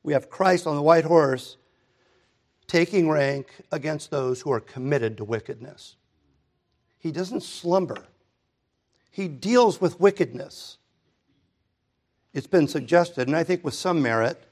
We 0.03 0.13
have 0.13 0.29
Christ 0.29 0.67
on 0.67 0.77
the 0.77 0.83
white 0.83 1.05
horse 1.05 1.57
taking 2.67 3.09
rank 3.09 3.47
against 3.73 4.11
those 4.11 4.43
who 4.43 4.53
are 4.53 4.61
committed 4.61 5.17
to 5.17 5.25
wickedness. 5.25 5.97
He 6.99 7.13
doesn't 7.13 7.43
slumber, 7.43 8.05
he 9.11 9.27
deals 9.27 9.81
with 9.81 9.99
wickedness. 10.01 10.77
It's 12.35 12.47
been 12.47 12.69
suggested, 12.69 13.29
and 13.29 13.37
I 13.37 13.45
think 13.45 13.65
with 13.65 13.73
some 13.73 14.03
merit, 14.03 14.47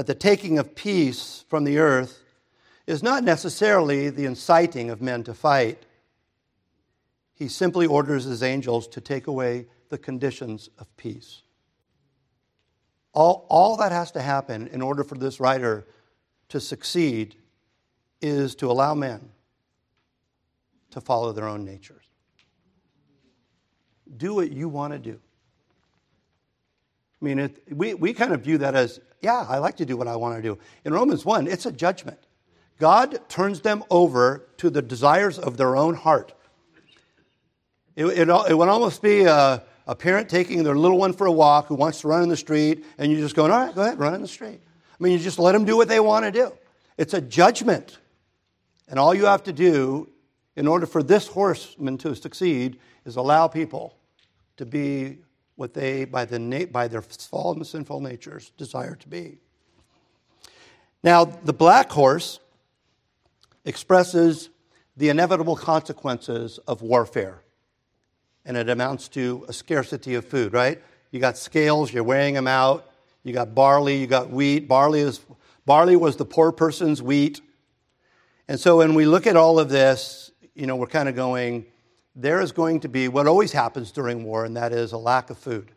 that 0.00 0.06
the 0.06 0.14
taking 0.14 0.58
of 0.58 0.74
peace 0.74 1.44
from 1.50 1.64
the 1.64 1.76
earth 1.76 2.22
is 2.86 3.02
not 3.02 3.22
necessarily 3.22 4.08
the 4.08 4.24
inciting 4.24 4.88
of 4.88 5.02
men 5.02 5.22
to 5.22 5.34
fight. 5.34 5.84
He 7.34 7.48
simply 7.48 7.86
orders 7.86 8.24
his 8.24 8.42
angels 8.42 8.88
to 8.88 9.02
take 9.02 9.26
away 9.26 9.66
the 9.90 9.98
conditions 9.98 10.70
of 10.78 10.86
peace. 10.96 11.42
All, 13.12 13.44
all 13.50 13.76
that 13.76 13.92
has 13.92 14.10
to 14.12 14.22
happen 14.22 14.68
in 14.68 14.80
order 14.80 15.04
for 15.04 15.16
this 15.16 15.38
rider 15.38 15.86
to 16.48 16.60
succeed 16.60 17.36
is 18.22 18.54
to 18.54 18.70
allow 18.70 18.94
men 18.94 19.28
to 20.92 21.02
follow 21.02 21.32
their 21.32 21.46
own 21.46 21.66
natures. 21.66 22.06
Do 24.16 24.36
what 24.36 24.50
you 24.50 24.70
want 24.70 24.94
to 24.94 24.98
do. 24.98 25.20
I 27.20 27.24
mean, 27.26 27.38
it, 27.38 27.62
we, 27.70 27.92
we 27.92 28.14
kind 28.14 28.32
of 28.32 28.40
view 28.40 28.56
that 28.56 28.74
as, 28.74 28.98
yeah, 29.20 29.44
I 29.48 29.58
like 29.58 29.76
to 29.76 29.86
do 29.86 29.96
what 29.96 30.08
I 30.08 30.16
want 30.16 30.36
to 30.36 30.42
do. 30.42 30.58
In 30.84 30.92
Romans 30.92 31.24
1, 31.24 31.46
it's 31.46 31.66
a 31.66 31.72
judgment. 31.72 32.18
God 32.78 33.20
turns 33.28 33.60
them 33.60 33.84
over 33.90 34.46
to 34.56 34.70
the 34.70 34.80
desires 34.80 35.38
of 35.38 35.56
their 35.56 35.76
own 35.76 35.94
heart. 35.94 36.32
It, 37.94 38.06
it, 38.06 38.28
it 38.28 38.56
would 38.56 38.68
almost 38.68 39.02
be 39.02 39.24
a, 39.24 39.62
a 39.86 39.94
parent 39.94 40.28
taking 40.28 40.62
their 40.62 40.76
little 40.76 40.96
one 40.96 41.12
for 41.12 41.26
a 41.26 41.32
walk 41.32 41.66
who 41.66 41.74
wants 41.74 42.00
to 42.00 42.08
run 42.08 42.22
in 42.22 42.28
the 42.28 42.36
street, 42.36 42.84
and 42.96 43.12
you're 43.12 43.20
just 43.20 43.36
going, 43.36 43.52
all 43.52 43.66
right, 43.66 43.74
go 43.74 43.82
ahead, 43.82 43.98
run 43.98 44.14
in 44.14 44.22
the 44.22 44.28
street. 44.28 44.60
I 44.64 45.02
mean, 45.02 45.12
you 45.12 45.18
just 45.18 45.38
let 45.38 45.52
them 45.52 45.64
do 45.64 45.76
what 45.76 45.88
they 45.88 46.00
want 46.00 46.24
to 46.24 46.30
do. 46.30 46.52
It's 46.96 47.12
a 47.12 47.20
judgment. 47.20 47.98
And 48.88 48.98
all 48.98 49.14
you 49.14 49.26
have 49.26 49.42
to 49.44 49.52
do 49.52 50.10
in 50.56 50.66
order 50.66 50.86
for 50.86 51.02
this 51.02 51.26
horseman 51.26 51.98
to 51.98 52.14
succeed 52.14 52.78
is 53.04 53.16
allow 53.16 53.48
people 53.48 53.96
to 54.56 54.66
be 54.66 55.18
what 55.60 55.74
they, 55.74 56.06
by, 56.06 56.24
the, 56.24 56.68
by 56.72 56.88
their 56.88 57.02
fallen 57.02 57.62
sinful 57.62 58.00
natures, 58.00 58.50
desire 58.56 58.94
to 58.94 59.06
be. 59.06 59.36
Now, 61.02 61.26
the 61.26 61.52
black 61.52 61.90
horse 61.90 62.40
expresses 63.66 64.48
the 64.96 65.10
inevitable 65.10 65.56
consequences 65.56 66.58
of 66.66 66.80
warfare 66.80 67.42
and 68.46 68.56
it 68.56 68.70
amounts 68.70 69.08
to 69.08 69.44
a 69.48 69.52
scarcity 69.52 70.14
of 70.14 70.24
food, 70.24 70.54
right? 70.54 70.82
You 71.10 71.20
got 71.20 71.36
scales, 71.36 71.92
you're 71.92 72.04
weighing 72.04 72.32
them 72.32 72.46
out. 72.46 72.90
You 73.22 73.34
got 73.34 73.54
barley, 73.54 73.98
you 73.98 74.06
got 74.06 74.30
wheat. 74.30 74.66
Barley, 74.66 75.00
is, 75.00 75.20
barley 75.66 75.94
was 75.94 76.16
the 76.16 76.24
poor 76.24 76.52
person's 76.52 77.02
wheat. 77.02 77.42
And 78.48 78.58
so 78.58 78.78
when 78.78 78.94
we 78.94 79.04
look 79.04 79.26
at 79.26 79.36
all 79.36 79.58
of 79.58 79.68
this, 79.68 80.32
you 80.54 80.66
know, 80.66 80.76
we're 80.76 80.86
kind 80.86 81.06
of 81.06 81.14
going, 81.14 81.66
there 82.14 82.40
is 82.40 82.52
going 82.52 82.80
to 82.80 82.88
be 82.88 83.08
what 83.08 83.26
always 83.26 83.52
happens 83.52 83.92
during 83.92 84.24
war, 84.24 84.44
and 84.44 84.56
that 84.56 84.72
is 84.72 84.92
a 84.92 84.98
lack 84.98 85.30
of 85.30 85.38
food. 85.38 85.70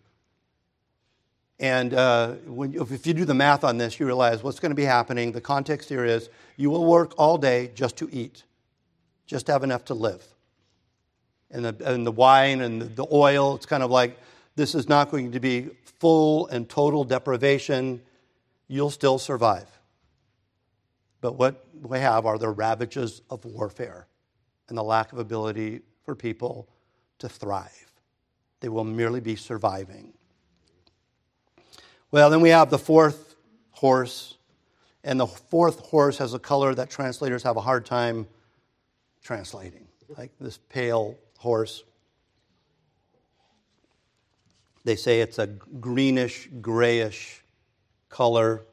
And 1.60 1.94
uh, 1.94 2.34
when, 2.46 2.74
if 2.74 3.06
you 3.06 3.14
do 3.14 3.26
the 3.26 3.34
math 3.34 3.64
on 3.64 3.78
this, 3.78 4.00
you 4.00 4.06
realize 4.06 4.44
what's 4.44 4.60
going 4.60 4.72
to 4.72 4.76
be 4.76 4.84
happening. 4.84 5.32
The 5.32 5.42
context 5.42 5.88
here 5.88 6.04
is 6.04 6.30
you 6.58 6.70
will 6.70 6.86
work 6.86 7.14
all 7.18 7.38
day 7.38 7.72
just 7.76 7.96
to 7.98 8.10
eat, 8.12 8.44
just 9.28 9.46
to 9.46 9.52
have 9.52 9.64
enough 9.64 9.86
to 9.86 9.94
live. 9.94 10.26
And 11.52 11.66
the, 11.66 11.94
and 11.94 12.06
the 12.06 12.12
wine 12.12 12.62
and 12.62 12.82
the, 12.82 12.86
the 12.86 13.08
oil, 13.12 13.56
it's 13.56 13.68
kind 13.68 13.84
of 13.84 13.92
like 13.92 14.18
this 14.56 14.74
is 14.74 14.90
not 14.90 15.12
going 15.12 15.32
to 15.32 15.40
be 15.40 15.70
full 16.00 16.48
and 16.48 16.68
total 16.68 17.04
deprivation. 17.04 18.02
You'll 18.68 18.90
still 18.90 19.20
survive. 19.20 19.70
But 21.22 21.36
what 21.38 21.66
we 21.82 22.00
have 22.00 22.26
are 22.26 22.38
the 22.38 22.50
ravages 22.50 23.22
of 23.30 23.46
warfare 23.46 24.08
and 24.68 24.78
the 24.78 24.84
lack 24.84 25.14
of 25.14 25.20
ability 25.20 25.82
for 26.04 26.16
people 26.16 26.68
to 27.20 27.30
thrive. 27.30 27.92
They 28.60 28.70
will 28.70 28.84
merely 28.84 29.20
be 29.20 29.36
surviving. 29.36 30.14
Well, 32.12 32.30
then 32.30 32.42
we 32.42 32.50
have 32.50 32.70
the 32.70 32.78
fourth 32.78 33.36
horse, 33.72 34.38
and 35.04 35.20
the 35.20 35.28
fourth 35.28 35.80
horse 35.80 36.18
has 36.20 36.34
a 36.34 36.40
color 36.40 36.76
that 36.76 36.90
translators 36.90 37.44
have 37.44 37.58
a 37.58 37.62
hard 37.62 37.86
time 37.86 38.28
translating, 39.24 39.88
like 40.18 40.32
this 40.40 40.58
pale 40.70 41.18
horse. 41.38 41.84
They 44.84 44.96
say 44.96 45.22
it's 45.22 45.40
a 45.40 45.48
greenish, 45.48 46.50
grayish 46.62 47.44
color. 48.10 48.66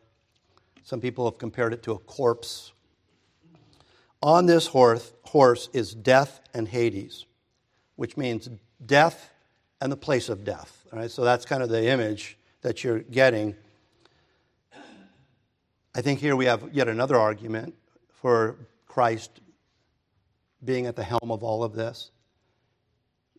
Some 0.82 1.00
people 1.00 1.24
have 1.24 1.38
compared 1.38 1.72
it 1.72 1.82
to 1.84 1.92
a 1.92 1.98
corpse. 1.98 2.72
On 4.22 4.46
this 4.46 4.66
horse, 4.66 5.12
horse 5.22 5.68
is 5.72 5.94
death 5.94 6.40
and 6.52 6.68
Hades, 6.68 7.24
which 7.96 8.16
means 8.16 8.50
death 8.84 9.32
and 9.80 9.90
the 9.90 9.96
place 9.96 10.28
of 10.28 10.44
death. 10.44 10.84
All 10.92 10.98
right, 10.98 11.10
so 11.10 11.24
that's 11.24 11.46
kind 11.46 11.62
of 11.62 11.68
the 11.70 11.86
image 11.86 12.36
that 12.60 12.84
you're 12.84 12.98
getting. 13.00 13.54
I 15.94 16.02
think 16.02 16.20
here 16.20 16.36
we 16.36 16.44
have 16.44 16.68
yet 16.72 16.88
another 16.88 17.16
argument 17.16 17.74
for 18.12 18.56
Christ 18.86 19.40
being 20.62 20.86
at 20.86 20.96
the 20.96 21.02
helm 21.02 21.30
of 21.30 21.42
all 21.42 21.64
of 21.64 21.72
this. 21.72 22.10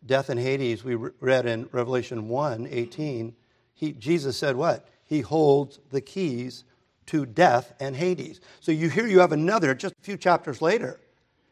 Death 0.04 0.30
and 0.30 0.40
Hades, 0.40 0.82
we 0.82 0.96
read 0.96 1.46
in 1.46 1.68
Revelation 1.70 2.28
1 2.28 2.66
18, 2.68 3.36
he, 3.74 3.92
Jesus 3.92 4.36
said 4.36 4.56
what? 4.56 4.88
He 5.04 5.20
holds 5.20 5.78
the 5.90 6.00
keys 6.00 6.64
to 7.06 7.26
death 7.26 7.74
and 7.80 7.96
Hades. 7.96 8.40
So 8.60 8.72
you 8.72 8.88
here 8.88 9.06
you 9.06 9.20
have 9.20 9.32
another 9.32 9.74
just 9.74 9.94
a 9.98 10.02
few 10.02 10.16
chapters 10.16 10.62
later. 10.62 11.00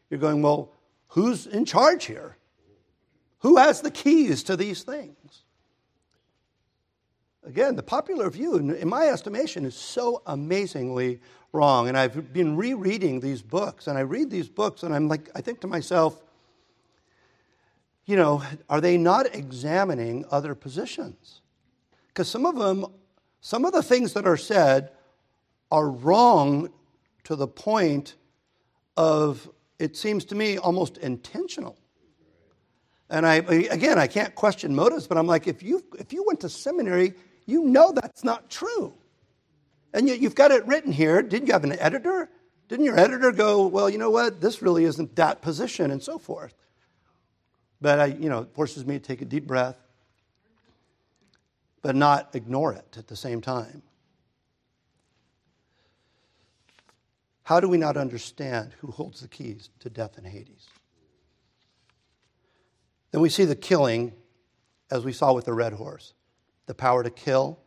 You're 0.09 0.19
going, 0.19 0.41
well, 0.41 0.73
who's 1.07 1.47
in 1.47 1.65
charge 1.65 2.05
here? 2.05 2.37
Who 3.39 3.57
has 3.57 3.81
the 3.81 3.91
keys 3.91 4.43
to 4.43 4.55
these 4.55 4.83
things? 4.83 5.43
Again, 7.43 7.75
the 7.75 7.83
popular 7.83 8.29
view, 8.29 8.55
in 8.57 8.87
my 8.87 9.07
estimation, 9.07 9.65
is 9.65 9.75
so 9.75 10.21
amazingly 10.27 11.19
wrong. 11.53 11.87
And 11.87 11.97
I've 11.97 12.31
been 12.31 12.55
rereading 12.55 13.19
these 13.19 13.41
books, 13.41 13.87
and 13.87 13.97
I 13.97 14.01
read 14.01 14.29
these 14.29 14.47
books, 14.47 14.83
and 14.83 14.93
I'm 14.93 15.07
like, 15.07 15.29
I 15.33 15.41
think 15.41 15.59
to 15.61 15.67
myself, 15.67 16.21
you 18.05 18.15
know, 18.15 18.43
are 18.69 18.79
they 18.79 18.97
not 18.97 19.33
examining 19.33 20.23
other 20.29 20.53
positions? 20.53 21.41
Because 22.07 22.27
some 22.27 22.45
of 22.45 22.57
them, 22.57 22.85
some 23.41 23.65
of 23.65 23.73
the 23.73 23.81
things 23.81 24.13
that 24.13 24.27
are 24.27 24.37
said 24.37 24.91
are 25.71 25.89
wrong 25.89 26.69
to 27.23 27.35
the 27.35 27.47
point 27.47 28.15
of, 28.97 29.49
it 29.79 29.95
seems 29.95 30.25
to 30.25 30.35
me, 30.35 30.57
almost 30.57 30.97
intentional. 30.97 31.77
And 33.09 33.25
I, 33.25 33.35
again, 33.35 33.97
I 33.97 34.07
can't 34.07 34.35
question 34.35 34.75
motives, 34.75 35.07
but 35.07 35.17
I'm 35.17 35.27
like, 35.27 35.47
if 35.47 35.63
you, 35.63 35.83
if 35.99 36.13
you 36.13 36.23
went 36.25 36.41
to 36.41 36.49
seminary, 36.49 37.13
you 37.45 37.63
know 37.63 37.91
that's 37.91 38.23
not 38.23 38.49
true. 38.49 38.93
And 39.93 40.07
yet 40.07 40.19
you've 40.19 40.35
got 40.35 40.51
it 40.51 40.65
written 40.67 40.91
here. 40.91 41.21
Didn't 41.21 41.47
you 41.47 41.53
have 41.53 41.63
an 41.63 41.77
editor? 41.79 42.29
Didn't 42.69 42.85
your 42.85 42.97
editor 42.97 43.33
go, 43.33 43.67
well, 43.67 43.89
you 43.89 43.97
know 43.97 44.09
what, 44.09 44.39
this 44.39 44.61
really 44.61 44.85
isn't 44.85 45.17
that 45.17 45.41
position, 45.41 45.91
and 45.91 46.01
so 46.01 46.17
forth? 46.17 46.53
But 47.81 47.99
I, 47.99 48.05
you 48.05 48.29
know, 48.29 48.43
it 48.43 48.53
forces 48.53 48.85
me 48.85 48.93
to 48.97 49.03
take 49.03 49.21
a 49.21 49.25
deep 49.25 49.45
breath, 49.45 49.75
but 51.81 51.95
not 51.95 52.33
ignore 52.33 52.71
it 52.71 52.95
at 52.97 53.07
the 53.07 53.17
same 53.17 53.41
time. 53.41 53.81
How 57.51 57.59
do 57.59 57.67
we 57.67 57.77
not 57.77 57.97
understand 57.97 58.71
who 58.79 58.91
holds 58.91 59.19
the 59.19 59.27
keys 59.27 59.71
to 59.81 59.89
death 59.89 60.17
and 60.17 60.25
Hades? 60.25 60.67
Then 63.11 63.19
we 63.19 63.27
see 63.27 63.43
the 63.43 63.57
killing, 63.57 64.13
as 64.89 65.03
we 65.03 65.11
saw 65.11 65.33
with 65.33 65.43
the 65.43 65.53
red 65.53 65.73
horse 65.73 66.13
the 66.67 66.73
power 66.73 67.03
to 67.03 67.09
kill. 67.09 67.59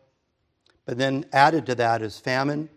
But 0.87 0.97
then 0.97 1.26
added 1.35 1.66
to 1.66 1.74
that 1.74 2.01
is 2.01 2.18
famine. 2.18 2.70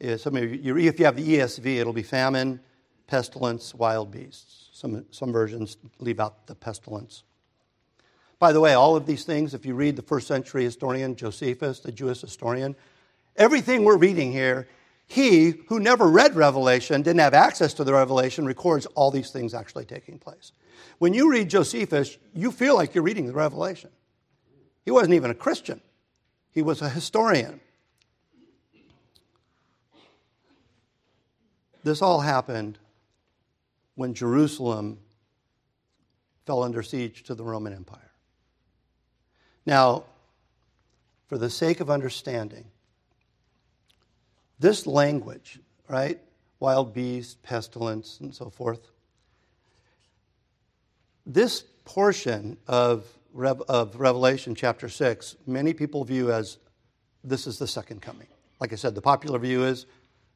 If 0.00 0.26
you 0.26 0.74
have 1.06 1.16
the 1.16 1.38
ESV, 1.38 1.76
it'll 1.78 1.94
be 1.94 2.02
famine, 2.02 2.60
pestilence, 3.06 3.74
wild 3.74 4.10
beasts. 4.10 4.68
Some, 4.74 5.06
some 5.10 5.32
versions 5.32 5.78
leave 5.98 6.20
out 6.20 6.46
the 6.46 6.54
pestilence. 6.54 7.22
By 8.38 8.52
the 8.52 8.60
way, 8.60 8.74
all 8.74 8.96
of 8.96 9.06
these 9.06 9.24
things, 9.24 9.54
if 9.54 9.64
you 9.64 9.74
read 9.74 9.96
the 9.96 10.02
first 10.02 10.26
century 10.26 10.64
historian 10.64 11.16
Josephus, 11.16 11.80
the 11.80 11.90
Jewish 11.90 12.20
historian, 12.20 12.76
everything 13.34 13.82
we're 13.82 13.96
reading 13.96 14.30
here, 14.30 14.68
he 15.08 15.54
who 15.68 15.80
never 15.80 16.06
read 16.06 16.36
Revelation, 16.36 17.00
didn't 17.00 17.20
have 17.20 17.34
access 17.34 17.72
to 17.74 17.84
the 17.84 17.94
Revelation, 17.94 18.44
records 18.44 18.84
all 18.94 19.10
these 19.10 19.30
things 19.30 19.54
actually 19.54 19.86
taking 19.86 20.18
place. 20.18 20.52
When 20.98 21.14
you 21.14 21.30
read 21.30 21.48
Josephus, 21.48 22.18
you 22.34 22.52
feel 22.52 22.76
like 22.76 22.94
you're 22.94 23.02
reading 23.02 23.26
the 23.26 23.32
Revelation. 23.32 23.90
He 24.84 24.90
wasn't 24.90 25.14
even 25.14 25.30
a 25.30 25.34
Christian, 25.34 25.80
he 26.52 26.62
was 26.62 26.82
a 26.82 26.88
historian. 26.88 27.60
This 31.84 32.02
all 32.02 32.20
happened 32.20 32.78
when 33.94 34.12
Jerusalem 34.12 34.98
fell 36.44 36.62
under 36.62 36.82
siege 36.82 37.22
to 37.24 37.34
the 37.34 37.44
Roman 37.44 37.72
Empire. 37.72 38.10
Now, 39.64 40.04
for 41.28 41.38
the 41.38 41.48
sake 41.48 41.80
of 41.80 41.88
understanding, 41.88 42.66
this 44.58 44.86
language, 44.86 45.60
right? 45.88 46.20
Wild 46.60 46.92
beast, 46.92 47.42
pestilence, 47.42 48.18
and 48.20 48.34
so 48.34 48.50
forth. 48.50 48.90
This 51.26 51.62
portion 51.84 52.56
of 52.66 53.04
of 53.68 54.00
Revelation 54.00 54.54
chapter 54.54 54.88
6, 54.88 55.36
many 55.46 55.72
people 55.72 56.04
view 56.04 56.32
as 56.32 56.58
this 57.22 57.46
is 57.46 57.58
the 57.58 57.66
second 57.66 58.02
coming. 58.02 58.26
Like 58.60 58.72
I 58.72 58.76
said, 58.76 58.94
the 58.94 59.02
popular 59.02 59.38
view 59.38 59.64
is 59.64 59.86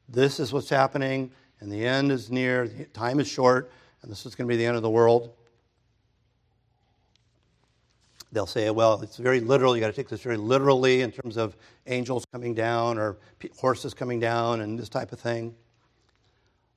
this 0.07 0.39
is 0.39 0.53
what's 0.53 0.69
happening, 0.69 1.31
and 1.59 1.71
the 1.71 1.85
end 1.85 2.11
is 2.11 2.29
near, 2.29 2.67
time 2.93 3.19
is 3.19 3.27
short, 3.27 3.71
and 4.01 4.11
this 4.11 4.25
is 4.25 4.35
going 4.35 4.47
to 4.47 4.53
be 4.53 4.57
the 4.57 4.65
end 4.65 4.77
of 4.77 4.83
the 4.83 4.89
world. 4.89 5.33
They'll 8.33 8.47
say, 8.47 8.69
well, 8.71 8.99
it's 9.01 9.17
very 9.17 9.39
literal. 9.39 9.75
You 9.75 9.81
got 9.81 9.87
to 9.87 9.93
take 9.93 10.09
this 10.09 10.21
very 10.21 10.37
literally 10.37 11.01
in 11.01 11.11
terms 11.11 11.37
of 11.37 11.55
angels 11.85 12.25
coming 12.33 12.55
down 12.55 12.97
or 12.97 13.17
horses 13.59 13.93
coming 13.93 14.19
down 14.19 14.61
and 14.61 14.77
this 14.77 14.89
type 14.89 15.11
of 15.11 15.19
thing. 15.19 15.53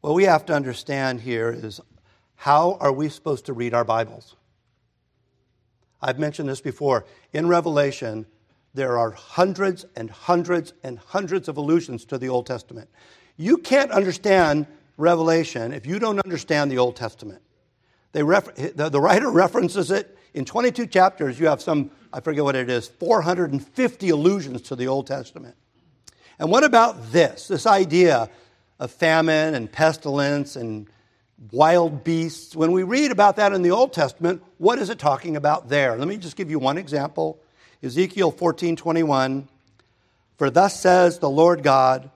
What 0.02 0.14
we 0.14 0.24
have 0.24 0.44
to 0.46 0.52
understand 0.52 1.22
here 1.22 1.50
is 1.50 1.80
how 2.34 2.76
are 2.78 2.92
we 2.92 3.08
supposed 3.08 3.46
to 3.46 3.54
read 3.54 3.72
our 3.72 3.84
Bibles? 3.84 4.36
I've 6.02 6.18
mentioned 6.18 6.50
this 6.50 6.60
before. 6.60 7.06
In 7.32 7.48
Revelation, 7.48 8.26
there 8.74 8.98
are 8.98 9.12
hundreds 9.12 9.86
and 9.96 10.10
hundreds 10.10 10.74
and 10.84 10.98
hundreds 10.98 11.48
of 11.48 11.56
allusions 11.56 12.04
to 12.04 12.18
the 12.18 12.28
Old 12.28 12.46
Testament. 12.46 12.90
You 13.38 13.56
can't 13.56 13.90
understand 13.90 14.66
Revelation 14.98 15.72
if 15.72 15.86
you 15.86 15.98
don't 15.98 16.18
understand 16.20 16.70
the 16.70 16.76
Old 16.76 16.96
Testament. 16.96 17.40
They 18.12 18.22
refer- 18.22 18.52
the 18.52 19.00
writer 19.00 19.30
references 19.30 19.90
it. 19.90 20.15
In 20.36 20.44
22 20.44 20.88
chapters, 20.88 21.40
you 21.40 21.46
have 21.46 21.62
some, 21.62 21.90
I 22.12 22.20
forget 22.20 22.44
what 22.44 22.56
it 22.56 22.68
is, 22.68 22.88
450 22.88 24.10
allusions 24.10 24.60
to 24.62 24.76
the 24.76 24.86
Old 24.86 25.06
Testament. 25.06 25.56
And 26.38 26.50
what 26.50 26.62
about 26.62 27.10
this? 27.10 27.48
This 27.48 27.66
idea 27.66 28.28
of 28.78 28.90
famine 28.90 29.54
and 29.54 29.72
pestilence 29.72 30.54
and 30.54 30.88
wild 31.52 32.04
beasts. 32.04 32.54
When 32.54 32.72
we 32.72 32.82
read 32.82 33.12
about 33.12 33.36
that 33.36 33.54
in 33.54 33.62
the 33.62 33.70
Old 33.70 33.94
Testament, 33.94 34.42
what 34.58 34.78
is 34.78 34.90
it 34.90 34.98
talking 34.98 35.36
about 35.36 35.70
there? 35.70 35.96
Let 35.96 36.06
me 36.06 36.18
just 36.18 36.36
give 36.36 36.50
you 36.50 36.58
one 36.58 36.76
example. 36.76 37.40
Ezekiel 37.82 38.30
14:21 38.30 39.48
For 40.36 40.50
thus 40.50 40.78
says 40.78 41.18
the 41.18 41.30
Lord 41.30 41.62
God, 41.62 42.10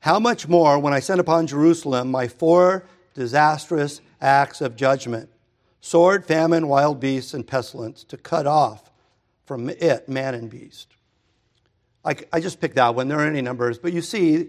how 0.00 0.18
much 0.18 0.46
more 0.46 0.78
when 0.78 0.92
I 0.92 1.00
send 1.00 1.20
upon 1.20 1.46
Jerusalem 1.46 2.10
my 2.10 2.28
four 2.28 2.84
disastrous 3.14 4.02
acts 4.20 4.60
of 4.60 4.76
judgment 4.76 5.30
sword, 5.80 6.24
famine, 6.24 6.68
wild 6.68 7.00
beasts, 7.00 7.34
and 7.34 7.46
pestilence 7.46 8.04
to 8.04 8.16
cut 8.16 8.46
off 8.46 8.90
from 9.44 9.68
it 9.68 10.08
man 10.08 10.34
and 10.34 10.50
beast. 10.50 10.88
I, 12.04 12.16
I 12.32 12.40
just 12.40 12.60
picked 12.60 12.76
that 12.76 12.94
one. 12.94 13.08
There 13.08 13.18
are 13.18 13.26
any 13.26 13.42
numbers, 13.42 13.78
but 13.78 13.92
you 13.92 14.00
see 14.00 14.48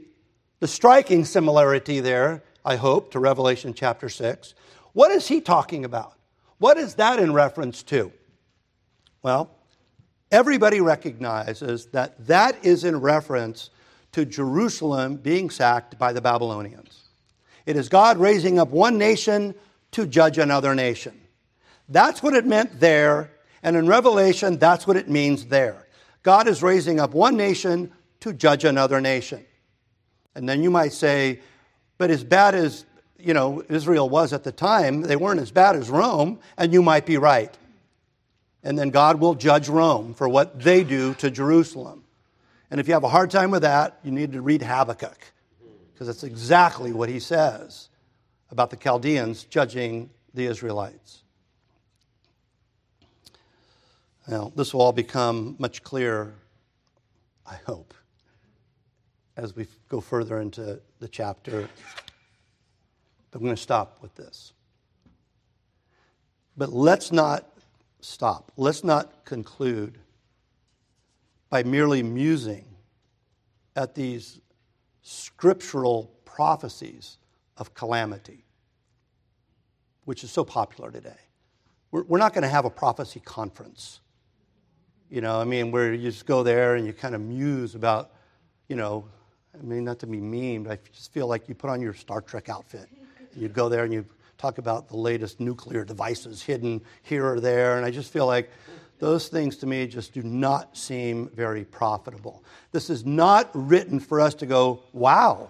the 0.60 0.68
striking 0.68 1.26
similarity 1.26 2.00
there 2.00 2.44
I 2.64 2.76
hope, 2.76 3.12
to 3.12 3.20
Revelation 3.20 3.74
chapter 3.74 4.10
6. 4.10 4.54
What 4.94 5.12
is 5.12 5.28
he 5.28 5.42
talking 5.42 5.86
about? 5.86 6.14
What 6.60 6.78
is 6.78 6.96
that 6.96 7.20
in 7.20 7.34
reference 7.34 7.82
to? 7.84 8.12
Well, 9.24 9.50
everybody 10.32 10.80
recognizes 10.80 11.88
that 11.88 12.28
that 12.28 12.64
is 12.64 12.84
in 12.84 13.02
reference 13.02 13.72
to 14.12 14.26
Jerusalem 14.26 15.16
being 15.16 15.50
sacked 15.50 15.98
by 15.98 16.14
the 16.14 16.22
Babylonians. 16.22 17.00
It 17.66 17.78
is 17.78 17.90
God 17.90 18.18
raising 18.18 18.60
up 18.60 18.70
one 18.70 18.98
nation 18.98 19.56
to 19.92 20.06
judge 20.06 20.38
another 20.38 20.76
nation. 20.76 21.20
That's 21.92 22.24
what 22.24 22.34
it 22.34 22.46
meant 22.46 22.80
there, 22.80 23.32
and 23.62 23.76
in 23.76 23.86
Revelation, 23.86 24.58
that's 24.58 24.88
what 24.88 24.96
it 24.96 25.10
means 25.10 25.48
there. 25.48 25.86
God 26.24 26.48
is 26.48 26.64
raising 26.64 27.02
up 27.02 27.14
one 27.14 27.36
nation 27.36 27.92
to 28.22 28.32
judge 28.32 28.64
another 28.64 29.02
nation. 29.02 29.46
And 30.34 30.48
then 30.48 30.64
you 30.64 30.72
might 30.72 30.94
say, 30.94 31.42
but 31.98 32.10
as 32.10 32.24
bad 32.24 32.56
as 32.56 32.86
you 33.20 33.34
know 33.34 33.62
Israel 33.68 34.08
was 34.08 34.32
at 34.32 34.46
the 34.46 34.54
time, 34.54 35.02
they 35.02 35.18
weren't 35.18 35.42
as 35.42 35.52
bad 35.52 35.76
as 35.76 35.90
Rome, 35.90 36.40
and 36.58 36.72
you 36.72 36.82
might 36.82 37.06
be 37.06 37.18
right. 37.18 37.56
And 38.64 38.80
then 38.80 38.90
God 38.90 39.20
will 39.20 39.36
judge 39.36 39.68
Rome 39.68 40.14
for 40.14 40.30
what 40.30 40.62
they 40.62 40.86
do 40.86 41.14
to 41.16 41.30
Jerusalem. 41.30 42.06
And 42.70 42.80
if 42.80 42.88
you 42.88 42.94
have 42.94 43.04
a 43.04 43.10
hard 43.10 43.32
time 43.32 43.52
with 43.52 43.64
that, 43.64 44.00
you 44.02 44.12
need 44.12 44.32
to 44.32 44.42
read 44.42 44.62
Habakkuk, 44.62 45.20
because 45.94 46.08
that's 46.08 46.24
exactly 46.24 46.94
what 46.94 47.10
he 47.10 47.20
says 47.20 47.90
about 48.50 48.70
the 48.70 48.78
Chaldeans 48.78 49.44
judging 49.44 50.10
the 50.34 50.46
Israelites. 50.46 51.21
Now, 54.32 54.50
this 54.56 54.74
will 54.74 54.82
all 54.82 54.94
become 54.94 55.58
much 55.60 55.84
clearer, 55.84 56.34
I 57.46 57.56
hope, 57.66 57.94
as 59.36 59.54
we 59.58 59.68
go 59.90 60.00
further 60.00 60.40
into 60.40 60.80
the 61.00 61.10
chapter. 61.10 61.68
But 63.30 63.38
I'm 63.38 63.44
going 63.44 63.58
to 63.58 63.62
stop 63.62 63.98
with 64.02 64.16
this. 64.16 64.54
But 66.56 66.72
let's 66.72 67.12
not 67.12 67.46
stop. 68.00 68.54
Let's 68.56 68.86
not 68.86 69.26
conclude 69.26 69.98
by 71.50 71.64
merely 71.64 72.02
musing 72.02 72.64
at 73.76 73.96
these 73.96 74.40
scriptural 75.02 76.10
prophecies 76.24 77.18
of 77.58 77.74
calamity, 77.74 78.46
which 80.06 80.24
is 80.24 80.32
so 80.32 80.46
popular 80.46 80.90
today. 80.90 81.20
We're, 81.92 82.04
we're 82.04 82.18
not 82.18 82.34
going 82.34 82.44
to 82.44 82.50
have 82.50 82.64
a 82.64 82.70
prophecy 82.70 83.20
conference. 83.20 84.00
You 85.12 85.20
know, 85.20 85.42
I 85.42 85.44
mean, 85.44 85.72
where 85.72 85.94
you 85.94 86.10
just 86.10 86.26
go 86.26 86.42
there 86.42 86.76
and 86.76 86.88
you 86.88 86.94
kind 86.94 87.14
of 87.14 87.20
muse 87.20 87.76
about, 87.76 88.12
you 88.70 88.78
know, 88.78 89.04
I 89.54 89.62
mean, 89.62 89.84
not 89.84 90.00
to 90.00 90.08
be 90.08 90.22
mean, 90.22 90.64
but 90.64 90.72
I 90.72 90.80
just 90.94 91.12
feel 91.12 91.28
like 91.28 91.50
you 91.50 91.54
put 91.54 91.70
on 91.70 91.82
your 91.82 91.94
Star 91.94 92.22
Trek 92.22 92.48
outfit. 92.48 92.88
and 93.34 93.42
You 93.42 93.50
go 93.50 93.68
there 93.68 93.84
and 93.84 93.94
you 93.94 94.06
talk 94.38 94.58
about 94.58 94.88
the 94.88 94.96
latest 94.96 95.42
nuclear 95.42 95.84
devices 95.84 96.42
hidden 96.42 96.82
here 97.04 97.28
or 97.28 97.42
there, 97.42 97.76
and 97.76 97.86
I 97.86 97.92
just 97.92 98.14
feel 98.14 98.26
like 98.26 98.50
those 99.00 99.28
things 99.28 99.58
to 99.58 99.68
me 99.68 99.86
just 99.86 100.14
do 100.14 100.24
not 100.24 100.78
seem 100.78 101.30
very 101.36 101.66
profitable. 101.66 102.42
This 102.72 102.90
is 102.90 103.06
not 103.06 103.50
written 103.54 104.00
for 104.00 104.22
us 104.22 104.34
to 104.36 104.46
go, 104.46 104.82
wow. 104.94 105.50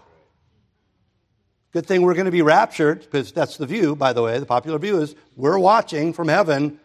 Good 1.71 1.85
thing 1.85 2.01
we're 2.01 2.15
going 2.15 2.25
to 2.25 2.31
be 2.31 2.41
raptured, 2.41 3.01
because 3.01 3.31
that's 3.31 3.57
the 3.57 3.67
view, 3.67 3.95
by 3.95 4.11
the 4.11 4.23
way. 4.23 4.39
The 4.39 4.45
popular 4.47 4.79
view 4.79 4.99
is 5.01 5.15
we're 5.37 5.59
watching 5.59 6.13
from 6.13 6.29
heaven. 6.29 6.79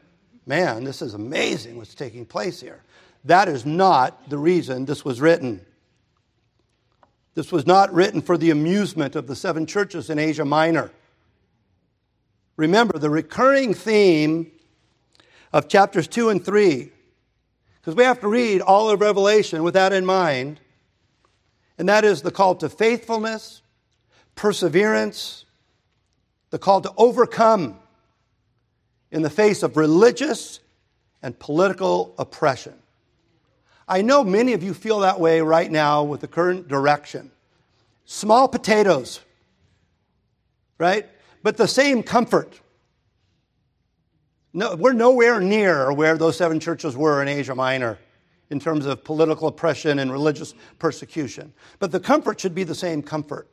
Man, 0.47 0.85
this 0.85 1.03
is 1.03 1.15
amazing 1.15 1.77
what's 1.77 1.95
taking 1.95 2.25
place 2.25 2.61
here. 2.61 2.83
That 3.25 3.49
is 3.49 3.67
not 3.67 4.31
the 4.31 4.39
reason 4.39 4.85
this 4.85 5.05
was 5.05 5.21
written. 5.21 5.61
This 7.35 7.51
was 7.51 7.67
not 7.67 7.93
written 7.93 8.23
for 8.23 8.39
the 8.39 8.51
amusement 8.51 9.17
of 9.17 9.27
the 9.27 9.35
seven 9.35 9.67
churches 9.67 10.09
in 10.09 10.19
Asia 10.19 10.45
Minor. 10.45 10.93
Remember, 12.57 12.97
the 12.99 13.11
recurring 13.11 13.75
theme 13.75 14.53
of 15.53 15.69
chapters 15.69 16.07
2 16.07 16.31
and 16.31 16.45
3, 16.45 16.91
because 17.81 17.95
we 17.95 18.05
have 18.05 18.21
to 18.21 18.29
read 18.29 18.61
all 18.61 18.89
of 18.89 19.01
Revelation 19.01 19.63
with 19.65 19.75
that 19.75 19.93
in 19.93 20.07
mind, 20.07 20.61
and 21.77 21.89
that 21.89 22.05
is 22.05 22.23
the 22.23 22.31
call 22.31 22.55
to 22.55 22.69
faithfulness, 22.69 23.61
perseverance, 24.37 25.45
the 26.51 26.59
call 26.59 26.81
to 26.81 26.93
overcome 26.97 27.79
in 29.17 29.23
the 29.23 29.31
face 29.31 29.63
of 29.63 29.79
religious 29.79 30.61
and 31.23 31.37
political 31.39 32.15
oppression. 32.19 32.75
I 33.89 34.03
know 34.03 34.23
many 34.23 34.53
of 34.53 34.63
you 34.63 34.75
feel 34.75 35.01
that 35.01 35.19
way 35.19 35.41
right 35.41 35.73
now 35.73 36.03
with 36.05 36.21
the 36.21 36.29
current 36.29 36.69
direction. 36.69 37.31
Small 38.05 38.47
potatoes, 38.47 39.21
right? 40.77 41.09
But 41.43 41.57
the 41.57 41.67
same 41.67 42.03
comfort. 42.03 42.61
No, 44.53 44.77
we're 44.77 44.93
nowhere 44.93 45.41
near 45.41 45.91
where 45.95 46.19
those 46.19 46.37
seven 46.37 46.61
churches 46.61 46.95
were 46.95 47.23
in 47.23 47.29
Asia 47.29 47.55
Minor 47.55 47.99
in 48.51 48.61
terms 48.61 48.85
of 48.85 49.03
political 49.03 49.49
oppression 49.49 49.99
and 49.99 50.13
religious 50.13 50.55
persecution. 50.79 51.55
But 51.79 51.91
the 51.91 52.01
comfort 52.01 52.39
should 52.39 52.55
be 52.55 52.65
the 52.65 52.75
same 52.75 53.03
comfort. 53.03 53.49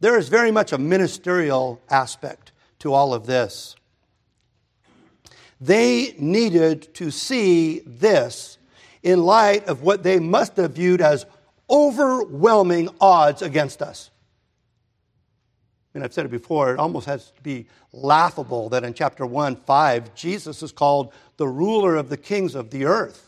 There 0.00 0.18
is 0.18 0.28
very 0.28 0.50
much 0.50 0.72
a 0.72 0.78
ministerial 0.78 1.80
aspect 1.88 2.52
to 2.80 2.92
all 2.92 3.14
of 3.14 3.24
this. 3.24 3.74
They 5.60 6.14
needed 6.18 6.94
to 6.94 7.10
see 7.10 7.80
this 7.80 8.58
in 9.02 9.22
light 9.24 9.66
of 9.66 9.82
what 9.82 10.02
they 10.02 10.18
must 10.18 10.56
have 10.56 10.72
viewed 10.72 11.00
as 11.00 11.26
overwhelming 11.70 12.88
odds 13.00 13.42
against 13.42 13.82
us. 13.82 14.10
And 15.94 16.04
I've 16.04 16.12
said 16.12 16.26
it 16.26 16.30
before, 16.30 16.74
it 16.74 16.78
almost 16.78 17.06
has 17.06 17.30
to 17.30 17.42
be 17.42 17.66
laughable 17.92 18.68
that 18.68 18.84
in 18.84 18.92
chapter 18.92 19.24
1, 19.24 19.56
5, 19.56 20.14
Jesus 20.14 20.62
is 20.62 20.70
called 20.70 21.12
the 21.38 21.48
ruler 21.48 21.96
of 21.96 22.10
the 22.10 22.18
kings 22.18 22.54
of 22.54 22.70
the 22.70 22.84
earth. 22.84 23.25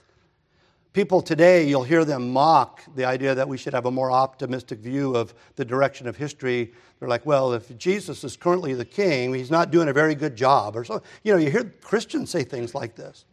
People 0.98 1.22
today, 1.22 1.68
you'll 1.68 1.84
hear 1.84 2.04
them 2.04 2.32
mock 2.32 2.82
the 2.96 3.04
idea 3.04 3.32
that 3.32 3.48
we 3.48 3.56
should 3.56 3.72
have 3.72 3.86
a 3.86 3.90
more 3.90 4.10
optimistic 4.10 4.80
view 4.80 5.14
of 5.14 5.32
the 5.54 5.64
direction 5.64 6.08
of 6.08 6.16
history. 6.16 6.72
They're 6.98 7.08
like, 7.08 7.24
well, 7.24 7.52
if 7.52 7.78
Jesus 7.78 8.24
is 8.24 8.36
currently 8.36 8.74
the 8.74 8.84
king, 8.84 9.32
he's 9.32 9.48
not 9.48 9.70
doing 9.70 9.86
a 9.86 9.92
very 9.92 10.16
good 10.16 10.34
job. 10.34 10.74
Or 10.74 10.82
so, 10.82 11.00
you 11.22 11.32
know, 11.32 11.38
you 11.38 11.52
hear 11.52 11.72
Christians 11.82 12.30
say 12.30 12.42
things 12.42 12.74
like 12.74 12.96
this. 12.96 13.26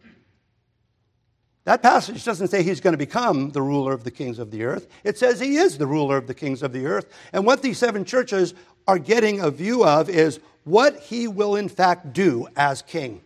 That 1.64 1.82
passage 1.82 2.24
doesn't 2.24 2.50
say 2.50 2.62
he's 2.62 2.82
going 2.82 2.94
to 2.94 3.00
become 3.00 3.50
the 3.50 3.64
ruler 3.64 3.94
of 3.94 4.04
the 4.04 4.12
kings 4.12 4.38
of 4.38 4.52
the 4.52 4.64
earth. 4.64 4.88
It 5.04 5.18
says 5.18 5.40
he 5.40 5.56
is 5.56 5.80
the 5.80 5.88
ruler 5.88 6.18
of 6.18 6.28
the 6.28 6.36
kings 6.36 6.62
of 6.62 6.72
the 6.72 6.86
earth. 6.86 7.12
And 7.34 7.48
what 7.48 7.64
these 7.64 7.80
seven 7.80 8.06
churches 8.06 8.54
are 8.88 9.00
getting 9.00 9.40
a 9.40 9.50
view 9.50 9.84
of 9.84 10.08
is 10.08 10.40
what 10.66 11.00
he 11.00 11.28
will 11.28 11.56
in 11.56 11.70
fact 11.70 12.14
do 12.14 12.48
as 12.56 12.84
king. 12.84 13.22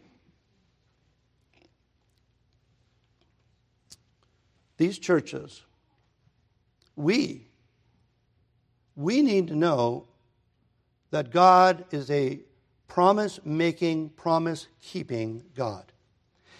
These 4.80 4.98
churches, 4.98 5.62
we, 6.96 7.48
we 8.96 9.22
need 9.22 9.50
to 9.50 9.56
know 9.56 10.08
that 11.12 11.32
God 11.32 11.84
is 11.92 12.10
a 12.10 12.40
promise 12.88 13.42
making, 13.44 14.12
promise 14.12 14.68
keeping 14.82 15.44
God. 15.54 15.92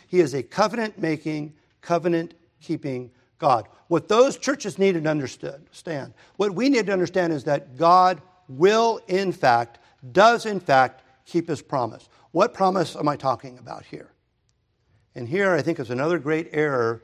He 0.08 0.20
is 0.20 0.34
a 0.34 0.44
covenant 0.44 1.00
making, 1.00 1.54
covenant 1.80 2.34
keeping 2.62 3.10
God. 3.38 3.70
What 3.88 4.10
those 4.10 4.38
churches 4.38 4.78
needed 4.78 5.06
to 5.06 5.10
understand, 5.10 6.14
what 6.36 6.54
we 6.54 6.68
need 6.68 6.88
to 6.88 6.92
understand 6.92 7.32
is 7.32 7.46
that 7.46 7.78
God 7.78 8.22
will, 8.50 9.00
in 9.08 9.32
fact, 9.32 9.80
does 10.12 10.46
in 10.46 10.60
fact 10.60 11.04
keep 11.26 11.48
his 11.48 11.62
promise. 11.62 12.10
What 12.32 12.54
promise 12.54 12.98
am 12.98 13.08
I 13.08 13.16
talking 13.16 13.58
about 13.60 13.86
here? 13.86 14.12
And 15.16 15.26
here 15.26 15.54
I 15.54 15.62
think 15.62 15.80
is 15.80 15.90
another 15.90 16.20
great 16.20 16.50
error 16.52 17.02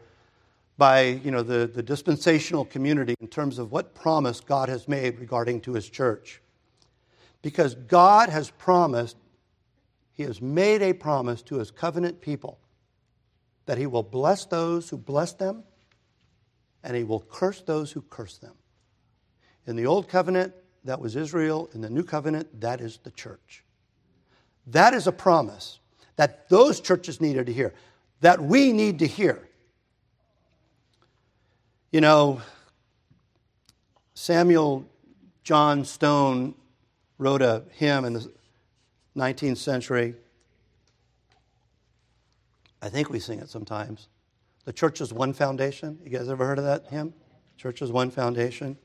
by 0.77 1.03
you 1.03 1.31
know, 1.31 1.41
the, 1.41 1.67
the 1.67 1.83
dispensational 1.83 2.65
community 2.65 3.15
in 3.19 3.27
terms 3.27 3.59
of 3.59 3.71
what 3.71 3.95
promise 3.95 4.39
God 4.39 4.67
has 4.69 4.87
made 4.87 5.19
regarding 5.19 5.61
to 5.61 5.73
his 5.73 5.89
church. 5.89 6.41
Because 7.41 7.75
God 7.75 8.29
has 8.29 8.49
promised, 8.51 9.17
he 10.13 10.23
has 10.23 10.41
made 10.41 10.81
a 10.81 10.93
promise 10.93 11.41
to 11.43 11.59
his 11.59 11.71
covenant 11.71 12.19
people 12.19 12.59
that 13.65 13.77
he 13.77 13.87
will 13.87 14.03
bless 14.03 14.45
those 14.45 14.89
who 14.89 14.97
bless 14.97 15.33
them 15.33 15.63
and 16.83 16.95
he 16.95 17.03
will 17.03 17.21
curse 17.21 17.61
those 17.61 17.91
who 17.91 18.01
curse 18.01 18.37
them. 18.37 18.53
In 19.65 19.75
the 19.75 19.85
old 19.85 20.07
covenant, 20.07 20.53
that 20.83 20.99
was 20.99 21.15
Israel. 21.15 21.69
In 21.73 21.81
the 21.81 21.89
new 21.89 22.03
covenant, 22.03 22.61
that 22.61 22.79
is 22.79 22.99
the 23.03 23.11
church. 23.11 23.63
That 24.67 24.93
is 24.93 25.07
a 25.07 25.11
promise 25.11 25.79
that 26.15 26.47
those 26.49 26.79
churches 26.79 27.19
needed 27.19 27.47
to 27.47 27.53
hear, 27.53 27.73
that 28.21 28.41
we 28.41 28.71
need 28.71 28.99
to 28.99 29.07
hear. 29.07 29.49
You 31.95 32.01
know, 32.01 32.41
Samuel 34.15 34.85
John 35.45 35.85
Stone 35.85 36.53
wrote 37.17 37.41
a 37.41 37.63
hymn 37.71 38.03
in 38.03 38.11
the 38.11 38.33
19th 39.15 39.55
century 39.55 40.13
I 42.81 42.89
think 42.89 43.09
we 43.09 43.19
sing 43.19 43.39
it 43.39 43.49
sometimes. 43.49 44.09
The 44.65 44.73
church's 44.73 45.13
one 45.13 45.31
foundation. 45.31 45.97
You 46.03 46.09
guys 46.09 46.27
ever 46.27 46.45
heard 46.45 46.57
of 46.59 46.65
that 46.65 46.87
hymn? 46.87 47.13
Church's 47.55 47.93
one 47.93 48.11
foundation. 48.11 48.75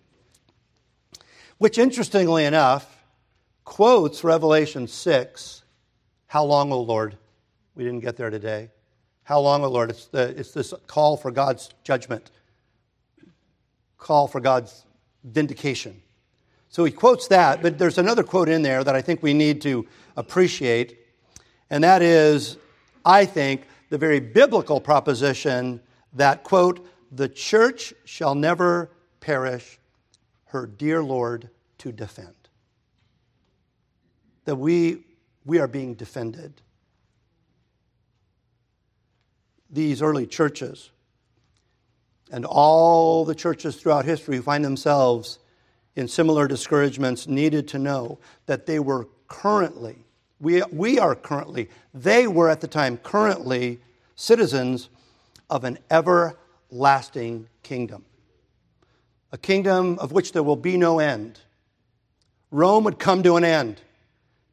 Which, 1.58 1.78
interestingly 1.78 2.44
enough, 2.44 3.02
quotes 3.64 4.22
Revelation 4.22 4.86
6 4.86 5.64
How 6.28 6.44
long, 6.44 6.70
O 6.70 6.80
Lord? 6.80 7.16
We 7.74 7.82
didn't 7.82 8.02
get 8.02 8.16
there 8.16 8.30
today. 8.30 8.70
How 9.24 9.40
long, 9.40 9.64
O 9.64 9.68
Lord? 9.68 9.90
It's, 9.90 10.06
the, 10.06 10.28
it's 10.38 10.52
this 10.52 10.72
call 10.86 11.16
for 11.16 11.32
God's 11.32 11.70
judgment, 11.82 12.30
call 14.00 14.26
for 14.26 14.40
God's 14.40 14.84
vindication. 15.22 16.02
So 16.70 16.84
he 16.84 16.90
quotes 16.90 17.28
that, 17.28 17.62
but 17.62 17.78
there's 17.78 17.98
another 17.98 18.22
quote 18.22 18.48
in 18.48 18.62
there 18.62 18.82
that 18.82 18.96
I 18.96 19.02
think 19.02 19.22
we 19.22 19.34
need 19.34 19.60
to 19.62 19.86
appreciate, 20.16 20.98
and 21.68 21.84
that 21.84 22.02
is, 22.02 22.56
I 23.04 23.24
think, 23.24 23.66
the 23.90 23.98
very 23.98 24.20
biblical 24.20 24.80
proposition 24.80 25.80
that, 26.14 26.42
quote, 26.42 26.86
the 27.12 27.28
church 27.28 27.92
shall 28.04 28.34
never 28.34 28.90
perish, 29.20 29.78
her 30.46 30.66
dear 30.66 31.02
Lord 31.02 31.50
to 31.78 31.92
defend. 31.92 32.34
That 34.44 34.56
we, 34.56 35.04
we 35.44 35.58
are 35.58 35.68
being 35.68 35.94
defended. 35.94 36.62
These 39.68 40.02
early 40.02 40.26
churches 40.26 40.90
and 42.30 42.44
all 42.44 43.24
the 43.24 43.34
churches 43.34 43.76
throughout 43.76 44.04
history 44.04 44.38
find 44.38 44.64
themselves 44.64 45.38
in 45.96 46.08
similar 46.08 46.46
discouragements 46.46 47.26
needed 47.26 47.68
to 47.68 47.78
know 47.78 48.18
that 48.46 48.66
they 48.66 48.78
were 48.78 49.08
currently, 49.28 49.96
we, 50.40 50.62
we 50.72 50.98
are 50.98 51.14
currently, 51.14 51.68
they 51.92 52.26
were 52.26 52.48
at 52.48 52.60
the 52.60 52.68
time 52.68 52.96
currently 52.98 53.80
citizens 54.14 54.88
of 55.48 55.64
an 55.64 55.78
everlasting 55.90 57.48
kingdom. 57.62 58.04
A 59.32 59.38
kingdom 59.38 59.98
of 59.98 60.12
which 60.12 60.32
there 60.32 60.42
will 60.42 60.56
be 60.56 60.76
no 60.76 60.98
end. 60.98 61.38
Rome 62.50 62.84
would 62.84 62.98
come 62.98 63.22
to 63.22 63.36
an 63.36 63.44
end. 63.44 63.80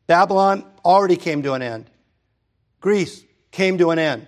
Babylon 0.06 0.64
already 0.86 1.16
came 1.16 1.44
to 1.44 1.54
an 1.54 1.62
end. 1.62 1.90
Greece 2.80 3.24
came 3.52 3.78
to 3.78 3.92
an 3.92 4.00
end. 4.00 4.28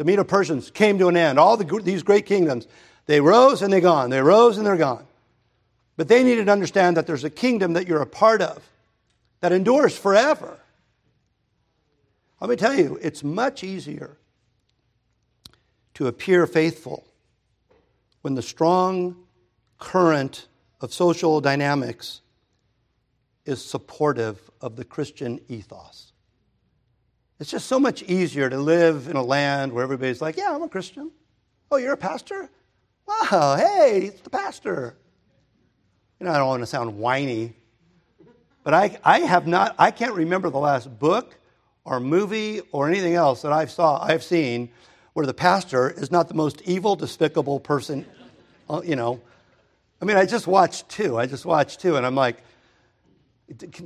The 0.00 0.06
Medo 0.06 0.24
Persians 0.24 0.70
came 0.70 0.98
to 0.98 1.08
an 1.08 1.16
end. 1.18 1.38
All 1.38 1.58
the, 1.58 1.82
these 1.82 2.02
great 2.02 2.24
kingdoms, 2.24 2.66
they 3.04 3.20
rose 3.20 3.60
and 3.60 3.70
they're 3.70 3.82
gone. 3.82 4.08
They 4.08 4.22
rose 4.22 4.56
and 4.56 4.66
they're 4.66 4.78
gone. 4.78 5.04
But 5.98 6.08
they 6.08 6.24
needed 6.24 6.46
to 6.46 6.52
understand 6.52 6.96
that 6.96 7.06
there's 7.06 7.22
a 7.22 7.28
kingdom 7.28 7.74
that 7.74 7.86
you're 7.86 8.00
a 8.00 8.06
part 8.06 8.40
of 8.40 8.66
that 9.42 9.52
endures 9.52 9.94
forever. 9.94 10.56
Let 12.40 12.48
me 12.48 12.56
tell 12.56 12.72
you, 12.72 12.98
it's 13.02 13.22
much 13.22 13.62
easier 13.62 14.16
to 15.92 16.06
appear 16.06 16.46
faithful 16.46 17.04
when 18.22 18.36
the 18.36 18.42
strong 18.42 19.16
current 19.78 20.46
of 20.80 20.94
social 20.94 21.42
dynamics 21.42 22.22
is 23.44 23.62
supportive 23.62 24.50
of 24.62 24.76
the 24.76 24.84
Christian 24.86 25.40
ethos. 25.50 26.09
It's 27.40 27.50
just 27.50 27.66
so 27.66 27.80
much 27.80 28.02
easier 28.02 28.48
to 28.48 28.58
live 28.58 29.08
in 29.08 29.16
a 29.16 29.22
land 29.22 29.72
where 29.72 29.82
everybody's 29.82 30.20
like, 30.20 30.36
Yeah, 30.36 30.54
I'm 30.54 30.62
a 30.62 30.68
Christian. 30.68 31.10
Oh, 31.70 31.76
you're 31.76 31.94
a 31.94 31.96
pastor? 31.96 32.48
Wow, 33.06 33.56
hey, 33.56 34.02
it's 34.06 34.20
the 34.20 34.30
pastor 34.30 34.96
you 36.20 36.26
know, 36.26 36.32
I 36.32 36.36
don't 36.36 36.48
want 36.48 36.62
to 36.62 36.66
sound 36.66 36.98
whiny, 36.98 37.54
but 38.62 38.74
I, 38.74 38.98
I 39.02 39.20
have 39.20 39.46
not, 39.46 39.74
I 39.78 39.90
can't 39.90 40.12
remember 40.12 40.50
the 40.50 40.58
last 40.58 40.98
book 40.98 41.34
or 41.84 41.98
movie 41.98 42.60
or 42.72 42.88
anything 42.88 43.14
else 43.14 43.40
that 43.42 43.52
I've 43.52 43.70
saw, 43.70 44.02
I've 44.02 44.22
seen 44.22 44.68
where 45.14 45.24
the 45.24 45.34
pastor 45.34 45.90
is 45.90 46.10
not 46.10 46.28
the 46.28 46.34
most 46.34 46.60
evil, 46.62 46.94
despicable 46.94 47.58
person, 47.58 48.04
uh, 48.68 48.82
you 48.84 48.96
know. 48.96 49.20
I 50.00 50.04
mean, 50.04 50.18
I 50.18 50.26
just 50.26 50.46
watched 50.46 50.88
two. 50.90 51.18
I 51.18 51.26
just 51.26 51.46
watched 51.46 51.80
two, 51.80 51.96
and 51.96 52.06
I'm 52.06 52.14
like, 52.14 52.42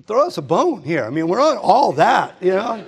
throw 0.07 0.27
us 0.27 0.37
a 0.37 0.43
bone 0.43 0.83
here. 0.83 1.05
I 1.05 1.11
mean, 1.11 1.29
we're 1.29 1.41
on 1.41 1.57
all 1.57 1.93
that, 1.93 2.37
you 2.43 2.51
know. 2.51 2.85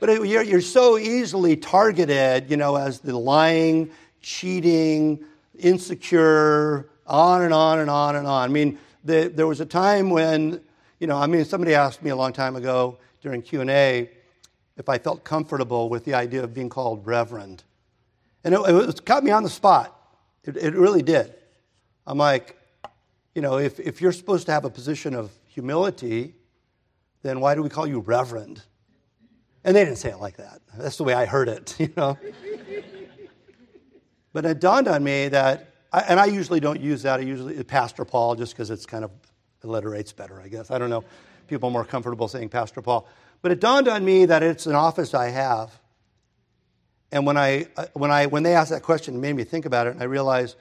But 0.00 0.08
you're, 0.26 0.42
you're 0.42 0.60
so 0.60 0.98
easily 0.98 1.56
targeted, 1.56 2.50
you 2.50 2.56
know, 2.56 2.76
as 2.76 3.00
the 3.00 3.16
lying, 3.16 3.90
cheating, 4.20 5.24
insecure, 5.58 6.88
on 7.06 7.42
and 7.42 7.54
on 7.54 7.78
and 7.80 7.90
on 7.90 8.16
and 8.16 8.26
on. 8.26 8.48
I 8.50 8.52
mean, 8.52 8.78
the, 9.04 9.32
there 9.34 9.46
was 9.46 9.60
a 9.60 9.66
time 9.66 10.10
when, 10.10 10.60
you 11.00 11.06
know, 11.06 11.16
I 11.16 11.26
mean, 11.26 11.44
somebody 11.44 11.74
asked 11.74 12.02
me 12.02 12.10
a 12.10 12.16
long 12.16 12.32
time 12.32 12.56
ago 12.56 12.98
during 13.22 13.42
Q&A 13.42 14.10
if 14.76 14.88
I 14.88 14.98
felt 14.98 15.24
comfortable 15.24 15.88
with 15.88 16.04
the 16.04 16.14
idea 16.14 16.44
of 16.44 16.54
being 16.54 16.68
called 16.68 17.06
reverend. 17.06 17.64
And 18.44 18.54
it, 18.54 18.60
it 18.60 19.04
caught 19.04 19.24
me 19.24 19.30
on 19.30 19.42
the 19.42 19.50
spot. 19.50 19.94
It, 20.44 20.56
it 20.56 20.74
really 20.74 21.02
did. 21.02 21.34
I'm 22.06 22.18
like, 22.18 22.56
you 23.34 23.42
know, 23.42 23.58
if, 23.58 23.80
if 23.80 24.00
you're 24.00 24.12
supposed 24.12 24.46
to 24.46 24.52
have 24.52 24.64
a 24.64 24.70
position 24.70 25.14
of 25.14 25.30
humility, 25.46 26.34
then 27.22 27.40
why 27.40 27.54
do 27.54 27.62
we 27.62 27.68
call 27.68 27.86
you 27.86 28.00
reverend? 28.00 28.62
And 29.64 29.76
they 29.76 29.84
didn't 29.84 29.98
say 29.98 30.10
it 30.10 30.20
like 30.20 30.36
that. 30.36 30.60
That's 30.76 30.96
the 30.96 31.04
way 31.04 31.14
I 31.14 31.26
heard 31.26 31.48
it, 31.48 31.74
you 31.80 31.92
know. 31.96 32.16
But 34.32 34.44
it 34.44 34.60
dawned 34.60 34.88
on 34.88 35.02
me 35.02 35.28
that, 35.28 35.74
and 35.92 36.20
I 36.20 36.26
usually 36.26 36.60
don't 36.60 36.80
use 36.80 37.02
that. 37.02 37.20
I 37.20 37.22
usually 37.22 37.62
Pastor 37.64 38.04
Paul 38.04 38.36
just 38.36 38.52
because 38.52 38.70
it's 38.70 38.86
kind 38.86 39.04
of 39.04 39.10
alliterates 39.64 40.14
better, 40.14 40.40
I 40.40 40.48
guess. 40.48 40.70
I 40.70 40.78
don't 40.78 40.90
know. 40.90 41.04
People 41.48 41.70
are 41.70 41.72
more 41.72 41.84
comfortable 41.84 42.28
saying 42.28 42.50
Pastor 42.50 42.82
Paul. 42.82 43.08
But 43.42 43.52
it 43.52 43.60
dawned 43.60 43.88
on 43.88 44.04
me 44.04 44.26
that 44.26 44.42
it's 44.42 44.66
an 44.66 44.74
office 44.74 45.14
I 45.14 45.28
have. 45.28 45.78
And 47.10 47.24
when, 47.24 47.36
I, 47.36 47.66
uh, 47.76 47.86
when, 47.94 48.10
I, 48.10 48.26
when 48.26 48.42
they 48.42 48.54
asked 48.54 48.70
that 48.70 48.82
question, 48.82 49.14
it 49.14 49.18
made 49.18 49.34
me 49.34 49.44
think 49.44 49.64
about 49.64 49.86
it, 49.86 49.94
and 49.94 50.02
I 50.02 50.06
realized 50.06 50.56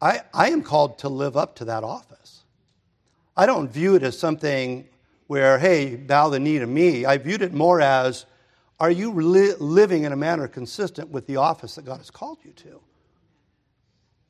I, 0.00 0.20
I 0.34 0.50
am 0.50 0.62
called 0.62 0.98
to 0.98 1.08
live 1.08 1.36
up 1.36 1.56
to 1.56 1.64
that 1.66 1.82
office. 1.82 2.42
I 3.36 3.46
don't 3.46 3.70
view 3.70 3.94
it 3.94 4.02
as 4.02 4.18
something 4.18 4.86
where, 5.26 5.58
hey, 5.58 5.96
bow 5.96 6.28
the 6.28 6.38
knee 6.38 6.58
to 6.58 6.66
me. 6.66 7.04
I 7.04 7.18
viewed 7.18 7.42
it 7.42 7.52
more 7.52 7.80
as 7.80 8.26
are 8.78 8.90
you 8.90 9.12
li- 9.12 9.54
living 9.58 10.04
in 10.04 10.12
a 10.12 10.16
manner 10.16 10.48
consistent 10.48 11.08
with 11.10 11.26
the 11.26 11.36
office 11.36 11.74
that 11.76 11.84
God 11.84 11.98
has 11.98 12.10
called 12.10 12.38
you 12.44 12.52
to? 12.52 12.80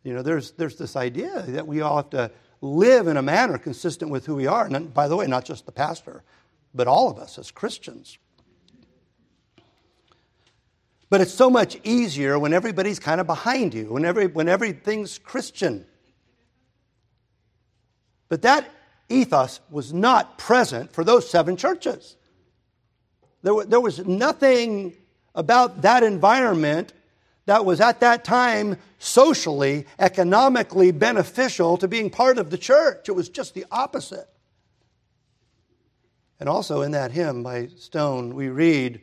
You 0.04 0.14
know, 0.14 0.22
there's, 0.22 0.52
there's 0.52 0.76
this 0.76 0.94
idea 0.94 1.42
that 1.42 1.66
we 1.66 1.80
all 1.80 1.96
have 1.96 2.10
to 2.10 2.30
live 2.60 3.08
in 3.08 3.16
a 3.16 3.22
manner 3.22 3.58
consistent 3.58 4.10
with 4.10 4.24
who 4.24 4.36
we 4.36 4.46
are. 4.46 4.66
And 4.66 4.94
by 4.94 5.08
the 5.08 5.16
way, 5.16 5.26
not 5.26 5.44
just 5.44 5.66
the 5.66 5.72
pastor, 5.72 6.22
but 6.74 6.86
all 6.86 7.10
of 7.10 7.18
us 7.18 7.38
as 7.38 7.50
Christians. 7.50 8.18
But 11.10 11.20
it's 11.20 11.34
so 11.34 11.50
much 11.50 11.78
easier 11.84 12.38
when 12.38 12.52
everybody's 12.52 12.98
kind 12.98 13.20
of 13.20 13.26
behind 13.26 13.74
you, 13.74 13.92
when, 13.92 14.04
every, 14.04 14.26
when 14.28 14.48
everything's 14.48 15.18
Christian. 15.18 15.86
But 18.28 18.42
that 18.42 18.68
ethos 19.08 19.60
was 19.70 19.92
not 19.92 20.38
present 20.38 20.92
for 20.92 21.04
those 21.04 21.28
seven 21.28 21.56
churches. 21.56 22.16
There, 23.42 23.64
there 23.64 23.80
was 23.80 24.04
nothing 24.06 24.96
about 25.34 25.82
that 25.82 26.02
environment 26.02 26.92
that 27.44 27.64
was 27.64 27.80
at 27.80 28.00
that 28.00 28.24
time 28.24 28.76
socially, 28.98 29.86
economically 29.98 30.90
beneficial 30.90 31.76
to 31.78 31.86
being 31.86 32.10
part 32.10 32.38
of 32.38 32.50
the 32.50 32.58
church. 32.58 33.08
It 33.08 33.12
was 33.12 33.28
just 33.28 33.54
the 33.54 33.64
opposite. 33.70 34.28
And 36.40 36.48
also 36.48 36.82
in 36.82 36.90
that 36.90 37.12
hymn 37.12 37.42
by 37.42 37.68
Stone, 37.78 38.34
we 38.34 38.48
read, 38.48 39.00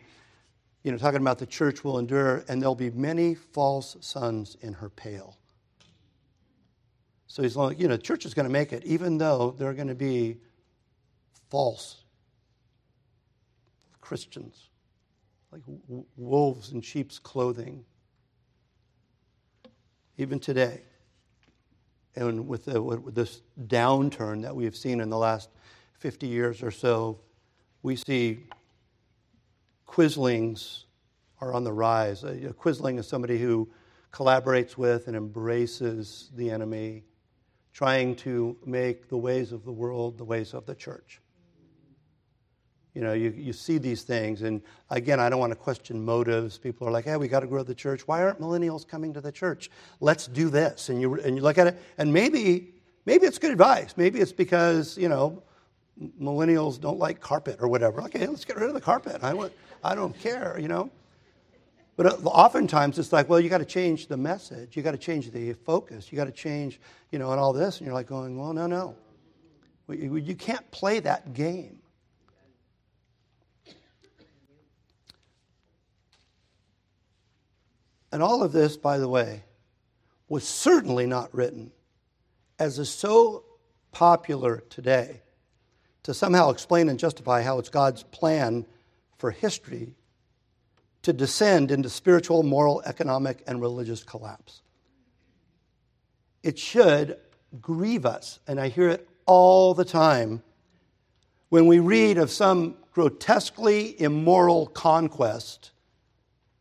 you 0.84 0.92
know, 0.92 0.98
talking 0.98 1.22
about 1.22 1.40
the 1.40 1.46
church 1.46 1.84
will 1.84 1.98
endure, 1.98 2.44
and 2.48 2.62
there'll 2.62 2.76
be 2.76 2.92
many 2.92 3.34
false 3.34 3.96
sons 4.02 4.58
in 4.62 4.74
her 4.74 4.90
pale. 4.90 5.38
So 7.34 7.42
he's 7.42 7.56
like, 7.56 7.80
you 7.80 7.88
know, 7.88 7.96
the 7.96 8.04
church 8.04 8.28
is 8.28 8.36
going 8.36 8.46
to 8.46 8.52
make 8.52 8.74
it, 8.74 8.86
even 8.86 9.18
though 9.18 9.56
there 9.58 9.68
are 9.68 9.74
going 9.74 9.88
to 9.88 9.96
be 9.96 10.38
false 11.50 12.04
Christians, 14.02 14.70
like 15.52 15.64
wolves 16.16 16.74
in 16.74 16.82
sheep's 16.82 17.18
clothing. 17.18 17.86
Even 20.20 20.40
today, 20.40 20.82
and 22.16 22.48
with, 22.48 22.66
the, 22.66 22.80
with 22.80 23.16
this 23.16 23.42
downturn 23.66 24.44
that 24.44 24.56
we 24.56 24.64
have 24.66 24.76
seen 24.76 25.02
in 25.02 25.10
the 25.10 25.18
last 25.18 25.50
50 25.98 26.28
years 26.28 26.62
or 26.62 26.70
so, 26.70 27.20
we 27.82 27.96
see 27.96 28.46
quislings 29.88 30.84
are 31.42 31.52
on 31.52 31.64
the 31.64 31.74
rise. 31.74 32.24
A, 32.24 32.50
a 32.50 32.54
quisling 32.54 33.00
is 33.00 33.08
somebody 33.08 33.40
who 33.40 33.68
collaborates 34.12 34.78
with 34.78 35.08
and 35.08 35.18
embraces 35.18 36.30
the 36.36 36.52
enemy, 36.52 37.02
trying 37.74 38.16
to 38.16 38.56
make 38.66 39.10
the 39.10 39.18
ways 39.18 39.52
of 39.52 39.66
the 39.66 39.72
world 39.72 40.18
the 40.18 40.24
ways 40.24 40.54
of 40.54 40.66
the 40.66 40.76
church. 40.76 41.20
You 42.94 43.02
know, 43.02 43.14
you, 43.14 43.34
you 43.36 43.54
see 43.54 43.80
these 43.80 44.04
things, 44.04 44.44
and 44.44 44.62
again, 44.92 45.20
I 45.20 45.28
don't 45.28 45.40
want 45.40 45.52
to 45.52 45.56
question 45.56 46.06
motives. 46.06 46.60
People 46.60 46.88
are 46.88 46.92
like, 46.92 47.06
hey, 47.06 47.18
we 47.18 47.28
got 47.28 47.40
to 47.40 47.48
grow 47.48 47.64
the 47.64 47.74
church. 47.74 48.08
Why 48.08 48.22
aren't 48.22 48.40
millennials 48.40 48.88
coming 48.88 49.14
to 49.16 49.22
the 49.22 49.32
church? 49.32 49.72
Let's 50.00 50.28
do 50.28 50.50
this. 50.50 50.90
And 50.90 51.02
you, 51.02 51.20
and 51.22 51.36
you 51.36 51.42
look 51.42 51.58
at 51.58 51.66
it, 51.66 51.82
and 51.98 52.14
maybe, 52.14 52.76
maybe 53.08 53.26
it's 53.26 53.40
good 53.40 53.50
advice. 53.50 53.96
Maybe 53.98 54.20
it's 54.20 54.32
because, 54.32 54.96
you 54.96 55.10
know, 55.10 55.42
millennials 56.22 56.80
don't 56.80 57.00
like 57.00 57.20
carpet 57.20 57.58
or 57.60 57.68
whatever. 57.68 58.00
Okay, 58.04 58.28
let's 58.28 58.46
get 58.46 58.58
rid 58.58 58.68
of 58.68 58.76
the 58.76 58.82
carpet. 58.82 59.24
I, 59.24 59.34
want, 59.34 59.54
I 59.84 59.96
don't 59.96 60.18
care, 60.20 60.60
you 60.60 60.68
know. 60.68 60.92
But 61.96 62.06
uh, 62.08 62.16
oftentimes 62.26 62.98
it's 62.98 63.14
like, 63.14 63.30
well, 63.30 63.40
you 63.40 63.50
got 63.50 63.60
to 63.60 63.66
change 63.66 64.08
the 64.08 64.18
message, 64.18 64.76
you 64.76 64.84
got 64.84 64.92
to 64.92 64.98
change 64.98 65.32
the 65.32 65.54
focus, 65.54 66.12
you 66.12 66.16
got 66.16 66.26
to 66.26 66.32
change, 66.32 66.80
you 67.12 67.20
know, 67.20 67.32
and 67.32 67.40
all 67.40 67.54
this. 67.54 67.78
And 67.78 67.86
you're 67.86 67.94
like 67.94 68.08
going, 68.08 68.38
well, 68.38 68.54
no, 68.54 68.68
no, 68.68 68.96
you 69.90 70.36
can't 70.36 70.70
play 70.72 71.00
that 71.02 71.34
game. 71.34 71.80
And 78.12 78.22
all 78.22 78.44
of 78.44 78.52
this, 78.52 78.78
by 78.78 79.00
the 79.00 79.08
way, 79.08 79.44
was 80.30 80.48
certainly 80.48 81.08
not 81.08 81.34
written 81.34 81.72
as 82.60 82.78
is 82.80 82.90
so 82.90 83.44
popular 83.92 84.64
today 84.70 85.22
to 86.04 86.14
somehow 86.14 86.50
explain 86.50 86.90
and 86.90 87.00
justify 87.00 87.42
how 87.42 87.60
it's 87.60 87.70
God's 87.70 88.04
plan 88.04 88.66
for 89.18 89.32
history 89.32 89.96
to 91.04 91.14
descend 91.14 91.72
into 91.72 91.90
spiritual, 91.90 92.44
moral, 92.44 92.82
economic, 92.86 93.44
and 93.48 93.62
religious 93.62 94.04
collapse. 94.04 94.62
It 96.42 96.58
should 96.58 97.18
grieve 97.62 98.06
us, 98.06 98.40
and 98.48 98.60
I 98.60 98.70
hear 98.70 98.90
it 98.90 99.08
all 99.26 99.74
the 99.74 99.86
time 99.86 100.42
when 101.50 101.68
we 101.68 101.80
read 101.80 102.18
of 102.18 102.32
some 102.32 102.76
grotesquely 102.94 104.00
immoral 104.02 104.68
conquest 104.68 105.72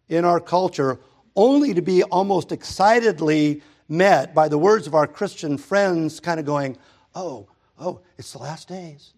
in 0.09 0.25
our 0.25 0.41
culture, 0.41 1.01
only 1.35 1.73
to 1.75 1.83
be 1.83 2.03
almost 2.03 2.53
excitedly 2.53 3.63
met 3.89 4.35
by 4.35 4.49
the 4.49 4.59
words 4.59 4.87
of 4.87 4.95
our 4.95 5.07
Christian 5.07 5.57
friends, 5.57 6.21
kind 6.21 6.39
of 6.39 6.47
going, 6.47 6.77
Oh, 7.15 7.49
oh, 7.79 8.01
it's 8.19 8.33
the 8.33 8.39
last 8.39 8.69
days. 8.69 9.15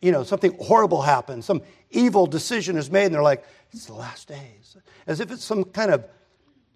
You 0.00 0.12
know, 0.12 0.22
something 0.22 0.56
horrible 0.60 1.02
happens, 1.02 1.44
some 1.44 1.62
evil 1.90 2.26
decision 2.26 2.76
is 2.76 2.90
made, 2.90 3.06
and 3.06 3.14
they're 3.14 3.22
like, 3.22 3.44
It's 3.72 3.86
the 3.86 3.94
last 3.94 4.28
days. 4.28 4.76
As 5.06 5.20
if 5.20 5.30
it's 5.30 5.44
some 5.44 5.64
kind 5.64 5.90
of 5.90 6.04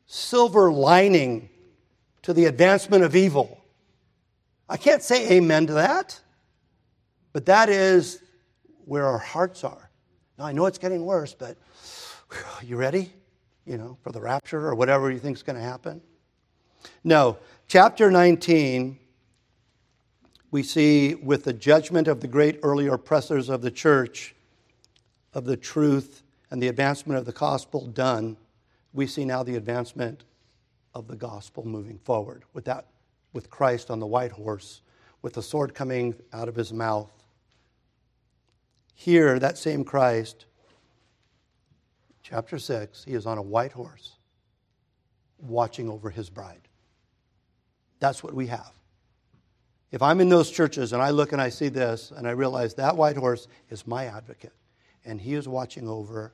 silver 0.06 0.72
lining 0.72 1.48
to 2.22 2.32
the 2.32 2.46
advancement 2.46 3.04
of 3.04 3.14
evil. 3.14 3.60
I 4.68 4.76
can't 4.76 5.02
say 5.02 5.30
amen 5.32 5.68
to 5.68 5.74
that, 5.74 6.18
but 7.32 7.46
that 7.46 7.68
is 7.68 8.20
where 8.84 9.06
our 9.06 9.18
hearts 9.18 9.62
are. 9.62 9.90
Now, 10.38 10.46
I 10.46 10.52
know 10.52 10.66
it's 10.66 10.78
getting 10.78 11.04
worse, 11.04 11.34
but 11.34 11.56
you 12.62 12.76
ready? 12.76 13.12
You 13.64 13.78
know, 13.78 13.98
for 14.02 14.10
the 14.10 14.20
rapture 14.20 14.66
or 14.66 14.74
whatever 14.74 15.10
you 15.10 15.18
think 15.18 15.36
is 15.36 15.42
going 15.42 15.56
to 15.56 15.62
happen? 15.62 16.00
No. 17.04 17.38
Chapter 17.68 18.10
19, 18.10 18.98
we 20.56 20.62
see 20.62 21.14
with 21.14 21.44
the 21.44 21.52
judgment 21.52 22.08
of 22.08 22.20
the 22.20 22.26
great 22.26 22.58
early 22.62 22.86
oppressors 22.86 23.50
of 23.50 23.60
the 23.60 23.70
church, 23.70 24.34
of 25.34 25.44
the 25.44 25.54
truth, 25.54 26.22
and 26.50 26.62
the 26.62 26.68
advancement 26.68 27.18
of 27.18 27.26
the 27.26 27.32
gospel 27.32 27.86
done, 27.88 28.38
we 28.94 29.06
see 29.06 29.26
now 29.26 29.42
the 29.42 29.56
advancement 29.56 30.24
of 30.94 31.08
the 31.08 31.14
gospel 31.14 31.66
moving 31.66 31.98
forward 31.98 32.44
with 32.54 32.64
that 32.64 32.86
with 33.34 33.50
Christ 33.50 33.90
on 33.90 34.00
the 34.00 34.06
white 34.06 34.32
horse 34.32 34.80
with 35.20 35.34
the 35.34 35.42
sword 35.42 35.74
coming 35.74 36.14
out 36.32 36.48
of 36.48 36.56
his 36.56 36.72
mouth. 36.72 37.12
Here 38.94 39.38
that 39.38 39.58
same 39.58 39.84
Christ 39.84 40.46
chapter 42.22 42.58
6 42.58 43.04
he 43.04 43.12
is 43.12 43.26
on 43.26 43.36
a 43.36 43.42
white 43.42 43.72
horse 43.72 44.12
watching 45.36 45.90
over 45.90 46.08
his 46.08 46.30
bride. 46.30 46.66
That's 48.00 48.22
what 48.24 48.32
we 48.32 48.46
have 48.46 48.75
if 49.90 50.02
I'm 50.02 50.20
in 50.20 50.28
those 50.28 50.50
churches 50.50 50.92
and 50.92 51.02
I 51.02 51.10
look 51.10 51.32
and 51.32 51.40
I 51.40 51.48
see 51.48 51.68
this 51.68 52.12
and 52.14 52.26
I 52.26 52.32
realize 52.32 52.74
that 52.74 52.96
white 52.96 53.16
horse 53.16 53.48
is 53.70 53.86
my 53.86 54.06
advocate 54.06 54.52
and 55.04 55.20
he 55.20 55.34
is 55.34 55.48
watching 55.48 55.88
over 55.88 56.32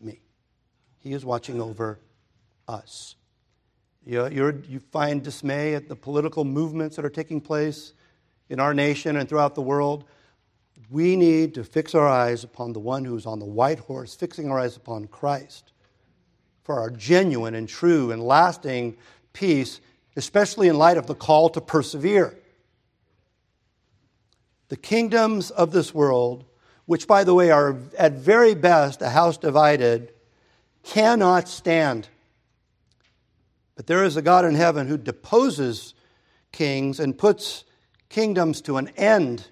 me 0.00 0.20
he 0.98 1.12
is 1.12 1.24
watching 1.24 1.60
over 1.60 1.98
us 2.68 3.16
you, 4.06 4.62
you 4.68 4.80
find 4.92 5.22
dismay 5.22 5.74
at 5.74 5.88
the 5.88 5.96
political 5.96 6.44
movements 6.44 6.96
that 6.96 7.04
are 7.04 7.10
taking 7.10 7.40
place 7.40 7.92
in 8.48 8.58
our 8.58 8.74
nation 8.74 9.16
and 9.16 9.28
throughout 9.28 9.54
the 9.54 9.62
world. 9.62 10.04
We 10.90 11.16
need 11.16 11.54
to 11.54 11.64
fix 11.64 11.94
our 11.94 12.08
eyes 12.08 12.42
upon 12.42 12.72
the 12.72 12.80
one 12.80 13.04
who's 13.04 13.26
on 13.26 13.38
the 13.38 13.44
white 13.44 13.78
horse, 13.78 14.14
fixing 14.14 14.50
our 14.50 14.58
eyes 14.58 14.76
upon 14.76 15.06
Christ 15.06 15.72
for 16.64 16.80
our 16.80 16.90
genuine 16.90 17.54
and 17.54 17.68
true 17.68 18.10
and 18.10 18.22
lasting 18.22 18.96
peace, 19.32 19.80
especially 20.16 20.68
in 20.68 20.78
light 20.78 20.96
of 20.96 21.06
the 21.06 21.14
call 21.14 21.50
to 21.50 21.60
persevere. 21.60 22.36
The 24.70 24.76
kingdoms 24.76 25.50
of 25.50 25.72
this 25.72 25.92
world, 25.92 26.44
which, 26.86 27.08
by 27.08 27.24
the 27.24 27.34
way, 27.34 27.50
are 27.50 27.76
at 27.98 28.12
very 28.12 28.54
best 28.54 29.02
a 29.02 29.10
house 29.10 29.36
divided, 29.36 30.12
cannot 30.84 31.48
stand. 31.48 32.08
But 33.74 33.88
there 33.88 34.04
is 34.04 34.16
a 34.16 34.22
God 34.22 34.44
in 34.44 34.54
heaven 34.54 34.86
who 34.86 34.96
deposes 34.96 35.94
kings 36.52 37.00
and 37.00 37.18
puts 37.18 37.64
kingdoms 38.08 38.60
to 38.62 38.76
an 38.76 38.88
end 38.96 39.48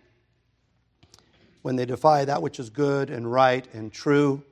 when 1.62 1.74
they 1.74 1.84
defy 1.84 2.24
that 2.24 2.40
which 2.40 2.60
is 2.60 2.70
good 2.70 3.10
and 3.10 3.30
right 3.30 3.66
and 3.74 3.92
true, 3.92 4.44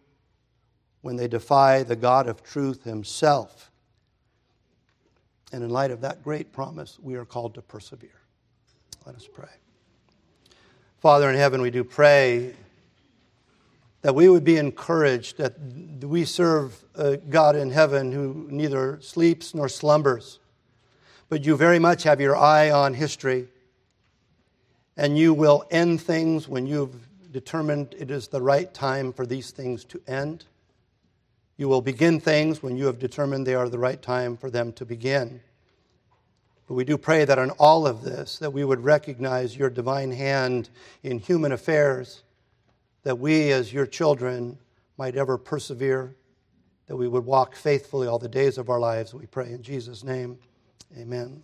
when 1.00 1.14
they 1.14 1.28
defy 1.28 1.84
the 1.84 1.94
God 1.94 2.26
of 2.26 2.42
truth 2.42 2.82
himself. 2.82 3.70
And 5.52 5.62
in 5.62 5.70
light 5.70 5.92
of 5.92 6.00
that 6.00 6.24
great 6.24 6.52
promise, 6.52 6.98
we 7.00 7.14
are 7.14 7.24
called 7.24 7.54
to 7.54 7.62
persevere. 7.62 8.20
Let 9.06 9.14
us 9.14 9.28
pray. 9.32 9.46
Father 11.00 11.28
in 11.28 11.36
heaven, 11.36 11.60
we 11.60 11.70
do 11.70 11.84
pray 11.84 12.54
that 14.00 14.14
we 14.14 14.28
would 14.28 14.44
be 14.44 14.56
encouraged 14.56 15.36
that 15.36 15.58
we 16.02 16.24
serve 16.24 16.84
a 16.94 17.18
God 17.18 17.54
in 17.54 17.70
heaven 17.70 18.12
who 18.12 18.46
neither 18.50 18.98
sleeps 19.02 19.54
nor 19.54 19.68
slumbers, 19.68 20.38
but 21.28 21.44
you 21.44 21.54
very 21.54 21.78
much 21.78 22.04
have 22.04 22.20
your 22.20 22.34
eye 22.34 22.70
on 22.70 22.94
history, 22.94 23.48
and 24.96 25.18
you 25.18 25.34
will 25.34 25.66
end 25.70 26.00
things 26.00 26.48
when 26.48 26.66
you've 26.66 26.94
determined 27.30 27.94
it 27.98 28.10
is 28.10 28.28
the 28.28 28.40
right 28.40 28.72
time 28.72 29.12
for 29.12 29.26
these 29.26 29.50
things 29.50 29.84
to 29.84 30.00
end. 30.06 30.46
You 31.58 31.68
will 31.68 31.82
begin 31.82 32.20
things 32.20 32.62
when 32.62 32.78
you 32.78 32.86
have 32.86 32.98
determined 32.98 33.46
they 33.46 33.54
are 33.54 33.68
the 33.68 33.78
right 33.78 34.00
time 34.00 34.38
for 34.38 34.50
them 34.50 34.72
to 34.74 34.86
begin. 34.86 35.40
But 36.66 36.74
we 36.74 36.84
do 36.84 36.98
pray 36.98 37.24
that 37.24 37.38
in 37.38 37.50
all 37.50 37.86
of 37.86 38.02
this 38.02 38.38
that 38.38 38.52
we 38.52 38.64
would 38.64 38.82
recognize 38.82 39.56
your 39.56 39.70
divine 39.70 40.10
hand 40.10 40.68
in 41.02 41.18
human 41.18 41.52
affairs 41.52 42.22
that 43.04 43.18
we, 43.18 43.52
as 43.52 43.72
your 43.72 43.86
children, 43.86 44.58
might 44.98 45.14
ever 45.14 45.38
persevere, 45.38 46.16
that 46.88 46.96
we 46.96 47.06
would 47.06 47.24
walk 47.24 47.54
faithfully 47.54 48.08
all 48.08 48.18
the 48.18 48.28
days 48.28 48.58
of 48.58 48.68
our 48.68 48.80
lives. 48.80 49.14
We 49.14 49.26
pray 49.26 49.52
in 49.52 49.62
Jesus' 49.62 50.02
name. 50.02 50.38
Amen. 50.98 51.42